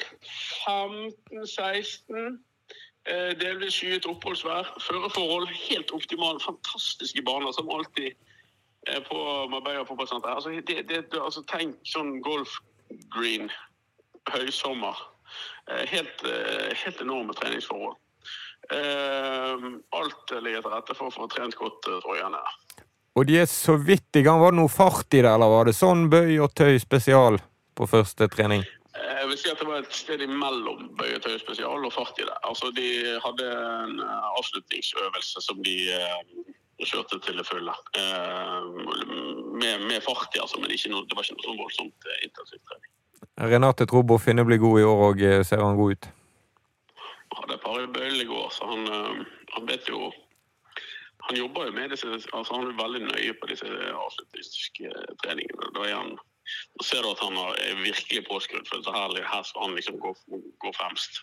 15-16. 0.69 2.37
Eh, 3.09 3.33
delvis 3.41 3.79
skyet 3.81 4.07
oppholdsvær. 4.09 4.75
Føreforhold 4.85 5.49
helt 5.55 5.93
optimale. 5.97 6.41
Fantastiske 6.45 7.23
baner, 7.25 7.53
som 7.57 7.71
alltid 7.73 8.13
på 9.09 9.47
Marbella 9.53 9.85
fotballsenter. 9.85 10.29
Altså, 10.33 10.51
det, 10.67 11.03
altså, 11.13 11.43
tenk 11.49 11.77
sånn 11.85 12.15
golf 12.25 12.55
green, 13.13 13.51
høysommer. 14.33 14.97
Eh, 15.69 15.85
helt, 15.93 16.25
eh, 16.25 16.71
helt 16.85 17.03
enorme 17.05 17.37
treningsforhold. 17.37 17.99
Alt 18.71 20.33
ligger 20.45 20.63
til 20.63 20.73
rette 20.73 20.95
for 20.95 21.09
å 21.09 21.15
få 21.15 21.27
trent 21.33 21.57
godt, 21.59 21.81
tror 21.83 22.17
jeg. 22.17 22.85
Og 23.19 23.27
de 23.27 23.41
er 23.41 23.49
så 23.51 23.75
vidt 23.77 24.17
i 24.17 24.23
gang. 24.23 24.39
Var 24.41 24.53
det 24.53 24.61
noe 24.61 24.71
fart 24.71 25.09
i 25.17 25.23
det, 25.25 25.31
eller 25.31 25.51
var 25.51 25.67
det 25.67 25.75
sånn 25.75 26.07
bøy 26.13 26.39
og 26.45 26.55
tøy 26.55 26.79
spesial 26.79 27.41
på 27.75 27.89
første 27.91 28.29
trening? 28.31 28.63
Jeg 29.01 29.29
vil 29.29 29.39
si 29.39 29.51
at 29.51 29.61
det 29.61 29.69
var 29.69 29.83
et 29.83 29.95
sted 29.95 30.23
imellom 30.25 30.89
bøyetøy 30.99 31.39
spesial 31.41 31.85
og 31.87 31.93
fart 31.95 32.19
i 32.21 32.27
det. 32.27 32.37
Altså, 32.49 32.71
de 32.77 32.87
hadde 33.25 33.51
en 33.57 34.01
eh, 34.05 34.31
avslutningsøvelse 34.41 35.43
som 35.45 35.61
de 35.65 35.77
eh, 35.95 36.23
kjørte 36.85 37.21
til 37.25 37.41
det 37.41 37.47
fulle. 37.49 37.75
Eh, 37.97 38.71
med, 39.63 39.87
med 39.89 40.01
fart 40.05 40.37
altså, 40.41 40.61
men 40.61 40.73
noe, 40.93 41.07
det 41.07 41.17
var 41.17 41.27
ikke 41.27 41.39
noe 41.39 41.49
sånn 41.49 41.61
voldsomt 41.61 42.11
intensivt 42.27 42.65
trening. 42.69 42.91
Renate 43.51 43.87
tror 43.89 44.05
Boffinne 44.09 44.45
blir 44.49 44.61
god 44.61 44.81
i 44.81 44.89
år, 44.89 45.23
eh, 45.29 45.45
ser 45.47 45.65
han 45.65 45.79
god 45.79 45.97
ut? 45.97 46.11
Han 47.31 47.45
hadde 47.45 47.57
et 47.57 47.65
par 47.65 47.87
bøyler 47.95 48.25
i 48.25 48.29
går, 48.29 48.49
så 48.53 48.73
han, 48.73 48.83
han 49.55 49.71
vet 49.71 49.89
jo 49.89 50.11
Han 51.29 51.37
jobber 51.37 51.67
jo 51.69 51.73
med 51.77 51.93
disse 51.93 52.09
altså 52.09 52.57
Han 52.57 52.71
er 52.71 52.79
veldig 52.81 53.01
nøye 53.05 53.35
på 53.39 53.47
disse 53.47 53.69
avslutningstreningene. 53.69 55.69
Da 55.77 55.85
er 55.87 55.95
han 55.95 56.17
ser 56.91 57.03
du 57.03 57.11
at 57.13 57.23
han 57.23 57.39
er 57.39 57.83
virkelig 57.85 58.25
påskrudd, 58.27 58.69
for 58.69 58.83
så 58.85 58.95
her, 58.95 59.19
her 59.33 59.43
skal 59.47 59.69
han 59.69 59.77
liksom 59.79 59.99
gå, 60.03 60.15
gå 60.63 60.73
fremst. 60.77 61.23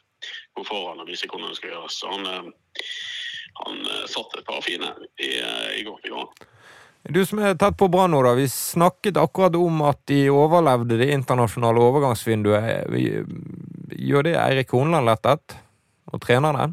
Gå 0.58 0.64
foran 0.66 1.02
og 1.04 1.10
vise 1.10 1.28
hvordan 1.30 1.52
det 1.52 1.60
skal 1.60 1.74
gjøres. 1.76 1.98
Så 2.00 2.12
han, 2.12 2.28
eh, 2.32 2.86
han 3.62 3.82
eh, 3.86 4.06
satt 4.10 4.38
et 4.40 4.48
par 4.48 4.64
fine 4.66 4.94
i, 5.20 5.34
eh, 5.38 5.74
i 5.82 5.84
går. 5.88 6.00
I 6.08 6.14
går. 6.16 6.48
Du 7.14 7.22
som 7.26 7.40
er 7.40 7.56
tett 7.56 7.78
på 7.80 7.88
Brann 7.92 8.12
nå, 8.12 8.20
da. 8.26 8.34
Vi 8.36 8.48
snakket 8.52 9.20
akkurat 9.22 9.56
om 9.56 9.84
at 9.88 10.02
de 10.10 10.26
overlevde 10.34 10.98
det 11.00 11.12
internasjonale 11.14 11.84
overgangsvinduet. 11.84 12.90
Gjør 13.96 14.28
det 14.28 14.36
Eirik 14.42 14.74
Horneland 14.76 15.08
lettet? 15.08 15.56
Og 16.12 16.20
trenerne? 16.24 16.72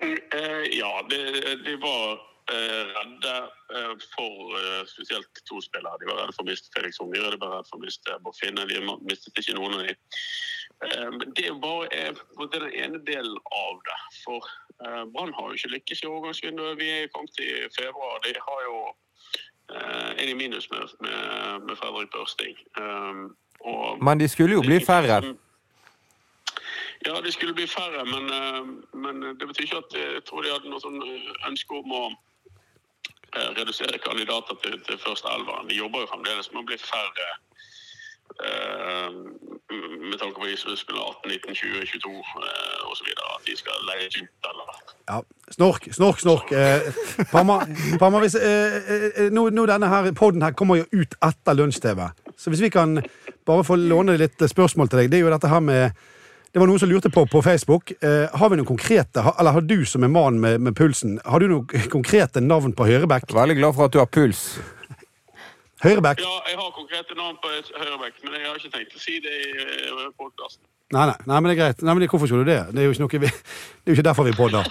Mm, 0.00 0.16
ja, 0.72 0.92
de, 1.10 1.20
de 1.66 1.76
var 1.82 2.20
redde 2.50 3.19
for 4.14 4.54
eh, 4.58 4.82
spesielt 4.86 5.42
to 5.48 5.60
spillere. 5.64 5.98
De 6.00 6.08
var 6.08 6.20
redde 6.20 6.36
for 6.36 6.44
å 6.44 6.50
miste 6.50 6.72
Felix 6.74 7.00
Ungere, 7.02 7.34
de 7.34 7.40
var 7.42 7.56
redde 7.56 7.70
for 7.70 7.80
å 7.80 7.84
miste 7.84 8.16
Bård 8.24 8.70
De 8.70 8.80
mistet 9.08 9.42
ikke 9.42 9.56
noen 9.58 9.76
av 9.78 9.84
dem. 9.86 10.00
Eh, 10.86 11.18
det 11.38 11.52
bare 11.62 11.90
er 11.96 12.22
den 12.54 12.70
ene 12.84 13.02
delen 13.08 13.36
av 13.58 13.82
det. 13.88 13.98
For 14.22 14.48
eh, 14.86 15.04
Brann 15.14 15.34
har 15.36 15.50
jo 15.50 15.60
ikke 15.60 15.74
lykkes 15.76 16.04
i 16.04 16.10
overgangsvinduet. 16.10 16.80
Vi 16.80 16.90
er 17.02 17.12
kommet 17.14 17.44
i 17.44 17.50
februar. 17.76 18.22
De 18.26 18.34
har 18.38 18.64
jo 18.68 18.80
eh, 19.74 20.10
en 20.16 20.32
i 20.32 20.38
minus 20.38 20.70
med, 20.72 20.96
med, 21.04 21.68
med 21.68 21.78
Fredrik 21.82 22.12
Børsting. 22.16 22.58
Men 24.00 24.20
de 24.20 24.28
skulle 24.28 24.56
jo 24.56 24.64
bli 24.64 24.80
færre. 24.84 25.22
Ja, 27.06 27.20
de 27.20 27.32
skulle 27.32 27.54
bli 27.54 27.66
færre, 27.66 28.04
men, 28.04 28.24
eh, 28.30 28.66
men 28.92 29.38
det 29.38 29.46
betyr 29.48 29.62
ikke 29.62 29.76
at 29.76 29.94
jeg 29.96 30.24
tror 30.28 30.42
de 30.44 30.52
hadde 30.52 30.68
noe 30.68 30.82
sånn 30.82 31.00
eh, 31.00 31.30
ønske 31.48 31.78
om 31.78 31.94
å 31.96 32.02
eh, 32.10 32.16
redusere 33.58 33.98
kandidater 33.98 34.54
til, 34.62 34.80
til 34.86 34.98
første 35.06 35.28
elveren. 35.36 35.68
De 35.70 35.74
jobber 35.78 36.00
jo 36.04 36.10
fremdeles 36.12 36.50
med 36.52 36.62
å 36.62 36.68
bli 36.70 36.78
færre. 36.82 37.28
eh, 38.46 39.10
med 40.10 40.18
tanke 40.18 40.40
på 40.40 40.46
de 40.46 40.56
som 40.56 40.76
spiller 40.76 41.02
18, 41.02 41.30
19, 41.30 41.54
20, 41.54 41.86
22 41.86 42.12
eh, 42.16 42.90
osv. 42.92 43.08
At 43.34 43.46
de 43.46 43.56
skal 43.56 43.86
leie 43.90 44.08
ut 44.22 44.50
eller 44.50 44.66
Ja. 45.10 45.20
Snork, 45.50 45.88
snork, 45.92 46.20
snork. 46.22 46.52
Eh, 46.52 46.80
Parma 47.32 48.20
hvis, 48.22 48.34
eh, 48.34 48.76
eh, 48.94 49.30
nå, 49.34 49.48
nå 49.50 49.66
denne 49.66 49.88
her 49.90 50.12
podden 50.12 50.42
her 50.42 50.54
kommer 50.54 50.76
jo 50.80 50.86
ut 50.92 51.14
etter 51.22 51.58
lunsj-TV. 51.58 52.06
Så 52.38 52.50
hvis 52.50 52.62
vi 52.62 52.70
kan 52.70 53.00
bare 53.46 53.64
få 53.66 53.76
låne 53.76 54.16
litt 54.18 54.38
spørsmål 54.38 54.88
til 54.88 55.02
deg. 55.02 55.10
Det 55.10 55.18
er 55.18 55.26
jo 55.26 55.34
dette 55.34 55.50
her 55.50 55.60
med 55.60 55.90
Det 56.50 56.58
var 56.58 56.66
noen 56.66 56.80
som 56.82 56.90
lurte 56.90 57.10
på 57.14 57.22
på 57.30 57.42
Facebook. 57.46 57.92
Eh, 58.02 58.26
har 58.34 58.48
vi 58.50 58.56
noen 58.58 58.66
konkrete, 58.66 59.22
har- 59.22 59.36
eller 59.38 59.52
har 59.52 59.60
du 59.60 59.84
som 59.86 60.02
er 60.02 60.08
mann 60.08 60.40
med, 60.40 60.60
med 60.60 60.74
pulsen, 60.74 61.20
har 61.24 61.38
du 61.38 61.46
noen 61.48 61.66
konkrete 61.90 62.40
navn 62.42 62.72
på 62.74 62.86
Høyrebekk? 62.88 63.30
Veldig 63.30 63.56
glad 63.56 63.74
for 63.74 63.84
at 63.86 63.92
du 63.92 63.98
har 64.02 64.06
puls. 64.10 64.58
Høyrebekk? 65.80 66.18
Ja, 66.20 66.40
jeg 66.50 66.58
har 66.58 66.72
konkrete 66.76 67.14
navn 67.16 67.38
på 67.40 67.48
høyrebekk, 67.48 68.18
men 68.24 68.34
jeg 68.36 68.48
har 68.50 68.58
ikke 68.58 68.72
tenkt 68.74 68.96
å 68.98 69.00
si 69.00 69.14
det 69.24 69.32
i 69.32 69.52
uh, 69.88 70.10
podkasten. 70.18 70.60
Nei, 70.92 71.06
nei, 71.08 71.14
nei, 71.24 71.38
men 71.38 71.48
det 71.48 71.54
er 71.54 71.60
greit. 71.62 71.84
Nei, 71.86 71.94
men 71.94 72.08
Hvorfor 72.10 72.28
skulle 72.28 72.44
du 72.44 72.50
det? 72.50 72.58
Det 72.74 72.82
er 72.82 72.88
jo 72.88 72.92
ikke, 72.92 73.06
noe 73.06 73.22
vi, 73.22 73.30
det 73.80 73.86
er 73.86 73.94
jo 73.94 73.96
ikke 73.96 74.08
derfor 74.10 74.28
vi 74.28 74.34
podder. 74.36 74.66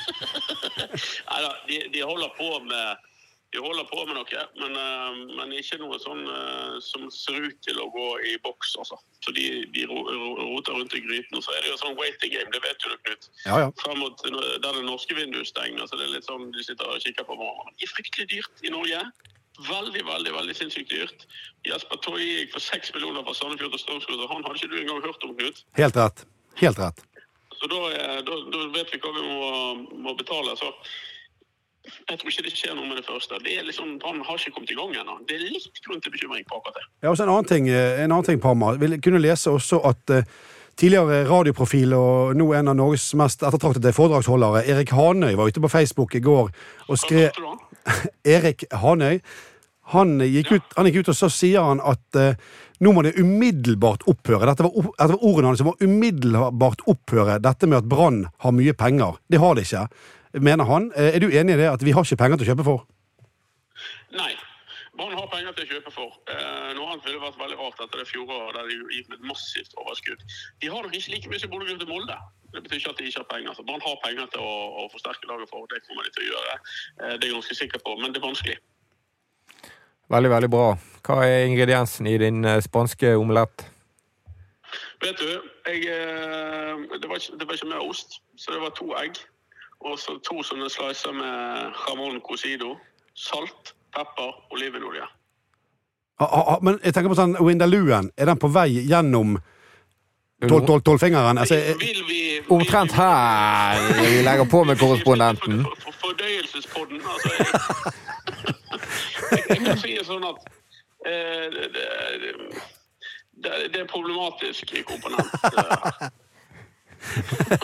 Neida, 1.30 1.54
de, 1.70 1.78
de 1.94 2.02
holder 2.04 2.34
på 2.36 2.50
med 2.66 3.09
de 3.52 3.58
holder 3.58 3.86
på 3.90 4.04
med 4.06 4.14
noe, 4.14 4.42
men, 4.60 4.76
eh, 4.78 5.16
men 5.38 5.54
ikke 5.58 5.78
noe 5.80 5.96
sånn 5.98 6.20
eh, 6.30 6.76
som 6.86 7.08
ser 7.10 7.40
ut 7.48 7.56
til 7.66 7.80
å 7.82 7.88
gå 7.90 8.04
i 8.30 8.36
boks, 8.44 8.76
altså. 8.78 8.98
Så 9.26 9.34
de, 9.34 9.46
de 9.74 9.86
ro- 9.90 10.04
ro- 10.06 10.36
roter 10.52 10.76
rundt 10.78 10.94
i 10.94 11.00
gryten. 11.02 11.34
Og 11.38 11.42
så 11.42 11.56
er 11.56 11.64
det 11.66 11.72
jo 11.72 11.80
sånn 11.80 11.98
waiting 11.98 12.30
game, 12.36 12.50
det 12.54 12.62
vet 12.62 12.78
du, 12.84 12.94
Knut. 13.08 13.26
Ja, 13.48 13.58
ja. 13.64 13.72
Frem 13.82 13.98
mot 14.04 14.22
der 14.22 14.70
det 14.78 14.84
norske 14.86 15.18
vinduet 15.18 15.50
stenger, 15.50 15.82
så 15.90 15.98
det 15.98 16.06
er 16.06 16.14
litt 16.14 16.28
sånn 16.30 16.48
du 16.54 16.62
sitter 16.62 16.86
og 16.94 17.02
kikker 17.02 17.26
på 17.26 17.36
morgenen. 17.42 17.74
Det 17.80 17.88
er 17.90 17.94
fryktelig 17.96 18.28
dyrt 18.36 18.64
i 18.66 18.72
Norge. 18.76 19.02
Veldig, 19.66 20.00
veldig 20.06 20.30
veldig 20.32 20.54
sinnssykt 20.56 20.88
dyrt. 20.94 21.26
Jesper 21.68 21.98
Toje 22.06 22.24
gikk 22.38 22.54
for 22.54 22.62
seks 22.64 22.94
millioner 22.94 23.26
fra 23.26 23.34
Sandefjord 23.36 23.74
til 23.74 23.82
Strømsgodset. 23.82 24.30
Han 24.30 24.46
hadde 24.46 24.56
ikke 24.62 24.70
du 24.72 24.78
engang 24.84 25.02
hørt 25.04 25.26
om, 25.26 25.34
Knut. 25.36 25.64
Helt 25.76 25.98
rett. 26.00 26.22
Helt 26.62 26.78
rett. 26.80 27.02
Så 27.60 27.68
da, 27.68 27.80
da, 28.24 28.36
da 28.54 28.62
vet 28.78 28.94
vi 28.94 29.02
hva 29.02 29.10
vi 29.18 29.26
må, 29.26 29.50
må 30.06 30.14
betale. 30.16 30.54
Så 30.56 30.70
jeg 32.08 32.20
tror 32.20 32.32
ikke 32.32 32.46
det 32.46 32.54
skjer 32.54 32.76
noe 32.76 32.88
med 32.88 33.00
det 33.00 33.06
første. 33.06 33.40
Det 33.44 33.56
er 33.58 33.66
liksom, 33.66 33.98
Brann 34.02 34.22
har 34.26 34.38
ikke 34.38 34.54
kommet 34.56 34.72
i 34.74 34.78
gang 34.78 34.94
ennå. 35.02 35.18
Det 35.28 35.36
er 35.36 35.44
litt 35.50 35.82
grunn 35.86 36.00
til 36.04 36.14
bekymring 36.14 36.46
på 36.48 36.60
akkurat 36.60 36.80
det. 36.80 36.86
Ja, 37.02 37.12
også 37.12 37.26
en 37.26 37.34
annen 37.34 37.50
ting, 37.50 37.68
eh, 37.68 38.00
en 38.04 38.10
annen 38.10 38.26
ting 38.26 38.40
Parma. 38.42 38.72
Vi 38.80 38.98
kunne 39.04 39.22
lese 39.22 39.52
også 39.52 39.82
at 39.90 40.14
eh, 40.16 40.24
tidligere 40.80 41.24
radioprofil 41.28 41.94
og 41.96 42.38
nå 42.38 42.48
en 42.56 42.72
av 42.72 42.78
Norges 42.78 43.10
mest 43.18 43.44
ettertraktede 43.44 43.92
foredragsholdere, 43.96 44.64
Erik 44.70 44.94
Hanøy, 44.96 45.34
var 45.38 45.50
ute 45.50 45.62
på 45.62 45.72
Facebook 45.72 46.16
i 46.16 46.24
går 46.24 46.50
og 46.88 46.98
skrev? 47.00 47.36
Erik 48.36 48.64
Hanøy. 48.72 49.20
Han 49.90 50.20
gikk, 50.22 50.52
ut, 50.54 50.74
han 50.76 50.86
gikk 50.86 51.02
ut 51.02 51.10
og 51.10 51.16
så 51.18 51.28
sier 51.34 51.64
han 51.66 51.80
at 51.82 52.18
uh, 52.18 52.36
nå 52.80 52.92
må 52.94 53.02
det 53.02 53.16
umiddelbart 53.18 54.06
opphøre. 54.08 54.46
Dette 54.46 54.64
var, 54.64 54.76
dette 54.86 55.10
var 55.10 55.24
ordene 55.26 55.50
hans. 55.50 55.60
Det 55.60 55.66
må 55.66 55.74
umiddelbart 55.82 56.84
opphøre 56.88 57.40
dette 57.42 57.68
med 57.68 57.82
at 57.82 57.88
Brann 57.90 58.22
har 58.44 58.54
mye 58.56 58.74
penger. 58.78 59.18
Det 59.28 59.40
har 59.42 59.58
de 59.58 59.66
ikke, 59.66 59.82
mener 60.32 60.64
han. 60.64 60.92
Eh, 60.96 61.16
er 61.16 61.22
du 61.22 61.30
enig 61.30 61.56
i 61.56 61.60
det? 61.62 61.68
At 61.70 61.84
vi 61.84 61.94
har 61.96 62.06
ikke 62.06 62.22
penger 62.22 62.40
til 62.40 62.48
å 62.48 62.52
kjøpe 62.54 62.66
for? 62.66 62.86
Nei. 64.14 64.32
Brann 65.00 65.14
har 65.16 65.28
penger 65.32 65.54
til 65.56 65.64
å 65.64 65.70
kjøpe 65.70 65.92
for. 65.94 66.16
Eh, 66.28 66.72
noe 66.76 66.90
annet 66.92 67.06
ville 67.06 67.22
vært 67.22 67.38
veldig 67.40 67.56
rart 67.56 67.78
etter 67.80 68.02
det 68.02 68.08
fjoråret 68.10 68.56
der 68.58 68.66
de 68.68 68.96
gikk 68.96 69.06
med 69.08 69.16
et 69.16 69.28
massivt 69.30 69.76
overskudd. 69.80 70.24
De 70.60 70.68
har 70.68 70.84
nok 70.84 70.96
ikke 70.98 71.14
like 71.14 71.30
mye 71.30 71.40
som 71.40 71.52
Bodø-Glimt 71.52 71.86
og 71.86 71.92
Molde. 71.94 72.16
Det 72.52 72.62
betyr 72.66 72.82
ikke 72.82 72.92
at 72.92 73.00
de 73.00 73.06
ikke 73.08 73.22
har 73.22 73.30
penger. 73.30 73.56
Så 73.56 73.64
Brann 73.64 73.86
har 73.86 73.96
penger 74.04 74.28
til 74.34 74.44
å, 74.44 74.52
å 74.82 74.84
forsterke 74.92 75.30
laget 75.30 75.48
for. 75.52 75.64
Det 75.72 75.80
kommer 75.86 76.04
de 76.04 76.12
til 76.16 76.26
å 76.26 76.28
gjøre. 76.34 76.58
Eh, 76.58 77.14
det 77.14 77.16
er 77.16 77.26
jeg 77.30 77.36
ganske 77.38 77.58
sikker 77.62 77.84
på, 77.86 77.96
men 78.02 78.12
det 78.12 78.20
er 78.20 78.26
vanskelig. 78.26 78.58
Veldig, 80.10 80.34
veldig 80.34 80.52
bra. 80.52 80.68
Hva 81.06 81.20
er 81.24 81.46
ingrediensen 81.46 82.10
i 82.10 82.16
din 82.20 82.44
eh, 82.44 82.60
spanske 82.66 83.14
omelett? 83.16 83.68
Vet 85.00 85.16
du, 85.16 85.30
jeg, 85.64 85.86
det, 86.92 87.06
var 87.08 87.16
ikke, 87.16 87.38
det 87.40 87.46
var 87.48 87.56
ikke 87.56 87.70
mer 87.70 87.86
ost, 87.88 88.20
så 88.36 88.52
det 88.52 88.60
var 88.60 88.74
to 88.76 88.90
egg. 89.00 89.16
Og 89.80 89.96
så 89.98 90.18
to 90.26 90.42
sånne 90.44 90.68
slicer 90.70 91.12
med 91.16 91.78
jamon 91.86 92.20
cosido. 92.20 92.74
Salt, 93.16 93.74
pepper, 93.94 94.34
olivenolje. 94.52 95.06
Ah, 96.20 96.34
ha, 96.50 96.58
men 96.62 96.76
jeg 96.84 96.92
tenker 96.94 97.08
på 97.12 97.16
sånn 97.16 97.36
Windaluen. 97.40 98.10
Er 98.16 98.28
den 98.28 98.40
på 98.40 98.50
vei 98.52 98.68
gjennom 98.84 99.38
tolv- 100.44 100.66
tolv- 100.68 100.84
tolvfingeren? 100.84 101.38
Altså, 101.40 101.56
eh, 101.56 101.76
Vil 101.80 102.02
vi 102.08 102.20
Omtrent 102.50 102.92
her 102.92 103.78
vi 104.02 104.22
legger 104.26 104.44
på 104.50 104.64
med 104.64 104.78
korrespondenten. 104.78 105.62
For, 105.64 105.76
for, 105.84 105.92
fordøyelsespodden, 106.04 107.00
altså 107.00 107.28
jeg, 107.38 107.46
jeg, 109.30 109.42
jeg 109.48 109.58
kan 109.66 109.78
si 109.78 109.92
det 109.96 110.06
sånn 110.08 110.24
at 110.26 110.48
eh, 111.06 111.46
det, 111.54 111.68
det, 111.72 113.52
det, 113.72 113.80
er 113.80 113.86
problematisk 113.92 114.74
i 114.74 114.82
komponent. 114.82 115.30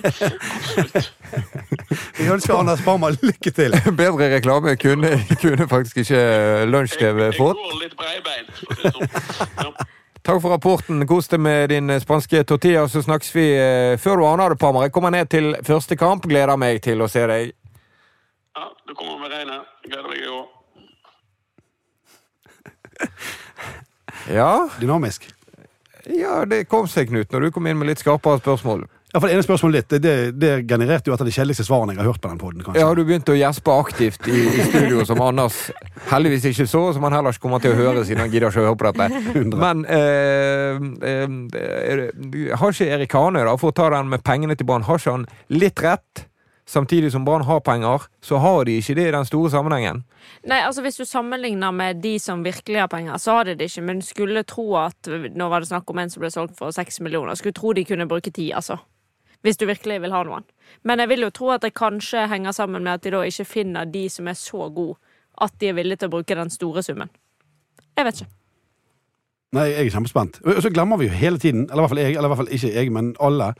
Absolutt. 0.06 1.12
vi 2.18 2.28
ønsker 2.32 2.54
Anders 2.56 2.82
Barmer 2.84 3.16
lykke 3.22 3.50
til. 3.54 3.76
Bedre 3.98 4.30
reklame 4.36 4.76
kunne, 4.80 5.12
kunne 5.42 5.68
faktisk 5.70 5.96
ikke 6.04 6.22
Lunsj-TV 6.70 7.28
Jeg 7.28 7.36
fått. 7.38 7.60
går 7.60 7.78
litt 7.82 7.94
det 8.82 8.92
sånn. 8.96 9.08
Ja. 9.60 9.70
Takk 10.26 10.40
for 10.42 10.50
rapporten. 10.50 11.04
Kos 11.06 11.28
deg 11.30 11.38
med 11.44 11.68
din 11.70 11.92
spanske 12.02 12.40
tortilla, 12.48 12.88
så 12.90 13.02
snakkes 13.04 13.30
vi 13.36 13.44
eh, 13.54 13.94
før 14.02 14.18
du 14.18 14.24
aner 14.26 14.54
det, 14.54 14.58
Palmer. 14.58 14.88
Jeg 14.88 14.92
kommer 14.96 15.12
ned 15.14 15.28
til 15.30 15.52
første 15.66 15.94
kamp. 16.00 16.26
Gleder 16.26 16.56
meg 16.58 16.80
til 16.82 16.98
å 17.04 17.06
se 17.10 17.22
deg. 17.30 17.52
ja, 18.56 18.64
du 18.88 18.94
kommer 18.98 19.20
med 19.22 19.30
regnet. 19.36 19.68
Gleder 19.86 20.08
meg 20.10 20.18
i 20.24 20.28
år. 20.34 20.46
Ja, 24.32 24.66
Dynamisk. 24.80 25.28
ja, 26.10 26.44
det 26.48 26.64
kom 26.70 26.86
seg, 26.90 27.08
Knut, 27.12 27.30
når 27.30 27.40
du 27.46 27.50
kom 27.54 27.66
inn 27.70 27.78
med 27.78 27.90
litt 27.92 28.02
skarpere 28.02 28.40
spørsmål. 28.40 28.86
Ja, 29.16 29.20
for 29.22 29.30
Det 29.30 29.36
ene 29.38 29.44
spørsmålet 29.46 29.86
ditt, 29.88 30.02
det, 30.04 30.10
det 30.36 30.50
genererte 30.68 31.08
jo 31.08 31.14
et 31.16 31.22
av 31.24 31.28
de 31.28 31.32
kjedeligste 31.32 31.64
svarene 31.64 31.94
jeg 31.94 32.02
har 32.02 32.10
hørt 32.10 32.20
på 32.20 32.28
den 32.28 32.36
poden. 32.42 32.66
Ja, 32.76 32.90
du 32.92 33.00
begynte 33.08 33.32
å 33.32 33.38
gjespe 33.38 33.72
aktivt 33.72 34.26
i, 34.28 34.42
i 34.44 34.66
studio, 34.66 35.06
som 35.08 35.22
Anders 35.24 35.56
heldigvis 36.10 36.44
ikke 36.50 36.66
så, 36.68 36.82
som 36.92 37.06
han 37.08 37.16
heller 37.16 37.32
ikke 37.32 37.46
kommer 37.46 37.62
til 37.64 37.72
å 37.72 37.78
høre, 37.80 38.02
siden 38.04 38.20
han 38.26 38.34
gidder 38.34 38.52
ikke 38.52 38.60
å 38.60 38.66
høre 38.68 38.76
på 38.82 38.90
dette. 38.92 39.22
Men 39.64 39.86
eh, 39.88 40.84
eh, 41.00 41.36
er- 41.56 42.56
har 42.60 42.76
ikke 42.76 42.90
Erik 42.98 43.16
Hanøy, 43.16 43.46
da, 43.48 43.56
for 43.56 43.72
å 43.72 43.76
ta 43.80 43.88
den 43.96 44.12
med 44.12 44.20
pengene 44.26 44.52
til 44.60 44.68
Brann, 44.68 44.84
har 44.84 45.00
ikke 45.00 45.14
han 45.16 45.24
litt 45.48 45.80
rett? 45.86 46.26
Samtidig 46.68 47.12
som 47.14 47.24
Brann 47.24 47.44
har 47.46 47.60
penger, 47.62 48.04
så 48.26 48.40
har 48.42 48.64
de 48.66 48.74
ikke 48.80 48.96
det 48.98 49.04
i 49.08 49.14
den 49.14 49.24
store 49.28 49.52
sammenhengen. 49.52 50.00
Nei, 50.50 50.58
altså 50.66 50.82
Hvis 50.82 50.98
du 50.98 51.04
sammenligner 51.06 51.70
med 51.72 52.00
de 52.02 52.16
som 52.18 52.42
virkelig 52.44 52.80
har 52.82 52.90
penger, 52.90 53.16
så 53.22 53.36
har 53.38 53.46
de 53.46 53.54
det 53.54 53.68
ikke. 53.70 53.84
Men 53.86 54.02
skulle 54.02 54.42
tro 54.42 54.64
at 54.82 55.06
Nå 55.08 55.46
var 55.52 55.62
det 55.62 55.70
snakk 55.70 55.88
om 55.94 56.02
en 56.02 56.10
som 56.10 56.24
ble 56.24 56.32
solgt 56.34 56.58
for 56.58 56.74
seks 56.74 56.98
millioner. 57.06 57.38
Skulle 57.38 57.54
tro 57.54 57.70
de 57.72 57.86
kunne 57.86 58.08
bruke 58.10 58.34
ti, 58.34 58.48
altså. 58.50 58.80
Hvis 59.44 59.58
du 59.60 59.66
virkelig 59.68 60.00
vil 60.02 60.14
ha 60.14 60.22
noen. 60.26 60.46
Men 60.86 61.02
jeg 61.02 61.10
vil 61.12 61.26
jo 61.26 61.34
tro 61.34 61.50
at 61.54 61.64
det 61.66 61.74
kanskje 61.76 62.26
henger 62.30 62.54
sammen 62.56 62.82
med 62.82 62.96
at 62.96 63.04
de 63.04 63.12
da 63.14 63.22
ikke 63.26 63.46
finner 63.48 63.88
de 63.88 64.06
som 64.12 64.28
er 64.28 64.38
så 64.38 64.70
gode 64.72 64.96
at 65.42 65.52
de 65.60 65.68
er 65.68 65.76
villige 65.76 66.00
til 66.00 66.10
å 66.10 66.14
bruke 66.16 66.36
den 66.38 66.50
store 66.52 66.82
summen. 66.84 67.10
Jeg 67.96 68.08
vet 68.08 68.20
ikke. 68.20 68.32
Nei, 69.56 69.66
jeg 69.70 69.86
er 69.86 69.94
kjempespent. 69.94 70.38
Og 70.44 70.62
så 70.64 70.72
glemmer 70.72 71.00
vi 71.00 71.08
jo 71.08 71.16
hele 71.16 71.40
tiden, 71.40 71.66
eller 71.70 71.80
i 71.80 71.84
hvert 71.84 71.92
fall 71.92 72.02
jeg, 72.02 72.14
eller 72.16 72.28
i 72.28 72.32
hvert 72.32 72.40
fall 72.42 72.54
ikke 72.56 72.72
jeg, 72.72 72.92
men 72.92 73.12
alle, 73.24 73.52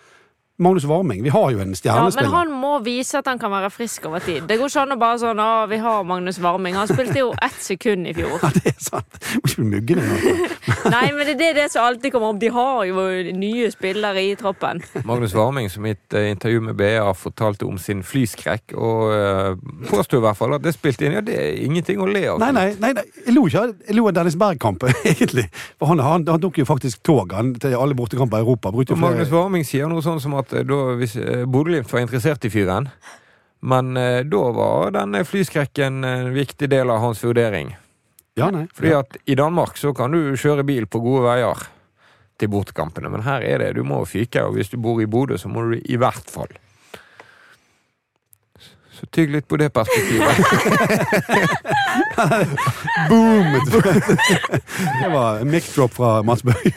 Magnus 0.58 0.84
Warming. 0.84 1.22
Vi 1.22 1.28
har 1.28 1.50
jo 1.50 1.60
en 1.60 1.74
stjernespiller. 1.76 2.24
Ja, 2.24 2.30
men 2.30 2.48
han 2.48 2.60
må 2.60 2.78
vise 2.80 3.18
at 3.18 3.26
han 3.28 3.38
kan 3.38 3.52
være 3.52 3.68
frisk 3.70 4.06
over 4.08 4.22
tid. 4.24 4.46
Det 4.48 4.56
går 4.56 4.70
ikke 4.70 4.84
an 4.86 4.94
å 4.94 4.96
bare 5.00 5.18
sånn 5.20 5.40
Å, 5.42 5.48
vi 5.68 5.76
har 5.84 6.06
Magnus 6.08 6.38
Warming. 6.40 6.78
Han 6.80 6.88
spilte 6.88 7.18
jo 7.20 7.32
ett 7.44 7.58
sekund 7.60 8.08
i 8.08 8.14
fjor. 8.16 8.38
Ja, 8.46 8.50
det 8.54 8.70
er 8.70 8.80
sant. 8.80 9.16
Må 9.34 9.48
ikke 9.50 9.58
bli 9.58 9.66
muggen 9.72 10.00
engang. 10.00 10.40
altså. 10.46 10.90
Nei, 10.94 11.06
men 11.16 11.28
det 11.28 11.48
er 11.50 11.56
det, 11.58 11.66
som 11.72 11.84
alltid 11.84 12.12
kommer 12.14 12.30
opp. 12.32 12.38
De 12.40 12.50
har 12.54 12.84
jo 12.88 13.04
nye 13.36 13.70
spillere 13.74 14.22
i 14.22 14.34
troppen. 14.38 14.80
Magnus 15.08 15.34
Warming, 15.36 15.68
som 15.72 15.88
i 15.88 15.92
et 15.96 16.16
eh, 16.16 16.30
intervju 16.30 16.62
med 16.68 16.78
BA 16.78 17.04
fortalte 17.18 17.66
om 17.66 17.76
sin 17.82 18.04
flyskrekk, 18.06 18.76
og 18.78 19.02
uh, 19.10 19.88
påsto 19.90 20.20
i 20.20 20.24
hvert 20.24 20.38
fall 20.38 20.56
at 20.56 20.64
det 20.64 20.76
spilte 20.76 21.08
inn. 21.08 21.16
Ja, 21.18 21.24
det 21.26 21.36
er 21.42 21.58
ingenting 21.66 22.00
å 22.00 22.08
le 22.08 22.22
av. 22.32 22.40
Nei, 22.40 22.52
nei, 22.54 22.66
nei, 22.80 22.92
nei. 22.96 23.04
jeg 23.26 23.36
lo 23.36 23.44
ikke. 23.50 23.66
Jeg 23.88 23.98
lo 23.98 24.06
av 24.08 24.16
Dennis 24.20 24.38
Berg-kampen, 24.40 24.94
egentlig. 25.12 25.48
For 25.76 25.90
han, 25.92 26.04
han, 26.06 26.28
han 26.30 26.44
tok 26.44 26.62
jo 26.62 26.68
faktisk 26.68 27.02
tog 27.06 27.34
han, 27.36 27.52
til 27.60 27.76
alle 27.76 27.98
bortekamper 27.98 28.40
i 28.40 28.46
Europa. 28.46 28.72
Og 28.72 28.96
Magnus 29.02 29.32
Warming 29.34 29.66
sier 29.66 29.90
noe 29.90 30.04
sånn 30.04 30.22
som 30.22 30.38
at 30.38 30.45
eh, 30.52 30.66
da, 30.66 30.80
hvis 31.00 31.16
eh, 31.20 31.44
Bodø-Glimt 31.48 31.92
var 31.92 32.04
interessert 32.04 32.44
i 32.46 32.52
fyren, 32.52 32.90
men 33.66 33.96
eh, 33.96 34.20
da 34.28 34.42
var 34.54 34.94
denne 34.94 35.24
flyskrekken 35.26 36.04
en 36.04 36.32
viktig 36.34 36.68
del 36.70 36.92
av 36.92 37.02
hans 37.02 37.24
vurdering. 37.24 37.74
Ja, 38.36 38.50
nei. 38.52 38.66
Fordi 38.76 38.92
at 38.98 39.16
i 39.24 39.36
Danmark 39.38 39.80
så 39.80 39.94
kan 39.96 40.12
du 40.12 40.36
kjøre 40.36 40.66
bil 40.68 40.86
på 40.90 41.00
gode 41.00 41.24
veier 41.24 41.66
til 42.36 42.52
bortekampene, 42.52 43.08
men 43.12 43.24
her 43.24 43.44
er 43.46 43.64
det 43.64 43.72
du 43.78 43.82
må 43.86 44.02
fyke, 44.04 44.44
og 44.44 44.58
hvis 44.58 44.74
du 44.74 44.76
bor 44.82 45.00
i 45.00 45.08
Bodø, 45.08 45.38
så 45.40 45.48
må 45.48 45.64
du 45.70 45.78
i 45.80 45.96
hvert 46.00 46.28
fall. 46.30 46.52
Så 48.96 49.06
Tygg 49.06 49.30
litt 49.30 49.48
på 49.48 49.56
det 49.60 49.68
perspektivet. 49.76 50.38
Boom! 53.08 53.60
Det 55.02 55.08
var 55.12 55.38
en 55.38 55.50
mic 55.50 55.74
drop 55.74 55.94
fra 55.94 56.22
Mats 56.22 56.42
Børge. 56.42 56.72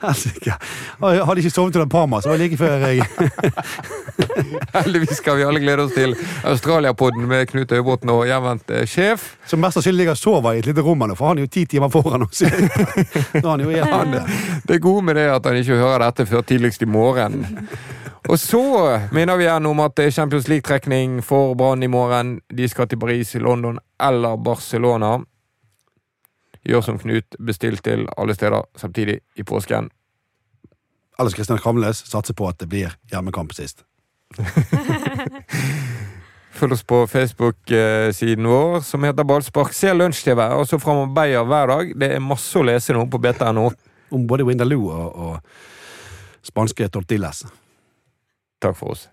Jeg 0.00 0.56
Hadde 1.00 1.38
ikke 1.38 1.50
sovet 1.50 1.76
under 1.76 1.86
Parma, 1.86 2.20
så 2.20 2.34
det 2.34 2.40
like 2.42 2.58
før 2.58 2.82
jeg 2.88 3.06
Heldigvis 4.74 5.20
skal 5.20 5.38
vi 5.38 5.46
alle 5.46 5.62
glede 5.62 5.86
oss 5.86 5.94
til 5.94 6.16
Australia-podden 6.44 7.28
med 7.30 7.46
Knut 7.52 7.72
Øybråten 7.72 8.10
og 8.10 8.26
hjemvendt 8.26 8.74
eh, 8.74 8.86
sjef. 8.90 9.36
Som 9.46 9.62
mest 9.62 9.78
sannsynlig 9.78 10.02
ligger 10.02 10.18
og 10.18 10.22
sover 10.24 10.58
i 10.58 10.64
et 10.64 10.68
lite 10.72 10.82
rom, 10.84 11.06
nå, 11.06 11.14
for 11.18 11.30
han 11.30 11.38
er 11.38 11.46
jo 11.46 11.52
ti 11.54 11.64
timer 11.70 11.92
foran 11.92 12.26
oss. 12.26 12.42
han 13.46 13.60
er 13.60 13.64
jo 13.64 13.86
han, 13.94 14.18
Det 14.66 14.82
gode 14.82 15.06
med 15.06 15.20
det 15.20 15.28
er 15.28 15.36
at 15.38 15.46
han 15.46 15.62
ikke 15.62 15.78
hører 15.78 16.08
dette 16.08 16.26
før 16.30 16.42
tidligst 16.50 16.82
i 16.82 16.90
morgen. 16.90 17.46
Og 18.28 18.38
så 18.38 18.62
minner 19.12 19.36
vi 19.36 19.46
igjen 19.46 19.66
om 19.66 19.80
at 19.80 19.94
det 19.96 20.06
er 20.06 20.14
Champions 20.14 20.48
League-trekning 20.48 21.20
for 21.24 21.54
Brann 21.56 21.82
i 21.82 21.88
morgen. 21.88 22.40
De 22.52 22.68
skal 22.68 22.88
til 22.88 23.00
Paris, 23.00 23.34
London 23.34 23.78
eller 24.02 24.36
Barcelona. 24.36 25.18
Gjør 26.68 26.84
som 26.84 26.98
Knut, 27.00 27.36
bestill 27.40 27.78
til 27.80 28.04
alle 28.20 28.36
steder 28.36 28.66
samtidig 28.76 29.20
i 29.36 29.42
påsken. 29.42 29.88
Ellers 31.20 31.34
Kristian 31.34 31.58
Kramles 31.58 32.04
satser 32.08 32.36
på 32.36 32.48
at 32.48 32.60
det 32.60 32.68
blir 32.68 32.92
hjemmekamp 33.12 33.52
sist. 33.56 33.84
Følg 36.60 36.72
oss 36.76 36.84
på 36.84 37.06
Facebook-siden 37.08 38.48
vår 38.48 38.80
som 38.84 39.04
heter 39.04 39.24
Ballspark. 39.24 39.72
Se 39.76 39.94
Lunsj-TV 39.96 40.42
og 40.58 40.66
så 40.68 40.78
fram 40.82 41.06
og 41.06 41.14
Beyer 41.16 41.46
hver 41.48 41.72
dag. 41.72 41.94
Det 41.96 42.12
er 42.16 42.24
masse 42.24 42.58
å 42.58 42.66
lese 42.66 42.96
nå 42.96 43.06
på 43.08 43.20
BT.no. 43.22 43.70
Om 44.10 44.26
både 44.28 44.44
Windaloo 44.44 44.90
og, 44.90 45.08
og 45.14 46.44
spanske 46.44 46.88
tortillas. 46.92 47.44
Takk 48.60 48.76
for 48.76 48.90
oss. 48.90 49.08